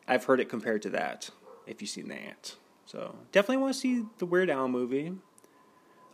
I've 0.08 0.26
heard 0.26 0.40
it 0.40 0.50
compared 0.50 0.82
to 0.84 0.90
that. 0.92 1.30
If 1.66 1.82
you've 1.82 1.90
seen 1.90 2.08
that, 2.08 2.56
so 2.86 3.16
definitely 3.34 3.58
want 3.58 3.74
to 3.74 3.80
see 3.80 4.06
the 4.20 4.26
Weird 4.26 4.50
Al 4.50 4.70
movie. 4.70 5.14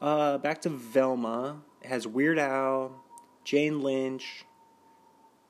Uh, 0.01 0.39
back 0.39 0.61
to 0.61 0.69
Velma. 0.69 1.61
It 1.81 1.87
has 1.87 2.07
Weird 2.07 2.39
Al, 2.39 3.03
Jane 3.43 3.81
Lynch, 3.81 4.45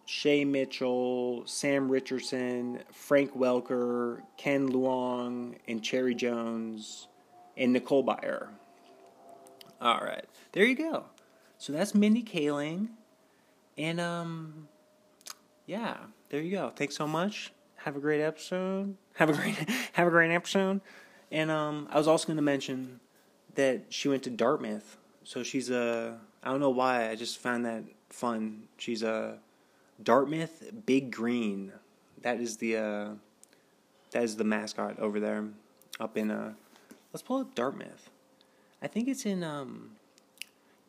Shay 0.05 0.43
Mitchell, 0.43 1.43
Sam 1.45 1.89
Richardson, 1.89 2.79
Frank 2.91 3.35
Welker, 3.35 4.21
Ken 4.37 4.69
Leung, 4.69 5.55
and 5.67 5.81
Cherry 5.81 6.13
Jones, 6.13 7.07
and 7.55 7.71
Nicole 7.71 8.03
Byer. 8.03 8.49
All 9.81 10.01
right, 10.01 10.25
there 10.51 10.65
you 10.65 10.75
go. 10.75 11.05
So 11.57 11.71
that's 11.71 11.95
Mindy 11.95 12.23
Kaling, 12.23 12.89
and 13.78 13.99
um, 13.99 14.67
yeah, 15.65 15.97
there 16.30 16.41
you 16.41 16.51
go. 16.51 16.71
Thanks 16.76 16.95
so 16.95 17.07
much. 17.07 17.51
Have 17.78 17.95
a 17.95 17.99
great 17.99 18.21
episode. 18.21 18.95
Have 19.15 19.30
a 19.30 19.34
great 19.34 19.55
have 19.93 20.07
a 20.07 20.11
great 20.11 20.32
episode. 20.34 20.82
And 21.32 21.49
um, 21.49 21.88
I 21.91 21.97
was 21.97 22.07
also 22.07 22.28
going 22.28 22.38
to 22.38 22.43
mention 22.43 22.99
that 23.55 23.86
she 23.89 24.07
went 24.07 24.24
to 24.24 24.30
Dartmouth. 24.30 24.97
So 25.24 25.43
she's 25.43 25.69
a 25.69 26.19
I 26.43 26.49
don't 26.49 26.59
know 26.59 26.69
why 26.69 27.09
I 27.09 27.15
just 27.15 27.39
found 27.39 27.65
that 27.65 27.84
fun. 28.09 28.63
She's 28.78 29.01
a 29.03 29.39
Dartmouth 30.01 30.86
Big 30.86 31.11
Green. 31.11 31.71
That 32.21 32.39
is 32.39 32.57
the 32.57 32.78
uh, 32.78 33.09
that 34.11 34.24
is 34.24 34.36
the 34.36 34.43
mascot 34.43 34.99
over 34.99 35.19
there, 35.19 35.45
up 35.99 36.17
in 36.17 36.32
uh. 36.32 36.53
Let's 37.11 37.21
pull 37.21 37.41
up 37.41 37.53
Dartmouth. 37.53 38.09
I 38.82 38.88
think 38.88 39.07
it's 39.07 39.26
in 39.26 39.43
um. 39.43 39.91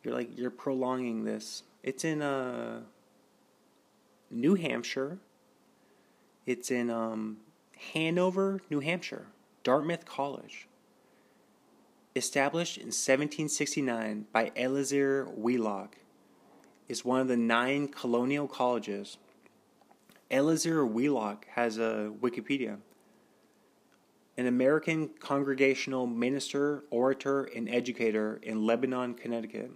You're 0.03 0.13
like 0.13 0.37
you're 0.37 0.51
prolonging 0.51 1.23
this. 1.23 1.63
It's 1.85 2.03
in 2.03 2.21
uh. 2.21 2.81
New 4.31 4.55
Hampshire. 4.55 5.19
It's 6.45 6.71
in 6.71 6.89
um, 6.89 7.37
Hanover, 7.93 8.59
New 8.69 8.79
Hampshire. 8.79 9.27
Dartmouth 9.63 10.05
College. 10.05 10.67
Established 12.15 12.77
in 12.77 12.87
1769 12.87 14.25
by 14.31 14.51
Eleazar 14.55 15.25
Wheelock 15.35 15.97
is 16.87 17.05
one 17.05 17.19
of 17.19 17.27
the 17.27 17.37
nine 17.37 17.87
colonial 17.87 18.47
colleges. 18.47 19.17
Eleazar 20.31 20.85
Wheelock 20.85 21.45
has 21.49 21.77
a 21.77 22.11
Wikipedia. 22.21 22.77
An 24.37 24.47
American 24.47 25.09
congregational 25.19 26.07
minister, 26.07 26.83
orator, 26.89 27.43
and 27.43 27.69
educator 27.69 28.39
in 28.43 28.65
Lebanon, 28.65 29.13
Connecticut, 29.13 29.71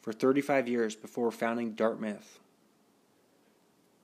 for 0.00 0.12
35 0.12 0.68
years 0.68 0.96
before 0.96 1.30
founding 1.30 1.72
Dartmouth. 1.72 2.38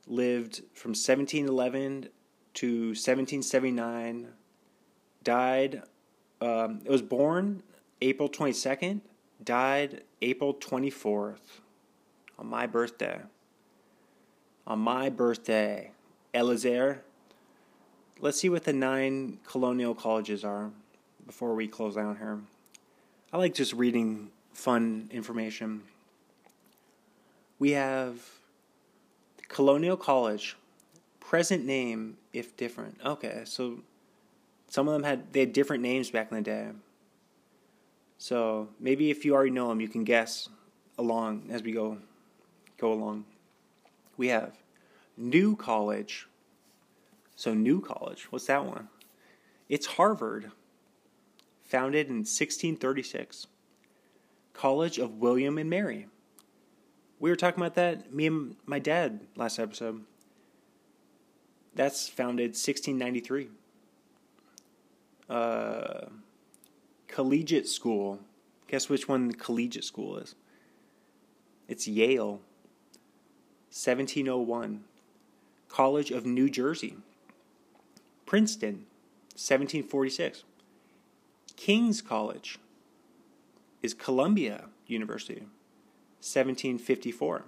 Lived 0.07 0.63
from 0.73 0.91
1711 0.91 2.09
to 2.55 2.69
1779. 2.89 4.29
Died, 5.23 5.83
um, 6.41 6.81
it 6.85 6.91
was 6.91 7.03
born 7.03 7.63
April 8.01 8.29
22nd, 8.29 9.01
died 9.43 10.03
April 10.23 10.55
24th 10.55 11.61
on 12.39 12.47
my 12.47 12.67
birthday. 12.67 13.21
On 14.67 14.79
my 14.79 15.09
birthday, 15.09 15.93
Eleazar. 16.35 17.03
Let's 18.21 18.41
see 18.41 18.49
what 18.49 18.65
the 18.65 18.73
nine 18.73 19.39
colonial 19.47 19.95
colleges 19.95 20.45
are 20.45 20.71
before 21.27 21.55
we 21.55 21.69
close 21.69 21.97
down 21.97 22.17
here. 22.17 22.41
I 23.33 23.39
like 23.39 23.55
just 23.55 23.73
reading 23.73 24.31
fun 24.57 25.09
information. 25.13 25.83
We 27.59 27.73
have 27.73 28.21
Colonial 29.49 29.97
College, 29.97 30.57
present 31.21 31.65
name 31.65 32.17
if 32.33 32.57
different. 32.57 32.99
Okay, 33.05 33.43
so 33.45 33.81
some 34.69 34.89
of 34.89 34.95
them 34.95 35.03
had 35.03 35.33
they 35.33 35.41
had 35.41 35.53
different 35.53 35.83
names 35.83 36.11
back 36.11 36.31
in 36.31 36.39
the 36.39 36.43
day. 36.43 36.71
So 38.19 38.69
maybe 38.81 39.11
if 39.11 39.25
you 39.25 39.35
already 39.35 39.51
know 39.51 39.69
them, 39.69 39.81
you 39.81 39.89
can 39.89 40.05
guess 40.05 40.49
along 40.99 41.49
as 41.51 41.63
we 41.63 41.73
go 41.73 41.99
go 42.79 42.93
along. 42.93 43.27
We 44.17 44.29
have 44.29 44.57
New 45.17 45.55
College. 45.55 46.29
So, 47.39 47.53
New 47.53 47.83
College, 47.83 48.33
what's 48.33 48.47
that 48.47 48.65
one? 48.65 48.89
It's 49.69 49.87
Harvard, 49.87 50.51
founded 51.65 52.07
in 52.07 52.25
1636. 52.25 53.47
College 54.57 54.97
of 54.99 55.19
William 55.19 55.59
and 55.59 55.69
Mary. 55.69 56.07
We 57.21 57.29
were 57.29 57.37
talking 57.37 57.61
about 57.61 57.75
that, 57.75 58.13
me 58.13 58.27
and 58.27 58.57
my 58.65 58.79
dad, 58.79 59.21
last 59.37 59.59
episode. 59.59 60.05
That's 61.75 62.09
founded 62.09 62.53
1693. 62.53 63.51
Uh, 65.29 66.07
collegiate 67.07 67.69
school. 67.69 68.21
Guess 68.67 68.89
which 68.89 69.07
one 69.07 69.29
the 69.29 69.35
collegiate 69.35 69.85
school 69.85 70.17
is? 70.17 70.35
It's 71.69 71.87
Yale. 71.87 72.41
1701, 73.69 74.85
College 75.69 76.11
of 76.11 76.25
New 76.25 76.49
Jersey. 76.49 76.97
Princeton, 78.25 78.87
1746. 79.35 80.45
King's 81.57 82.01
College 82.01 82.59
is 83.83 83.95
Columbia 83.95 84.67
University, 84.87 85.41
1754. 86.21 87.45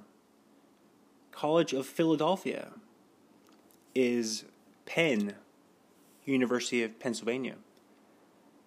College 1.32 1.72
of 1.72 1.86
Philadelphia 1.86 2.70
is 3.94 4.44
Penn, 4.86 5.34
University 6.24 6.82
of 6.82 6.98
Pennsylvania, 6.98 7.56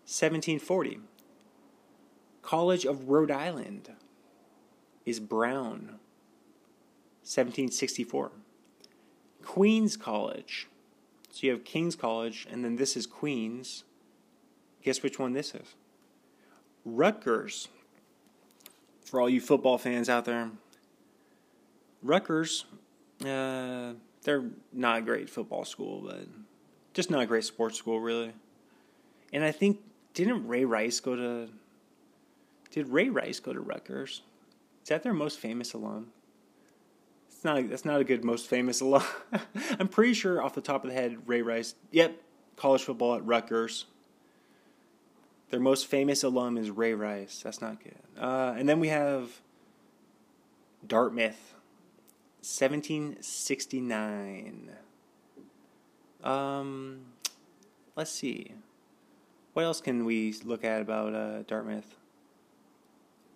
1740. 0.05 0.99
College 2.41 2.85
of 2.85 3.09
Rhode 3.09 3.31
Island 3.31 3.91
is 5.05 5.19
Brown, 5.19 5.99
1764. 7.23 8.31
Queens 9.43 9.97
College. 9.97 10.67
So 11.29 11.47
you 11.47 11.51
have 11.51 11.63
King's 11.63 11.95
College, 11.95 12.47
and 12.49 12.63
then 12.63 12.75
this 12.75 12.97
is 12.97 13.05
Queens. 13.05 13.83
Guess 14.83 15.03
which 15.03 15.19
one 15.19 15.33
this 15.33 15.53
is? 15.55 15.75
Rutgers. 16.85 17.67
For 19.05 19.19
all 19.19 19.29
you 19.29 19.41
football 19.41 19.77
fans 19.77 20.07
out 20.07 20.25
there, 20.25 20.49
Rutgers, 22.01 22.65
uh, 23.25 23.93
they're 24.23 24.45
not 24.71 24.99
a 24.99 25.01
great 25.01 25.29
football 25.29 25.65
school, 25.65 26.01
but 26.01 26.27
just 26.93 27.11
not 27.11 27.21
a 27.21 27.25
great 27.25 27.43
sports 27.43 27.77
school, 27.77 27.99
really. 27.99 28.31
And 29.33 29.43
I 29.43 29.51
think, 29.51 29.79
didn't 30.13 30.47
Ray 30.47 30.65
Rice 30.65 30.99
go 30.99 31.15
to. 31.15 31.49
Did 32.71 32.87
Ray 32.87 33.09
Rice 33.09 33.39
go 33.39 33.53
to 33.53 33.59
Rutgers? 33.59 34.21
Is 34.83 34.89
that 34.89 35.03
their 35.03 35.13
most 35.13 35.39
famous 35.39 35.73
alum? 35.73 36.07
It's 37.27 37.43
not. 37.43 37.69
That's 37.69 37.85
not 37.85 37.99
a 38.01 38.03
good 38.03 38.23
most 38.23 38.47
famous 38.47 38.81
alum. 38.81 39.03
I'm 39.79 39.87
pretty 39.87 40.13
sure 40.13 40.41
off 40.41 40.55
the 40.55 40.61
top 40.61 40.83
of 40.83 40.89
the 40.89 40.95
head, 40.95 41.17
Ray 41.25 41.41
Rice. 41.41 41.75
Yep, 41.91 42.15
college 42.55 42.83
football 42.83 43.15
at 43.15 43.25
Rutgers. 43.25 43.85
Their 45.51 45.59
most 45.59 45.85
famous 45.87 46.23
alum 46.23 46.57
is 46.57 46.71
Ray 46.71 46.93
Rice. 46.93 47.41
That's 47.43 47.61
not 47.61 47.83
good. 47.83 47.97
Uh, 48.17 48.55
and 48.57 48.69
then 48.69 48.79
we 48.79 48.87
have 48.87 49.41
Dartmouth, 50.87 51.53
1769. 52.39 54.69
Um, 56.23 57.01
let's 57.97 58.11
see. 58.11 58.53
What 59.51 59.65
else 59.65 59.81
can 59.81 60.05
we 60.05 60.33
look 60.45 60.63
at 60.63 60.81
about 60.81 61.13
uh, 61.13 61.43
Dartmouth? 61.43 61.97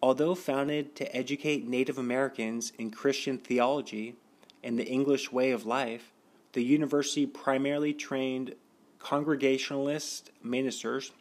Although 0.01 0.35
founded 0.35 0.95
to 0.95 1.13
educate 1.13 1.67
Native 1.67 1.97
Americans 1.97 2.71
in 2.77 2.91
Christian 2.91 3.37
theology 3.37 4.15
and 4.63 4.79
the 4.79 4.87
English 4.87 5.33
way 5.33 5.51
of 5.51 5.65
life, 5.65 6.13
the 6.53 6.63
university 6.63 7.25
primarily 7.25 7.93
trained 7.93 8.55
Congregationalist 8.99 10.31
ministers 10.41 11.11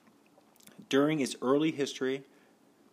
during 0.89 1.21
its 1.21 1.37
early 1.43 1.71
history 1.71 2.25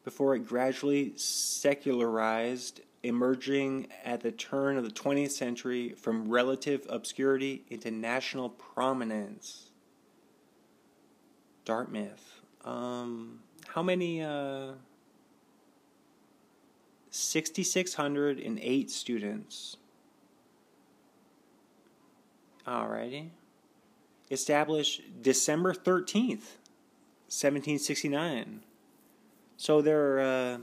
before 0.03 0.35
it 0.35 0.47
gradually 0.47 1.13
secularized, 1.15 2.81
emerging 3.03 3.87
at 4.03 4.21
the 4.21 4.31
turn 4.31 4.77
of 4.77 4.83
the 4.83 4.89
20th 4.91 5.31
century 5.31 5.89
from 5.89 6.29
relative 6.29 6.85
obscurity 6.89 7.63
into 7.69 7.91
national 7.91 8.49
prominence. 8.49 9.69
Dartmouth. 11.65 12.41
Um, 12.65 13.39
how 13.67 13.83
many. 13.83 14.23
Uh, 14.23 14.73
6,608 17.11 18.89
students. 18.89 19.77
Alrighty. 22.65 23.29
established 24.29 25.01
December 25.21 25.73
13th, 25.73 26.55
1769. 27.31 28.61
So 29.55 29.81
their 29.81 30.19
uh, 30.19 30.57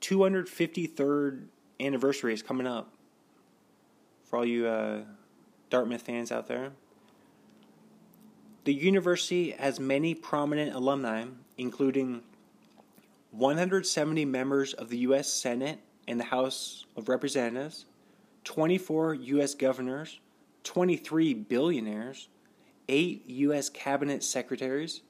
253rd 0.00 1.44
anniversary 1.78 2.32
is 2.32 2.42
coming 2.42 2.66
up 2.66 2.94
for 4.24 4.38
all 4.38 4.46
you 4.46 4.66
uh, 4.66 5.02
Dartmouth 5.68 6.00
fans 6.00 6.32
out 6.32 6.48
there. 6.48 6.72
The 8.64 8.72
university 8.72 9.50
has 9.50 9.78
many 9.78 10.14
prominent 10.14 10.74
alumni, 10.74 11.26
including 11.58 12.22
170 13.32 14.24
members 14.24 14.72
of 14.72 14.88
the 14.88 14.96
U.S. 14.98 15.30
Senate 15.30 15.78
and 16.08 16.18
the 16.18 16.24
House 16.24 16.86
of 16.96 17.10
Representatives, 17.10 17.84
24 18.44 19.14
U.S. 19.14 19.54
governors, 19.54 20.20
23 20.62 21.34
billionaires, 21.34 22.28
8 22.88 23.24
U.S. 23.26 23.68
cabinet 23.68 24.24
secretaries, 24.24 25.02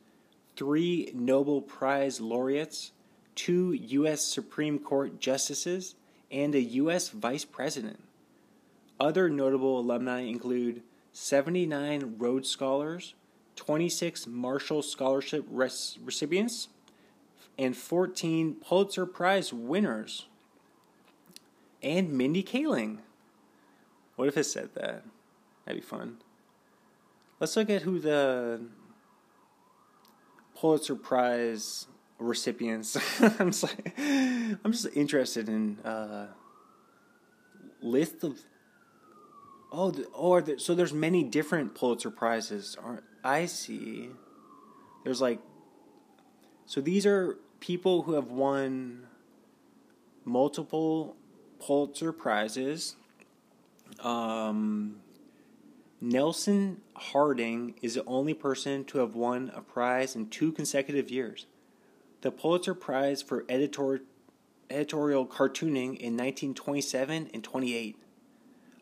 3 0.57 1.13
Nobel 1.15 1.61
Prize 1.61 2.21
laureates, 2.21 2.93
2 3.37 3.73
U.S. 3.73 4.23
Supreme 4.23 4.79
Court 4.79 5.19
justices, 5.21 5.95
and 6.31 6.55
a 6.55 6.61
U.S. 6.61 7.09
vice 7.09 7.45
president. 7.45 8.03
Other 9.01 9.29
notable 9.29 9.79
alumni 9.79 10.21
include 10.21 10.83
79 11.13 12.15
Rhodes 12.19 12.49
Scholars, 12.49 13.15
26 13.57 14.27
Marshall 14.27 14.83
Scholarship 14.83 15.45
recipients, 15.51 16.69
and 17.59 17.77
14 17.77 18.55
Pulitzer 18.55 19.07
Prize 19.07 19.53
winners. 19.53 20.27
And 21.83 22.13
Mindy 22.13 22.43
Kaling. 22.43 22.99
What 24.17 24.29
if 24.29 24.37
it 24.37 24.45
said 24.45 24.71
that? 24.75 25.03
That'd 25.65 25.83
be 25.83 25.87
fun. 25.87 26.19
Let's 27.41 27.57
look 27.57 27.69
at 27.69 27.83
who 27.83 27.99
the 27.99 28.61
Pulitzer 30.55 30.97
Prize 30.97 31.87
recipients. 32.19 32.97
I'm 33.21 33.51
just 33.51 33.63
like, 33.63 33.95
I'm 33.99 34.73
just 34.73 34.89
interested 34.95 35.49
in 35.49 35.79
uh, 35.81 36.29
list 37.81 38.25
of. 38.25 38.39
Oh, 39.73 39.93
or 40.15 40.45
oh, 40.47 40.57
so 40.57 40.75
there's 40.75 40.93
many 40.93 41.25
different 41.25 41.75
Pulitzer 41.75 42.11
prizes. 42.11 42.77
Aren't 42.81 43.03
I 43.25 43.47
see? 43.47 44.11
There's 45.03 45.21
like, 45.21 45.41
so 46.65 46.81
these 46.81 47.07
are 47.07 47.37
people 47.59 48.03
who 48.03 48.15
have 48.15 48.29
won 48.29 49.07
multiple 50.25 51.17
Pulitzer 51.59 52.13
prizes. 52.13 52.97
Um, 54.01 55.01
Nelson 56.05 56.83
Harding 56.95 57.77
is 57.81 57.95
the 57.95 58.05
only 58.05 58.35
person 58.35 58.85
to 58.85 58.99
have 58.99 59.15
won 59.15 59.51
a 59.55 59.63
prize 59.63 60.15
in 60.15 60.29
two 60.29 60.53
consecutive 60.53 61.11
years. 61.11 61.47
The 62.21 62.31
Pulitzer 62.31 62.75
Prize 62.75 63.23
for 63.23 63.47
editor, 63.49 64.03
editorial 64.69 65.27
cartooning 65.27 65.97
in 65.97 66.13
1927 66.15 67.31
and 67.33 67.43
28. 67.43 67.97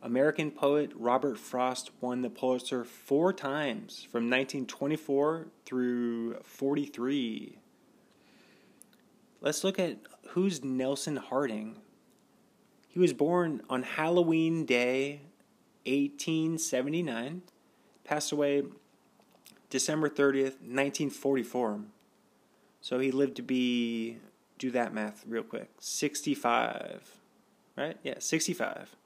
American 0.02 0.50
poet 0.50 0.90
Robert 0.96 1.38
Frost 1.38 1.92
won 2.00 2.22
the 2.22 2.28
Pulitzer 2.28 2.82
four 2.82 3.32
times 3.32 4.02
from 4.10 4.28
1924 4.28 5.46
through 5.64 6.34
43. 6.42 7.56
Let's 9.40 9.62
look 9.62 9.78
at 9.78 9.98
who's 10.30 10.64
Nelson 10.64 11.18
Harding. 11.18 11.76
He 12.88 12.98
was 12.98 13.12
born 13.12 13.62
on 13.70 13.84
Halloween 13.84 14.66
Day, 14.66 15.20
1879, 15.84 17.42
passed 18.04 18.32
away 18.32 18.62
December 19.70 20.08
30th, 20.08 20.60
1944. 20.60 21.80
So 22.80 22.98
he 22.98 23.10
lived 23.10 23.36
to 23.36 23.42
be, 23.42 24.18
do 24.58 24.70
that 24.72 24.92
math 24.92 25.24
real 25.26 25.42
quick, 25.42 25.70
65, 25.78 27.20
right? 27.76 27.96
Yeah, 28.02 28.16
65 28.18 28.96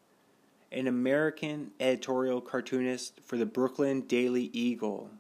an 0.73 0.87
American 0.87 1.71
editorial 1.81 2.41
cartoonist 2.41 3.21
for 3.25 3.37
the 3.37 3.47
Brooklyn 3.47 4.03
Daily 4.03 4.51
Eagle. 4.53 5.11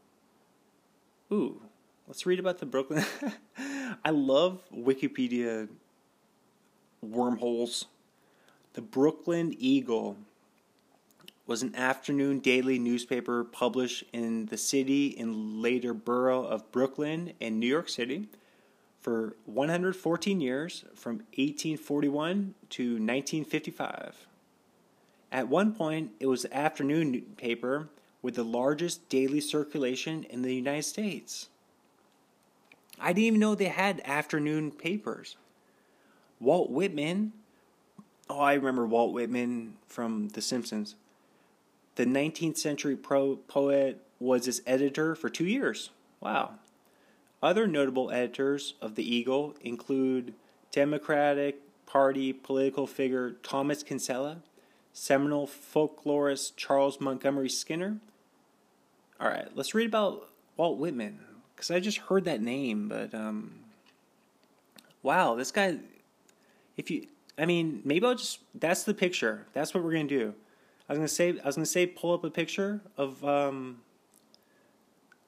Ooh, 1.32 1.62
let's 2.06 2.26
read 2.26 2.38
about 2.38 2.58
the 2.58 2.66
Brooklyn. 2.66 3.04
I 4.04 4.10
love 4.10 4.60
Wikipedia 4.74 5.68
wormholes. 7.00 7.86
The 8.74 8.82
Brooklyn 8.82 9.54
Eagle 9.58 10.16
was 11.46 11.62
an 11.62 11.74
afternoon 11.76 12.40
daily 12.40 12.78
newspaper 12.78 13.44
published 13.44 14.04
in 14.12 14.46
the 14.46 14.56
city 14.56 15.16
and 15.18 15.62
later 15.62 15.94
borough 15.94 16.44
of 16.44 16.70
Brooklyn 16.72 17.32
in 17.38 17.60
New 17.60 17.68
York 17.68 17.88
City 17.88 18.28
for 19.00 19.36
114 19.44 20.40
years 20.40 20.84
from 20.96 21.18
1841 21.36 22.54
to 22.70 22.82
1955. 22.82 24.26
At 25.30 25.48
one 25.48 25.72
point, 25.72 26.10
it 26.18 26.26
was 26.26 26.42
the 26.42 26.56
afternoon 26.56 27.22
paper 27.36 27.88
with 28.22 28.34
the 28.34 28.44
largest 28.44 29.08
daily 29.08 29.40
circulation 29.40 30.24
in 30.24 30.42
the 30.42 30.54
United 30.54 30.84
States. 30.84 31.48
I 32.98 33.12
didn't 33.12 33.24
even 33.24 33.40
know 33.40 33.54
they 33.54 33.66
had 33.66 34.00
afternoon 34.04 34.72
papers. 34.72 35.36
Walt 36.40 36.70
Whitman, 36.70 37.32
oh, 38.28 38.40
I 38.40 38.54
remember 38.54 38.86
Walt 38.86 39.12
Whitman 39.12 39.74
from 39.86 40.30
The 40.30 40.42
Simpsons. 40.42 40.96
The 41.96 42.06
19th 42.06 42.56
century 42.56 42.96
pro- 42.96 43.36
poet 43.36 44.02
was 44.18 44.46
its 44.48 44.60
editor 44.66 45.14
for 45.14 45.28
two 45.28 45.46
years. 45.46 45.90
Wow. 46.20 46.54
Other 47.42 47.66
notable 47.66 48.10
editors 48.10 48.74
of 48.80 48.94
The 48.94 49.14
Eagle 49.14 49.54
include 49.60 50.34
Democratic 50.70 51.60
Party 51.86 52.32
political 52.32 52.86
figure 52.86 53.32
Thomas 53.42 53.82
Kinsella 53.82 54.38
seminal 54.96 55.46
folklorist 55.46 56.56
Charles 56.56 57.00
Montgomery 57.00 57.50
Skinner. 57.50 57.98
All 59.20 59.28
right, 59.28 59.48
let's 59.54 59.74
read 59.74 59.86
about 59.86 60.30
Walt 60.56 60.78
Whitman 60.78 61.20
because 61.54 61.70
I 61.70 61.80
just 61.80 61.98
heard 61.98 62.24
that 62.24 62.40
name, 62.40 62.88
but 62.88 63.14
um, 63.14 63.52
wow, 65.02 65.34
this 65.34 65.50
guy. 65.50 65.78
If 66.76 66.90
you, 66.90 67.06
I 67.38 67.44
mean, 67.44 67.82
maybe 67.84 68.06
I'll 68.06 68.14
just. 68.14 68.40
That's 68.54 68.84
the 68.84 68.94
picture. 68.94 69.46
That's 69.52 69.74
what 69.74 69.84
we're 69.84 69.92
gonna 69.92 70.04
do. 70.04 70.34
I 70.88 70.92
was 70.92 70.98
gonna 70.98 71.08
say. 71.08 71.38
I 71.42 71.46
was 71.46 71.56
gonna 71.56 71.66
say 71.66 71.86
pull 71.86 72.14
up 72.14 72.24
a 72.24 72.30
picture 72.30 72.80
of. 72.96 73.24
Um, 73.24 73.78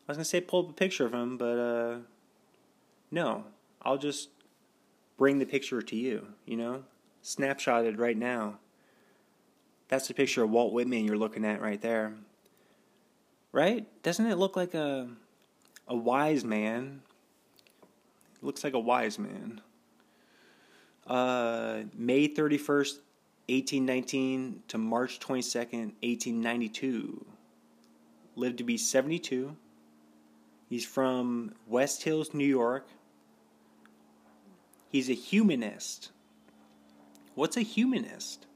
I 0.06 0.12
was 0.12 0.16
gonna 0.16 0.24
say 0.24 0.40
pull 0.40 0.64
up 0.64 0.70
a 0.70 0.74
picture 0.74 1.06
of 1.06 1.12
him, 1.12 1.36
but 1.36 1.58
uh, 1.58 1.98
no. 3.10 3.44
I'll 3.82 3.98
just 3.98 4.30
bring 5.16 5.38
the 5.38 5.46
picture 5.46 5.80
to 5.80 5.96
you. 5.96 6.26
You 6.46 6.56
know, 6.56 6.84
snapshotted 7.22 7.98
right 7.98 8.16
now. 8.16 8.58
That's 9.88 10.08
the 10.08 10.14
picture 10.14 10.42
of 10.42 10.50
Walt 10.50 10.72
Whitman 10.72 11.04
you're 11.04 11.16
looking 11.16 11.44
at 11.44 11.60
right 11.60 11.80
there. 11.80 12.14
Right? 13.52 13.86
Doesn't 14.02 14.26
it 14.26 14.36
look 14.36 14.56
like 14.56 14.74
a 14.74 15.08
a 15.86 15.96
wise 15.96 16.44
man? 16.44 17.02
Looks 18.42 18.62
like 18.62 18.74
a 18.74 18.80
wise 18.80 19.18
man. 19.18 19.60
Uh, 21.06 21.84
May 21.96 22.28
31st, 22.28 22.98
1819 23.48 24.62
to 24.68 24.78
March 24.78 25.20
22nd, 25.20 25.94
1892. 26.02 27.24
Lived 28.36 28.58
to 28.58 28.64
be 28.64 28.76
72. 28.76 29.56
He's 30.68 30.84
from 30.84 31.54
West 31.66 32.02
Hills, 32.02 32.34
New 32.34 32.46
York. 32.46 32.88
He's 34.90 35.08
a 35.08 35.14
humanist. 35.14 36.10
What's 37.34 37.56
a 37.56 37.62
humanist? 37.62 38.46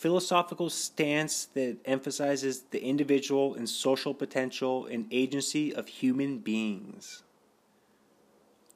philosophical 0.00 0.70
stance 0.70 1.44
that 1.52 1.76
emphasizes 1.84 2.62
the 2.70 2.82
individual 2.82 3.54
and 3.54 3.68
social 3.68 4.14
potential 4.14 4.86
and 4.86 5.06
agency 5.10 5.74
of 5.74 5.86
human 5.86 6.38
beings. 6.38 7.22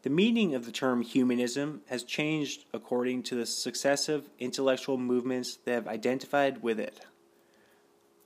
The 0.05 0.11
meaning 0.11 0.55
of 0.55 0.67
the 0.67 0.71
term 0.71 1.01
humanism 1.01 1.81
has 1.87 2.05
changed 2.05 2.67
according 2.75 3.23
to 3.23 3.37
the 3.37 3.47
successive 3.47 4.29
intellectual 4.39 4.99
movements 4.99 5.57
that 5.65 5.73
have 5.73 5.89
identified 5.89 6.63
with 6.63 6.79
it. 6.79 7.07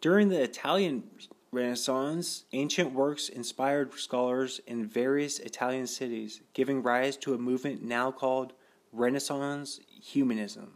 During 0.00 0.28
the 0.28 0.42
Italian 0.42 1.04
Renaissance, 1.52 2.46
ancient 2.52 2.94
works 2.94 3.28
inspired 3.28 3.94
scholars 3.94 4.60
in 4.66 4.88
various 4.88 5.38
Italian 5.38 5.86
cities, 5.86 6.40
giving 6.52 6.82
rise 6.82 7.16
to 7.18 7.32
a 7.32 7.38
movement 7.38 7.80
now 7.80 8.10
called 8.10 8.54
Renaissance 8.92 9.78
humanism. 10.02 10.72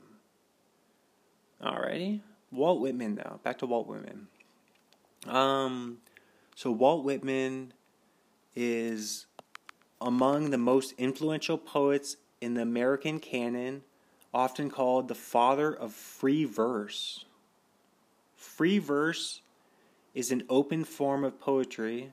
Alrighty. 1.61 2.20
Walt 2.53 2.80
Whitman, 2.80 3.16
though. 3.16 3.40
Back 3.42 3.59
to 3.59 3.66
Walt 3.66 3.88
Whitman. 3.88 4.28
Um, 5.26 5.98
so 6.55 6.70
Walt 6.70 7.05
Whitman 7.05 7.72
is 8.55 9.26
among 10.03 10.50
the 10.50 10.59
most 10.59 10.94
influential 10.98 11.57
poets 11.57 12.16
in 12.40 12.55
the 12.55 12.62
American 12.62 13.18
canon, 13.18 13.82
often 14.34 14.70
called 14.70 15.09
the 15.09 15.14
father 15.14 15.72
of 15.72 15.92
free 15.92 16.44
verse. 16.44 17.24
Free 18.36 18.78
verse 18.78 19.40
is 20.14 20.30
an 20.30 20.42
open 20.48 20.84
form 20.84 21.24
of 21.24 21.40
poetry 21.40 22.12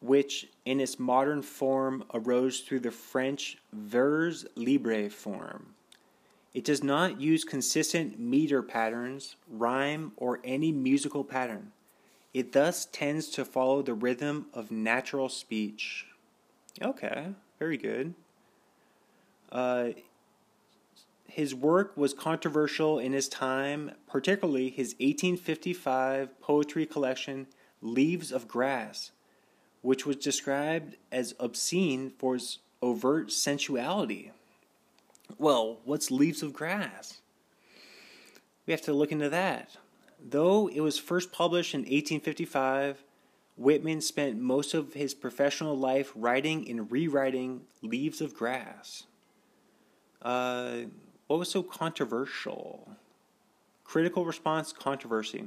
which 0.00 0.48
in 0.64 0.80
its 0.80 0.98
modern 0.98 1.42
form 1.42 2.04
arose 2.14 2.60
through 2.60 2.80
the 2.80 2.90
French 2.90 3.58
vers 3.72 4.46
libre 4.56 5.10
form. 5.10 5.74
It 6.54 6.64
does 6.64 6.82
not 6.82 7.20
use 7.20 7.44
consistent 7.44 8.18
meter 8.18 8.62
patterns, 8.62 9.36
rhyme, 9.48 10.12
or 10.16 10.40
any 10.42 10.72
musical 10.72 11.22
pattern. 11.22 11.72
It 12.32 12.52
thus 12.52 12.86
tends 12.90 13.28
to 13.30 13.44
follow 13.44 13.82
the 13.82 13.94
rhythm 13.94 14.46
of 14.54 14.70
natural 14.70 15.28
speech. 15.28 16.06
Okay, 16.82 17.28
very 17.58 17.76
good. 17.76 18.14
Uh, 19.50 19.90
his 21.26 21.54
work 21.54 21.96
was 21.96 22.12
controversial 22.12 22.98
in 22.98 23.12
his 23.12 23.28
time, 23.28 23.92
particularly 24.08 24.70
his 24.70 24.94
1855 24.98 26.40
poetry 26.40 26.86
collection, 26.86 27.46
Leaves 27.80 28.32
of 28.32 28.48
Grass, 28.48 29.12
which 29.82 30.04
was 30.04 30.16
described 30.16 30.96
as 31.12 31.34
obscene 31.38 32.12
for 32.18 32.36
its 32.36 32.58
overt 32.82 33.30
sensuality. 33.30 34.32
Well, 35.38 35.78
what's 35.84 36.10
Leaves 36.10 36.42
of 36.42 36.52
Grass? 36.52 37.20
We 38.66 38.72
have 38.72 38.82
to 38.82 38.92
look 38.92 39.12
into 39.12 39.28
that. 39.30 39.76
Though 40.22 40.68
it 40.68 40.80
was 40.80 40.98
first 40.98 41.32
published 41.32 41.74
in 41.74 41.80
1855, 41.80 43.02
Whitman 43.60 44.00
spent 44.00 44.40
most 44.40 44.72
of 44.72 44.94
his 44.94 45.12
professional 45.12 45.76
life 45.76 46.12
writing 46.16 46.66
and 46.70 46.90
rewriting 46.90 47.60
Leaves 47.82 48.22
of 48.22 48.32
Grass. 48.32 49.04
Uh, 50.22 50.84
what 51.26 51.38
was 51.38 51.50
so 51.50 51.62
controversial? 51.62 52.96
Critical 53.84 54.24
response 54.24 54.72
controversy. 54.72 55.44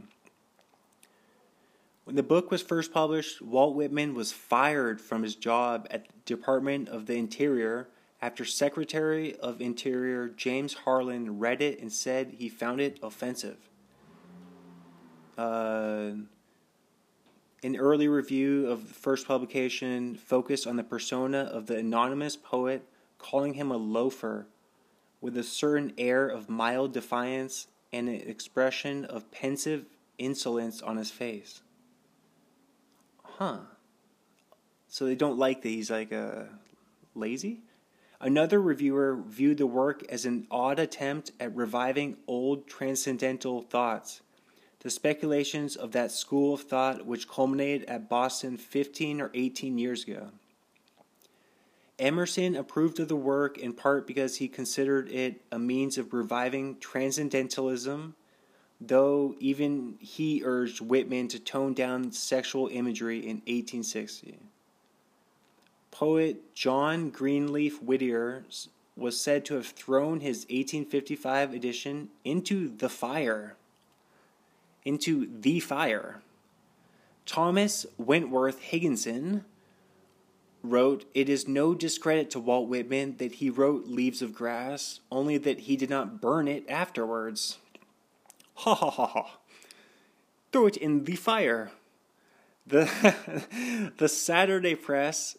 When 2.04 2.16
the 2.16 2.22
book 2.22 2.52
was 2.52 2.62
first 2.62 2.94
published, 2.94 3.42
Walt 3.42 3.76
Whitman 3.76 4.14
was 4.14 4.32
fired 4.32 5.02
from 5.02 5.24
his 5.24 5.34
job 5.34 5.88
at 5.90 6.06
the 6.06 6.14
Department 6.26 6.90
of 6.90 7.08
the 7.08 7.16
Interior 7.16 7.88
after 8.22 8.46
Secretary 8.46 9.36
of 9.38 9.60
Interior 9.60 10.30
James 10.30 10.76
Harlan 10.76 11.40
read 11.40 11.64
it 11.64 11.80
and 11.80 11.92
said 11.92 12.36
he 12.38 12.48
found 12.48 12.80
it 12.80 13.00
offensive. 13.02 13.58
Uh, 15.36 16.12
an 17.64 17.76
early 17.78 18.08
review 18.08 18.68
of 18.68 18.88
the 18.88 18.94
first 18.94 19.28
publication 19.28 20.16
focused 20.16 20.68
on 20.68 20.76
the 20.76 20.84
persona 20.84 21.40
of 21.40 21.68
the 21.68 21.78
anonymous 21.78 22.36
poet, 22.36 22.86
calling 23.18 23.54
him 23.54 23.72
a 23.72 23.78
loafer 23.78 24.48
with 25.22 25.38
a 25.38 25.44
certain 25.44 25.94
air 25.98 26.28
of 26.28 26.50
mild 26.50 26.94
defiance 26.94 27.68
and 27.92 28.10
an 28.10 28.16
expression 28.16 29.06
of 29.06 29.32
pensive 29.32 29.86
insolence 30.18 30.82
on 30.82 30.98
his 30.98 31.12
face 31.12 31.62
huh. 33.38 33.58
So 34.88 35.06
they 35.06 35.16
don't 35.16 35.38
like 35.38 35.62
that 35.62 35.70
he's 35.70 35.92
like 35.92 36.14
uh, 36.14 36.44
lazy. 37.16 37.62
Another 38.22 38.62
reviewer 38.62 39.20
viewed 39.28 39.58
the 39.58 39.68
work 39.68 40.04
as 40.10 40.26
an 40.26 40.48
odd 40.50 40.80
attempt 40.80 41.32
at 41.40 41.56
reviving 41.56 42.18
old 42.28 42.68
transcendental 42.68 43.62
thoughts, 43.62 44.22
the 44.84 44.90
speculations 44.90 45.76
of 45.76 45.92
that 45.94 46.12
school 46.12 46.54
of 46.54 46.62
thought 46.62 47.06
which 47.06 47.28
culminated 47.28 47.90
at 47.90 48.10
Boston 48.10 48.58
15 48.58 49.22
or 49.22 49.32
18 49.34 49.78
years 49.78 50.04
ago. 50.04 50.30
Emerson 52.00 52.56
approved 52.56 53.00
of 53.00 53.08
the 53.08 53.16
work 53.16 53.58
in 53.58 53.74
part 53.74 54.06
because 54.06 54.38
he 54.38 54.48
considered 54.48 55.10
it 55.10 55.42
a 55.52 55.60
means 55.60 55.98
of 55.98 56.14
reviving 56.14 56.78
transcendentalism 56.80 58.16
though 58.88 59.36
even 59.40 59.96
he 60.00 60.42
urged 60.44 60.82
Whitman 60.82 61.28
to 61.30 61.40
tone 61.40 61.74
down 61.74 62.12
sexual 62.12 62.68
imagery 62.68 63.20
in 63.20 63.38
1860. 63.38 64.40
Poet 65.92 66.54
John 66.54 67.10
Greenleaf 67.10 67.82
Whittier 67.82 68.46
was 68.96 69.20
said 69.20 69.46
to 69.46 69.56
have 69.56 69.68
thrown 69.68 70.20
his 70.20 70.40
1855 70.46 71.54
edition 71.54 72.10
into 72.24 72.76
the 72.76 72.90
fire. 72.90 73.56
Into 74.86 75.28
the 75.40 75.60
fire. 75.60 76.22
Thomas 77.26 77.86
Wentworth 77.98 78.60
Higginson 78.60 79.46
wrote, 80.62 81.06
It 81.14 81.30
is 81.30 81.48
no 81.48 81.74
discredit 81.74 82.30
to 82.32 82.40
Walt 82.40 82.68
Whitman 82.68 83.18
that 83.18 83.34
he 83.34 83.50
wrote 83.50 83.88
Leaves 83.88 84.22
of 84.22 84.34
Grass, 84.34 85.00
only 85.12 85.38
that 85.38 85.62
he 85.62 85.76
did 85.76 85.90
not 85.90 86.22
burn 86.22 86.48
it 86.48 86.66
afterwards. 86.70 87.60
Ha 88.56 88.74
ha 88.76 88.90
ha 88.90 89.08
ha. 89.08 89.38
Throw 90.52 90.68
it 90.68 90.78
in 90.78 91.06
the 91.06 91.16
fire. 91.16 91.72
The 92.66 93.92
the 93.98 94.08
Saturday 94.08 94.76
press 94.76 95.38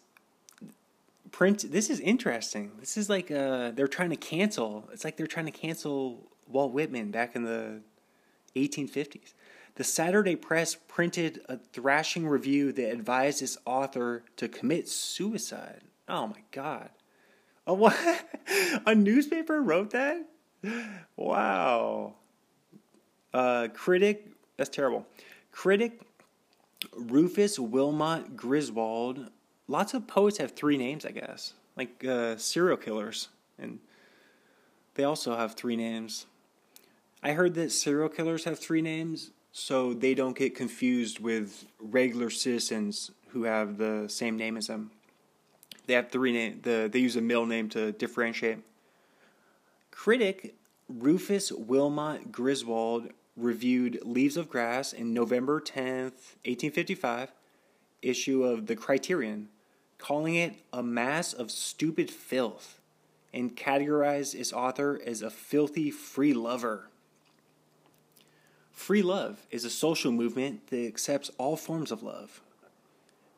print 1.31 1.71
this 1.71 1.89
is 1.89 1.99
interesting. 1.99 2.71
This 2.79 2.97
is 2.97 3.09
like 3.09 3.31
uh 3.31 3.71
they're 3.71 3.87
trying 3.87 4.11
to 4.11 4.15
cancel. 4.15 4.87
It's 4.91 5.03
like 5.03 5.17
they're 5.17 5.27
trying 5.27 5.47
to 5.47 5.51
cancel 5.51 6.23
Walt 6.47 6.71
Whitman 6.71 7.11
back 7.11 7.35
in 7.35 7.43
the 7.43 7.81
1850s. 8.55 9.33
The 9.75 9.83
Saturday 9.83 10.35
Press 10.35 10.75
printed 10.75 11.41
a 11.49 11.57
thrashing 11.57 12.27
review 12.27 12.71
that 12.71 12.91
advised 12.91 13.41
its 13.41 13.57
author 13.65 14.23
to 14.37 14.47
commit 14.47 14.87
suicide. 14.87 15.81
Oh 16.07 16.27
my 16.27 16.41
god. 16.51 16.89
A 17.67 17.73
what? 17.73 17.97
A 18.85 18.95
newspaper 18.95 19.61
wrote 19.61 19.91
that? 19.91 20.25
Wow. 21.17 22.13
Uh, 23.33 23.67
critic, 23.73 24.27
that's 24.55 24.69
terrible. 24.69 25.05
Critic 25.51 25.99
Rufus 26.95 27.59
Wilmot 27.59 28.37
Griswold. 28.37 29.29
Lots 29.67 29.93
of 29.93 30.07
poets 30.07 30.37
have 30.37 30.51
three 30.51 30.77
names, 30.77 31.05
I 31.05 31.11
guess, 31.11 31.53
like 31.75 32.05
uh, 32.05 32.37
serial 32.37 32.77
killers, 32.77 33.29
and 33.57 33.79
they 34.93 35.03
also 35.03 35.35
have 35.35 35.55
three 35.55 35.75
names. 35.75 36.27
I 37.23 37.31
heard 37.31 37.55
that 37.55 37.71
serial 37.71 38.09
killers 38.09 38.43
have 38.43 38.59
three 38.59 38.81
names, 38.81 39.31
so 39.57 39.93
they 39.93 40.13
don't 40.13 40.37
get 40.37 40.53
confused 40.53 41.21
with 41.21 41.65
regular 41.79 42.29
citizens 42.29 43.11
who 43.29 43.43
have 43.43 43.77
the 43.77 44.05
same 44.09 44.35
name 44.35 44.57
as 44.57 44.67
them. 44.67 44.91
They 45.87 45.93
have 45.93 46.09
three 46.09 46.33
name. 46.33 46.59
The 46.61 46.89
they 46.91 46.99
use 46.99 47.15
a 47.15 47.21
middle 47.21 47.45
name 47.45 47.69
to 47.69 47.93
differentiate. 47.93 48.57
Critic 49.91 50.55
Rufus 50.89 51.53
Wilmot 51.53 52.33
Griswold 52.33 53.11
reviewed 53.37 54.01
Leaves 54.03 54.35
of 54.35 54.49
Grass 54.49 54.91
in 54.91 55.13
November 55.13 55.61
10th, 55.61 56.35
1855 56.43 57.31
issue 58.01 58.43
of 58.43 58.67
The 58.67 58.75
Criterion, 58.75 59.47
calling 59.97 60.35
it 60.35 60.55
a 60.73 60.83
mass 60.83 61.31
of 61.31 61.49
stupid 61.49 62.11
filth 62.11 62.81
and 63.33 63.55
categorized 63.55 64.35
its 64.35 64.51
author 64.51 64.99
as 65.05 65.21
a 65.21 65.29
filthy 65.29 65.91
free 65.91 66.33
lover. 66.33 66.89
Free 68.75 69.01
love 69.01 69.47
is 69.49 69.63
a 69.63 69.69
social 69.69 70.11
movement 70.11 70.67
that 70.67 70.85
accepts 70.85 71.31
all 71.37 71.55
forms 71.55 71.91
of 71.91 72.03
love. 72.03 72.41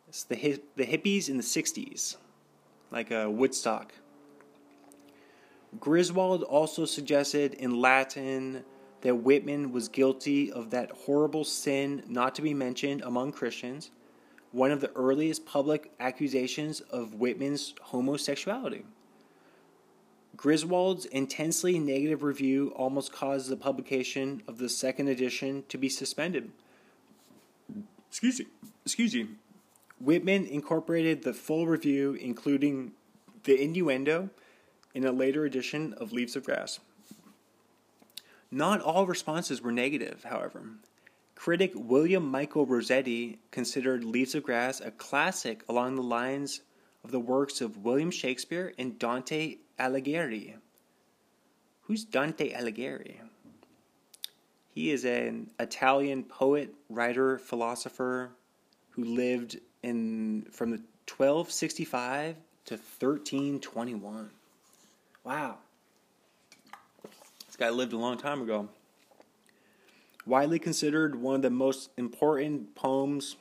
It's 0.09 0.23
the, 0.23 0.59
the 0.75 0.85
hippies 0.85 1.29
in 1.29 1.37
the 1.37 1.43
60s, 1.43 2.17
like 2.91 3.11
uh, 3.11 3.27
Woodstock. 3.29 3.93
Griswold 5.79 6.41
also 6.43 6.85
suggested 6.85 7.53
in 7.53 7.79
Latin 7.79 8.65
that 9.01 9.15
Whitman 9.15 9.71
was 9.71 9.87
guilty 9.87 10.51
of 10.51 10.71
that 10.71 10.89
horrible 10.91 11.43
sin 11.43 12.03
not 12.07 12.33
to 12.35 12.41
be 12.41 12.53
mentioned 12.53 13.03
among 13.03 13.31
Christians, 13.31 13.91
one 14.51 14.71
of 14.71 14.81
the 14.81 14.91
earliest 14.95 15.45
public 15.45 15.91
accusations 15.99 16.81
of 16.81 17.13
Whitman's 17.13 17.75
homosexuality. 17.81 18.85
Griswold's 20.37 21.05
intensely 21.05 21.79
negative 21.79 22.21
review 22.21 22.71
almost 22.75 23.11
caused 23.11 23.49
the 23.49 23.57
publication 23.57 24.43
of 24.47 24.59
the 24.59 24.69
second 24.69 25.07
edition 25.07 25.63
to 25.67 25.79
be 25.79 25.89
suspended. 25.89 26.51
Excuse 28.07 28.39
me. 28.39 28.45
Excuse 28.85 29.15
me. 29.15 29.27
Whitman 29.99 30.45
incorporated 30.45 31.23
the 31.23 31.33
full 31.33 31.65
review, 31.65 32.13
including 32.13 32.91
the 33.43 33.59
innuendo, 33.59 34.29
in 34.93 35.05
a 35.05 35.11
later 35.11 35.43
edition 35.43 35.93
of 35.93 36.13
Leaves 36.13 36.35
of 36.35 36.43
Grass. 36.43 36.79
Not 38.51 38.79
all 38.79 39.07
responses 39.07 39.61
were 39.61 39.71
negative, 39.71 40.23
however. 40.23 40.69
Critic 41.33 41.71
William 41.75 42.29
Michael 42.29 42.65
Rossetti 42.65 43.39
considered 43.49 44.03
Leaves 44.03 44.35
of 44.35 44.43
Grass 44.43 44.81
a 44.81 44.91
classic 44.91 45.63
along 45.67 45.95
the 45.95 46.03
lines 46.03 46.61
of 47.03 47.11
the 47.11 47.19
works 47.19 47.59
of 47.59 47.83
William 47.83 48.11
Shakespeare 48.11 48.73
and 48.77 48.97
Dante 48.99 49.57
Alighieri. 49.79 50.55
Who's 51.81 52.03
Dante 52.03 52.53
Alighieri? 52.53 53.17
He 54.69 54.91
is 54.91 55.05
an 55.05 55.49
Italian 55.59 56.23
poet, 56.23 56.73
writer, 56.89 57.39
philosopher 57.39 58.31
who 58.91 59.03
lived 59.03 59.59
in 59.83 60.47
from 60.51 60.71
the 60.71 60.77
1265 61.07 62.35
to 62.65 62.73
1321. 62.75 64.29
Wow 65.23 65.57
This 67.47 67.55
guy 67.57 67.69
lived 67.69 67.93
a 67.93 67.97
long 67.97 68.17
time 68.17 68.41
ago. 68.41 68.69
widely 70.25 70.59
considered 70.59 71.15
one 71.15 71.35
of 71.35 71.41
the 71.41 71.49
most 71.49 71.89
important 71.97 72.75
poems 72.75 73.37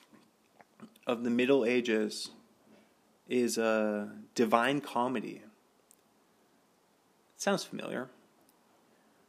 of 1.06 1.24
the 1.24 1.30
Middle 1.30 1.64
Ages, 1.64 2.30
is 3.28 3.58
a 3.58 4.10
Divine 4.34 4.80
Comedy. 4.80 5.42
Sounds 7.36 7.64
familiar. 7.64 8.08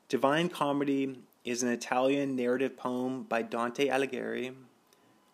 Divine 0.10 0.50
Comedy 0.50 1.20
is 1.44 1.64
an 1.64 1.70
Italian 1.70 2.36
narrative 2.36 2.78
poem 2.78 3.24
by 3.24 3.42
Dante 3.42 3.88
Alighieri, 3.88 4.54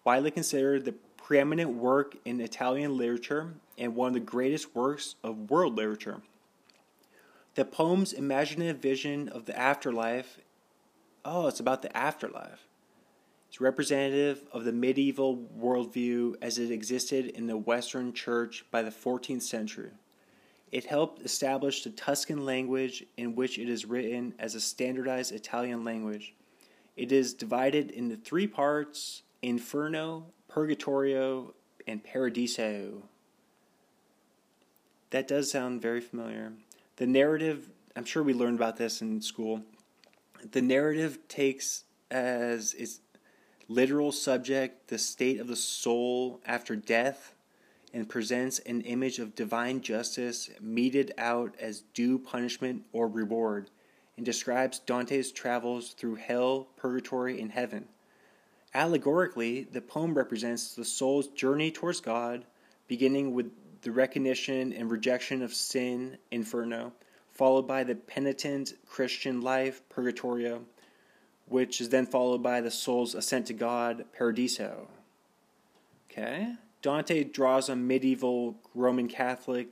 widely 0.03 0.31
considered 0.31 0.85
the 0.85 0.95
preeminent 1.17 1.71
work 1.71 2.17
in 2.25 2.39
Italian 2.41 2.97
literature 2.97 3.53
and 3.77 3.95
one 3.95 4.09
of 4.09 4.13
the 4.13 4.19
greatest 4.19 4.75
works 4.75 5.15
of 5.23 5.49
world 5.49 5.75
literature. 5.75 6.21
The 7.55 7.65
poem's 7.65 8.13
imaginative 8.13 8.77
vision 8.77 9.29
of 9.29 9.45
the 9.45 9.57
afterlife 9.57 10.39
oh, 11.25 11.47
it's 11.47 11.59
about 11.59 11.81
the 11.81 11.95
afterlife. 11.95 12.67
It's 13.47 13.61
representative 13.61 14.43
of 14.51 14.65
the 14.65 14.73
medieval 14.73 15.37
worldview 15.57 16.35
as 16.41 16.57
it 16.57 16.71
existed 16.71 17.27
in 17.27 17.47
the 17.47 17.57
Western 17.57 18.13
Church 18.13 18.65
by 18.71 18.81
the 18.81 18.89
14th 18.89 19.43
century. 19.43 19.91
It 20.73 20.85
helped 20.85 21.21
establish 21.21 21.83
the 21.83 21.91
Tuscan 21.91 22.45
language 22.45 23.05
in 23.15 23.35
which 23.35 23.59
it 23.59 23.69
is 23.69 23.85
written 23.85 24.33
as 24.39 24.55
a 24.55 24.59
standardized 24.59 25.31
Italian 25.31 25.83
language. 25.83 26.33
It 26.97 27.11
is 27.11 27.35
divided 27.35 27.91
into 27.91 28.15
three 28.15 28.47
parts 28.47 29.21
Inferno, 29.43 30.25
Purgatorio, 30.47 31.53
and 31.85 32.03
Paradiso. 32.03 33.03
That 35.11 35.27
does 35.27 35.51
sound 35.51 35.79
very 35.79 36.01
familiar. 36.01 36.53
The 36.95 37.05
narrative, 37.05 37.69
I'm 37.95 38.05
sure 38.05 38.23
we 38.23 38.33
learned 38.33 38.57
about 38.57 38.77
this 38.77 38.99
in 38.99 39.21
school. 39.21 39.61
The 40.53 40.63
narrative 40.63 41.19
takes 41.27 41.83
as 42.09 42.73
its 42.73 42.99
literal 43.67 44.11
subject 44.11 44.87
the 44.87 44.97
state 44.97 45.39
of 45.39 45.45
the 45.45 45.55
soul 45.55 46.41
after 46.47 46.75
death 46.75 47.32
and 47.93 48.09
presents 48.09 48.59
an 48.59 48.81
image 48.81 49.19
of 49.19 49.35
divine 49.35 49.79
justice 49.79 50.49
meted 50.59 51.13
out 51.17 51.55
as 51.59 51.83
due 51.93 52.17
punishment 52.17 52.83
or 52.91 53.07
reward, 53.07 53.69
and 54.17 54.25
describes 54.25 54.79
Dante's 54.79 55.31
travels 55.31 55.93
through 55.93 56.15
hell, 56.15 56.67
purgatory, 56.75 57.39
and 57.39 57.51
heaven. 57.51 57.85
Allegorically, 58.73 59.63
the 59.63 59.81
poem 59.81 60.15
represents 60.15 60.73
the 60.73 60.85
soul's 60.85 61.27
journey 61.27 61.71
towards 61.71 62.01
God, 62.01 62.45
beginning 62.87 63.33
with 63.33 63.51
the 63.81 63.91
recognition 63.91 64.73
and 64.73 64.89
rejection 64.89 65.41
of 65.41 65.53
sin, 65.53 66.17
inferno, 66.31 66.93
followed 67.31 67.67
by 67.67 67.83
the 67.83 67.95
penitent 67.95 68.73
Christian 68.87 69.41
life, 69.41 69.81
purgatorio, 69.89 70.63
which 71.47 71.81
is 71.81 71.89
then 71.89 72.05
followed 72.05 72.41
by 72.41 72.61
the 72.61 72.71
soul's 72.71 73.13
ascent 73.13 73.47
to 73.47 73.53
God, 73.53 74.05
paradiso. 74.17 74.87
Okay? 76.09 76.53
Dante 76.83 77.23
draws 77.23 77.69
on 77.69 77.87
medieval 77.87 78.57
Roman 78.75 79.07
Catholic 79.07 79.69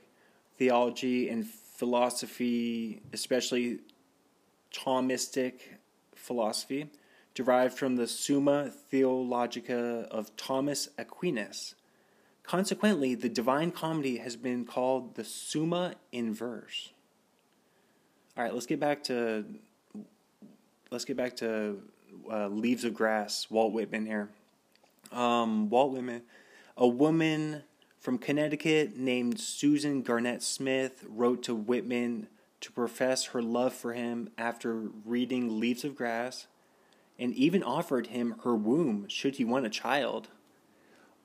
theology 0.56 1.28
and 1.28 1.46
philosophy, 1.46 3.02
especially 3.12 3.80
Thomistic 4.72 5.60
philosophy, 6.14 6.90
derived 7.34 7.78
from 7.78 7.96
the 7.96 8.08
Summa 8.08 8.70
Theologica 8.70 10.08
of 10.10 10.34
Thomas 10.36 10.88
Aquinas. 10.96 11.74
Consequently, 12.44 13.14
the 13.14 13.28
Divine 13.28 13.70
Comedy 13.70 14.16
has 14.16 14.34
been 14.34 14.64
called 14.64 15.14
the 15.14 15.24
Summa 15.24 15.94
in 16.12 16.32
verse. 16.32 16.92
All 18.36 18.44
right, 18.44 18.54
let's 18.54 18.66
get 18.66 18.80
back 18.80 19.04
to 19.04 19.44
let's 20.90 21.04
get 21.04 21.18
back 21.18 21.36
to 21.36 21.82
uh, 22.30 22.48
Leaves 22.48 22.84
of 22.84 22.94
Grass. 22.94 23.48
Walt 23.50 23.72
Whitman 23.74 24.06
here. 24.06 24.30
Um, 25.12 25.68
Walt 25.68 25.92
Whitman, 25.92 26.22
a 26.76 26.86
woman 26.86 27.62
from 27.98 28.18
Connecticut 28.18 28.96
named 28.96 29.38
Susan 29.38 30.02
Garnett 30.02 30.42
Smith, 30.42 31.04
wrote 31.08 31.42
to 31.44 31.54
Whitman 31.54 32.28
to 32.60 32.72
profess 32.72 33.26
her 33.26 33.42
love 33.42 33.72
for 33.72 33.92
him 33.92 34.30
after 34.36 34.74
reading 35.04 35.60
Leaves 35.60 35.84
of 35.84 35.94
Grass 35.94 36.46
and 37.18 37.34
even 37.34 37.62
offered 37.62 38.08
him 38.08 38.36
her 38.42 38.56
womb 38.56 39.06
should 39.08 39.36
he 39.36 39.44
want 39.44 39.66
a 39.66 39.70
child. 39.70 40.28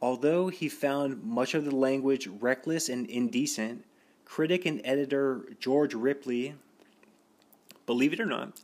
Although 0.01 0.49
he 0.49 0.69
found 0.69 1.23
much 1.23 1.55
of 1.55 1.65
the 1.65 1.75
language 1.75 2.27
reckless 2.27 2.89
and 2.89 3.09
indecent, 3.09 3.85
critic 4.25 4.65
and 4.65 4.81
editor 4.83 5.47
George 5.59 5.95
Ripley, 5.95 6.55
believe 7.87 8.13
it 8.13 8.19
or 8.19 8.25
not, 8.25 8.61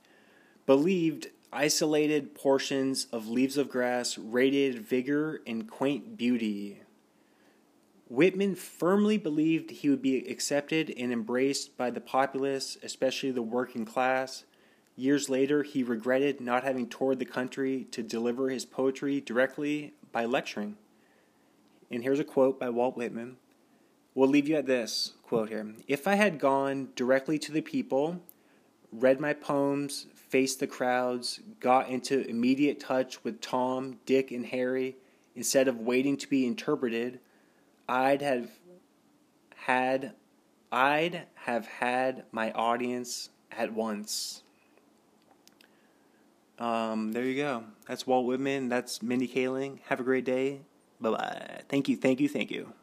believed 0.65 1.27
isolated 1.53 2.35
portions 2.35 3.05
of 3.11 3.27
Leaves 3.27 3.57
of 3.57 3.69
Grass 3.69 4.17
radiated 4.17 4.81
vigor 4.81 5.41
and 5.45 5.69
quaint 5.69 6.17
beauty. 6.17 6.79
Whitman 8.09 8.55
firmly 8.55 9.17
believed 9.17 9.71
he 9.71 9.89
would 9.89 10.01
be 10.01 10.17
accepted 10.29 10.93
and 10.97 11.11
embraced 11.11 11.77
by 11.77 11.89
the 11.89 12.01
populace, 12.01 12.77
especially 12.83 13.31
the 13.31 13.41
working 13.41 13.85
class, 13.85 14.45
Years 14.95 15.27
later, 15.27 15.63
he 15.63 15.81
regretted 15.81 16.39
not 16.39 16.63
having 16.63 16.87
toured 16.87 17.17
the 17.17 17.25
country 17.25 17.87
to 17.91 18.03
deliver 18.03 18.49
his 18.49 18.65
poetry 18.65 19.19
directly 19.19 19.93
by 20.11 20.25
lecturing. 20.25 20.77
And 21.89 22.03
here's 22.03 22.19
a 22.19 22.23
quote 22.23 22.59
by 22.59 22.69
Walt 22.69 22.95
Whitman. 22.95 23.37
We'll 24.13 24.29
leave 24.29 24.47
you 24.47 24.55
at 24.55 24.67
this 24.67 25.13
quote 25.23 25.49
here. 25.49 25.73
If 25.87 26.07
I 26.07 26.15
had 26.15 26.39
gone 26.39 26.89
directly 26.95 27.39
to 27.39 27.51
the 27.51 27.61
people, 27.61 28.21
read 28.91 29.19
my 29.19 29.33
poems, 29.33 30.05
faced 30.33 30.59
the 30.59 30.65
crowds, 30.65 31.41
got 31.59 31.89
into 31.89 32.27
immediate 32.27 32.79
touch 32.79 33.23
with 33.23 33.39
Tom, 33.39 33.99
Dick, 34.07 34.31
and 34.31 34.47
Harry, 34.47 34.95
instead 35.35 35.67
of 35.67 35.79
waiting 35.79 36.17
to 36.17 36.27
be 36.27 36.47
interpreted, 36.47 37.19
I'd 37.87 38.23
have 38.23 38.49
had 39.55 40.13
I'd 40.71 41.27
have 41.35 41.67
had 41.67 42.23
my 42.31 42.51
audience 42.53 43.29
at 43.51 43.73
once. 43.73 44.41
Um, 46.57 47.11
there 47.11 47.25
you 47.25 47.35
go. 47.35 47.65
That's 47.87 48.07
Walt 48.07 48.25
Whitman. 48.25 48.69
That's 48.69 49.03
Mindy 49.03 49.27
Kaling. 49.27 49.81
Have 49.85 49.99
a 49.99 50.03
great 50.03 50.25
day. 50.25 50.61
Bye 50.99 51.11
bye. 51.11 51.61
Thank 51.69 51.87
you. 51.87 51.95
Thank 51.95 52.19
you. 52.19 52.27
Thank 52.27 52.49
you. 52.49 52.73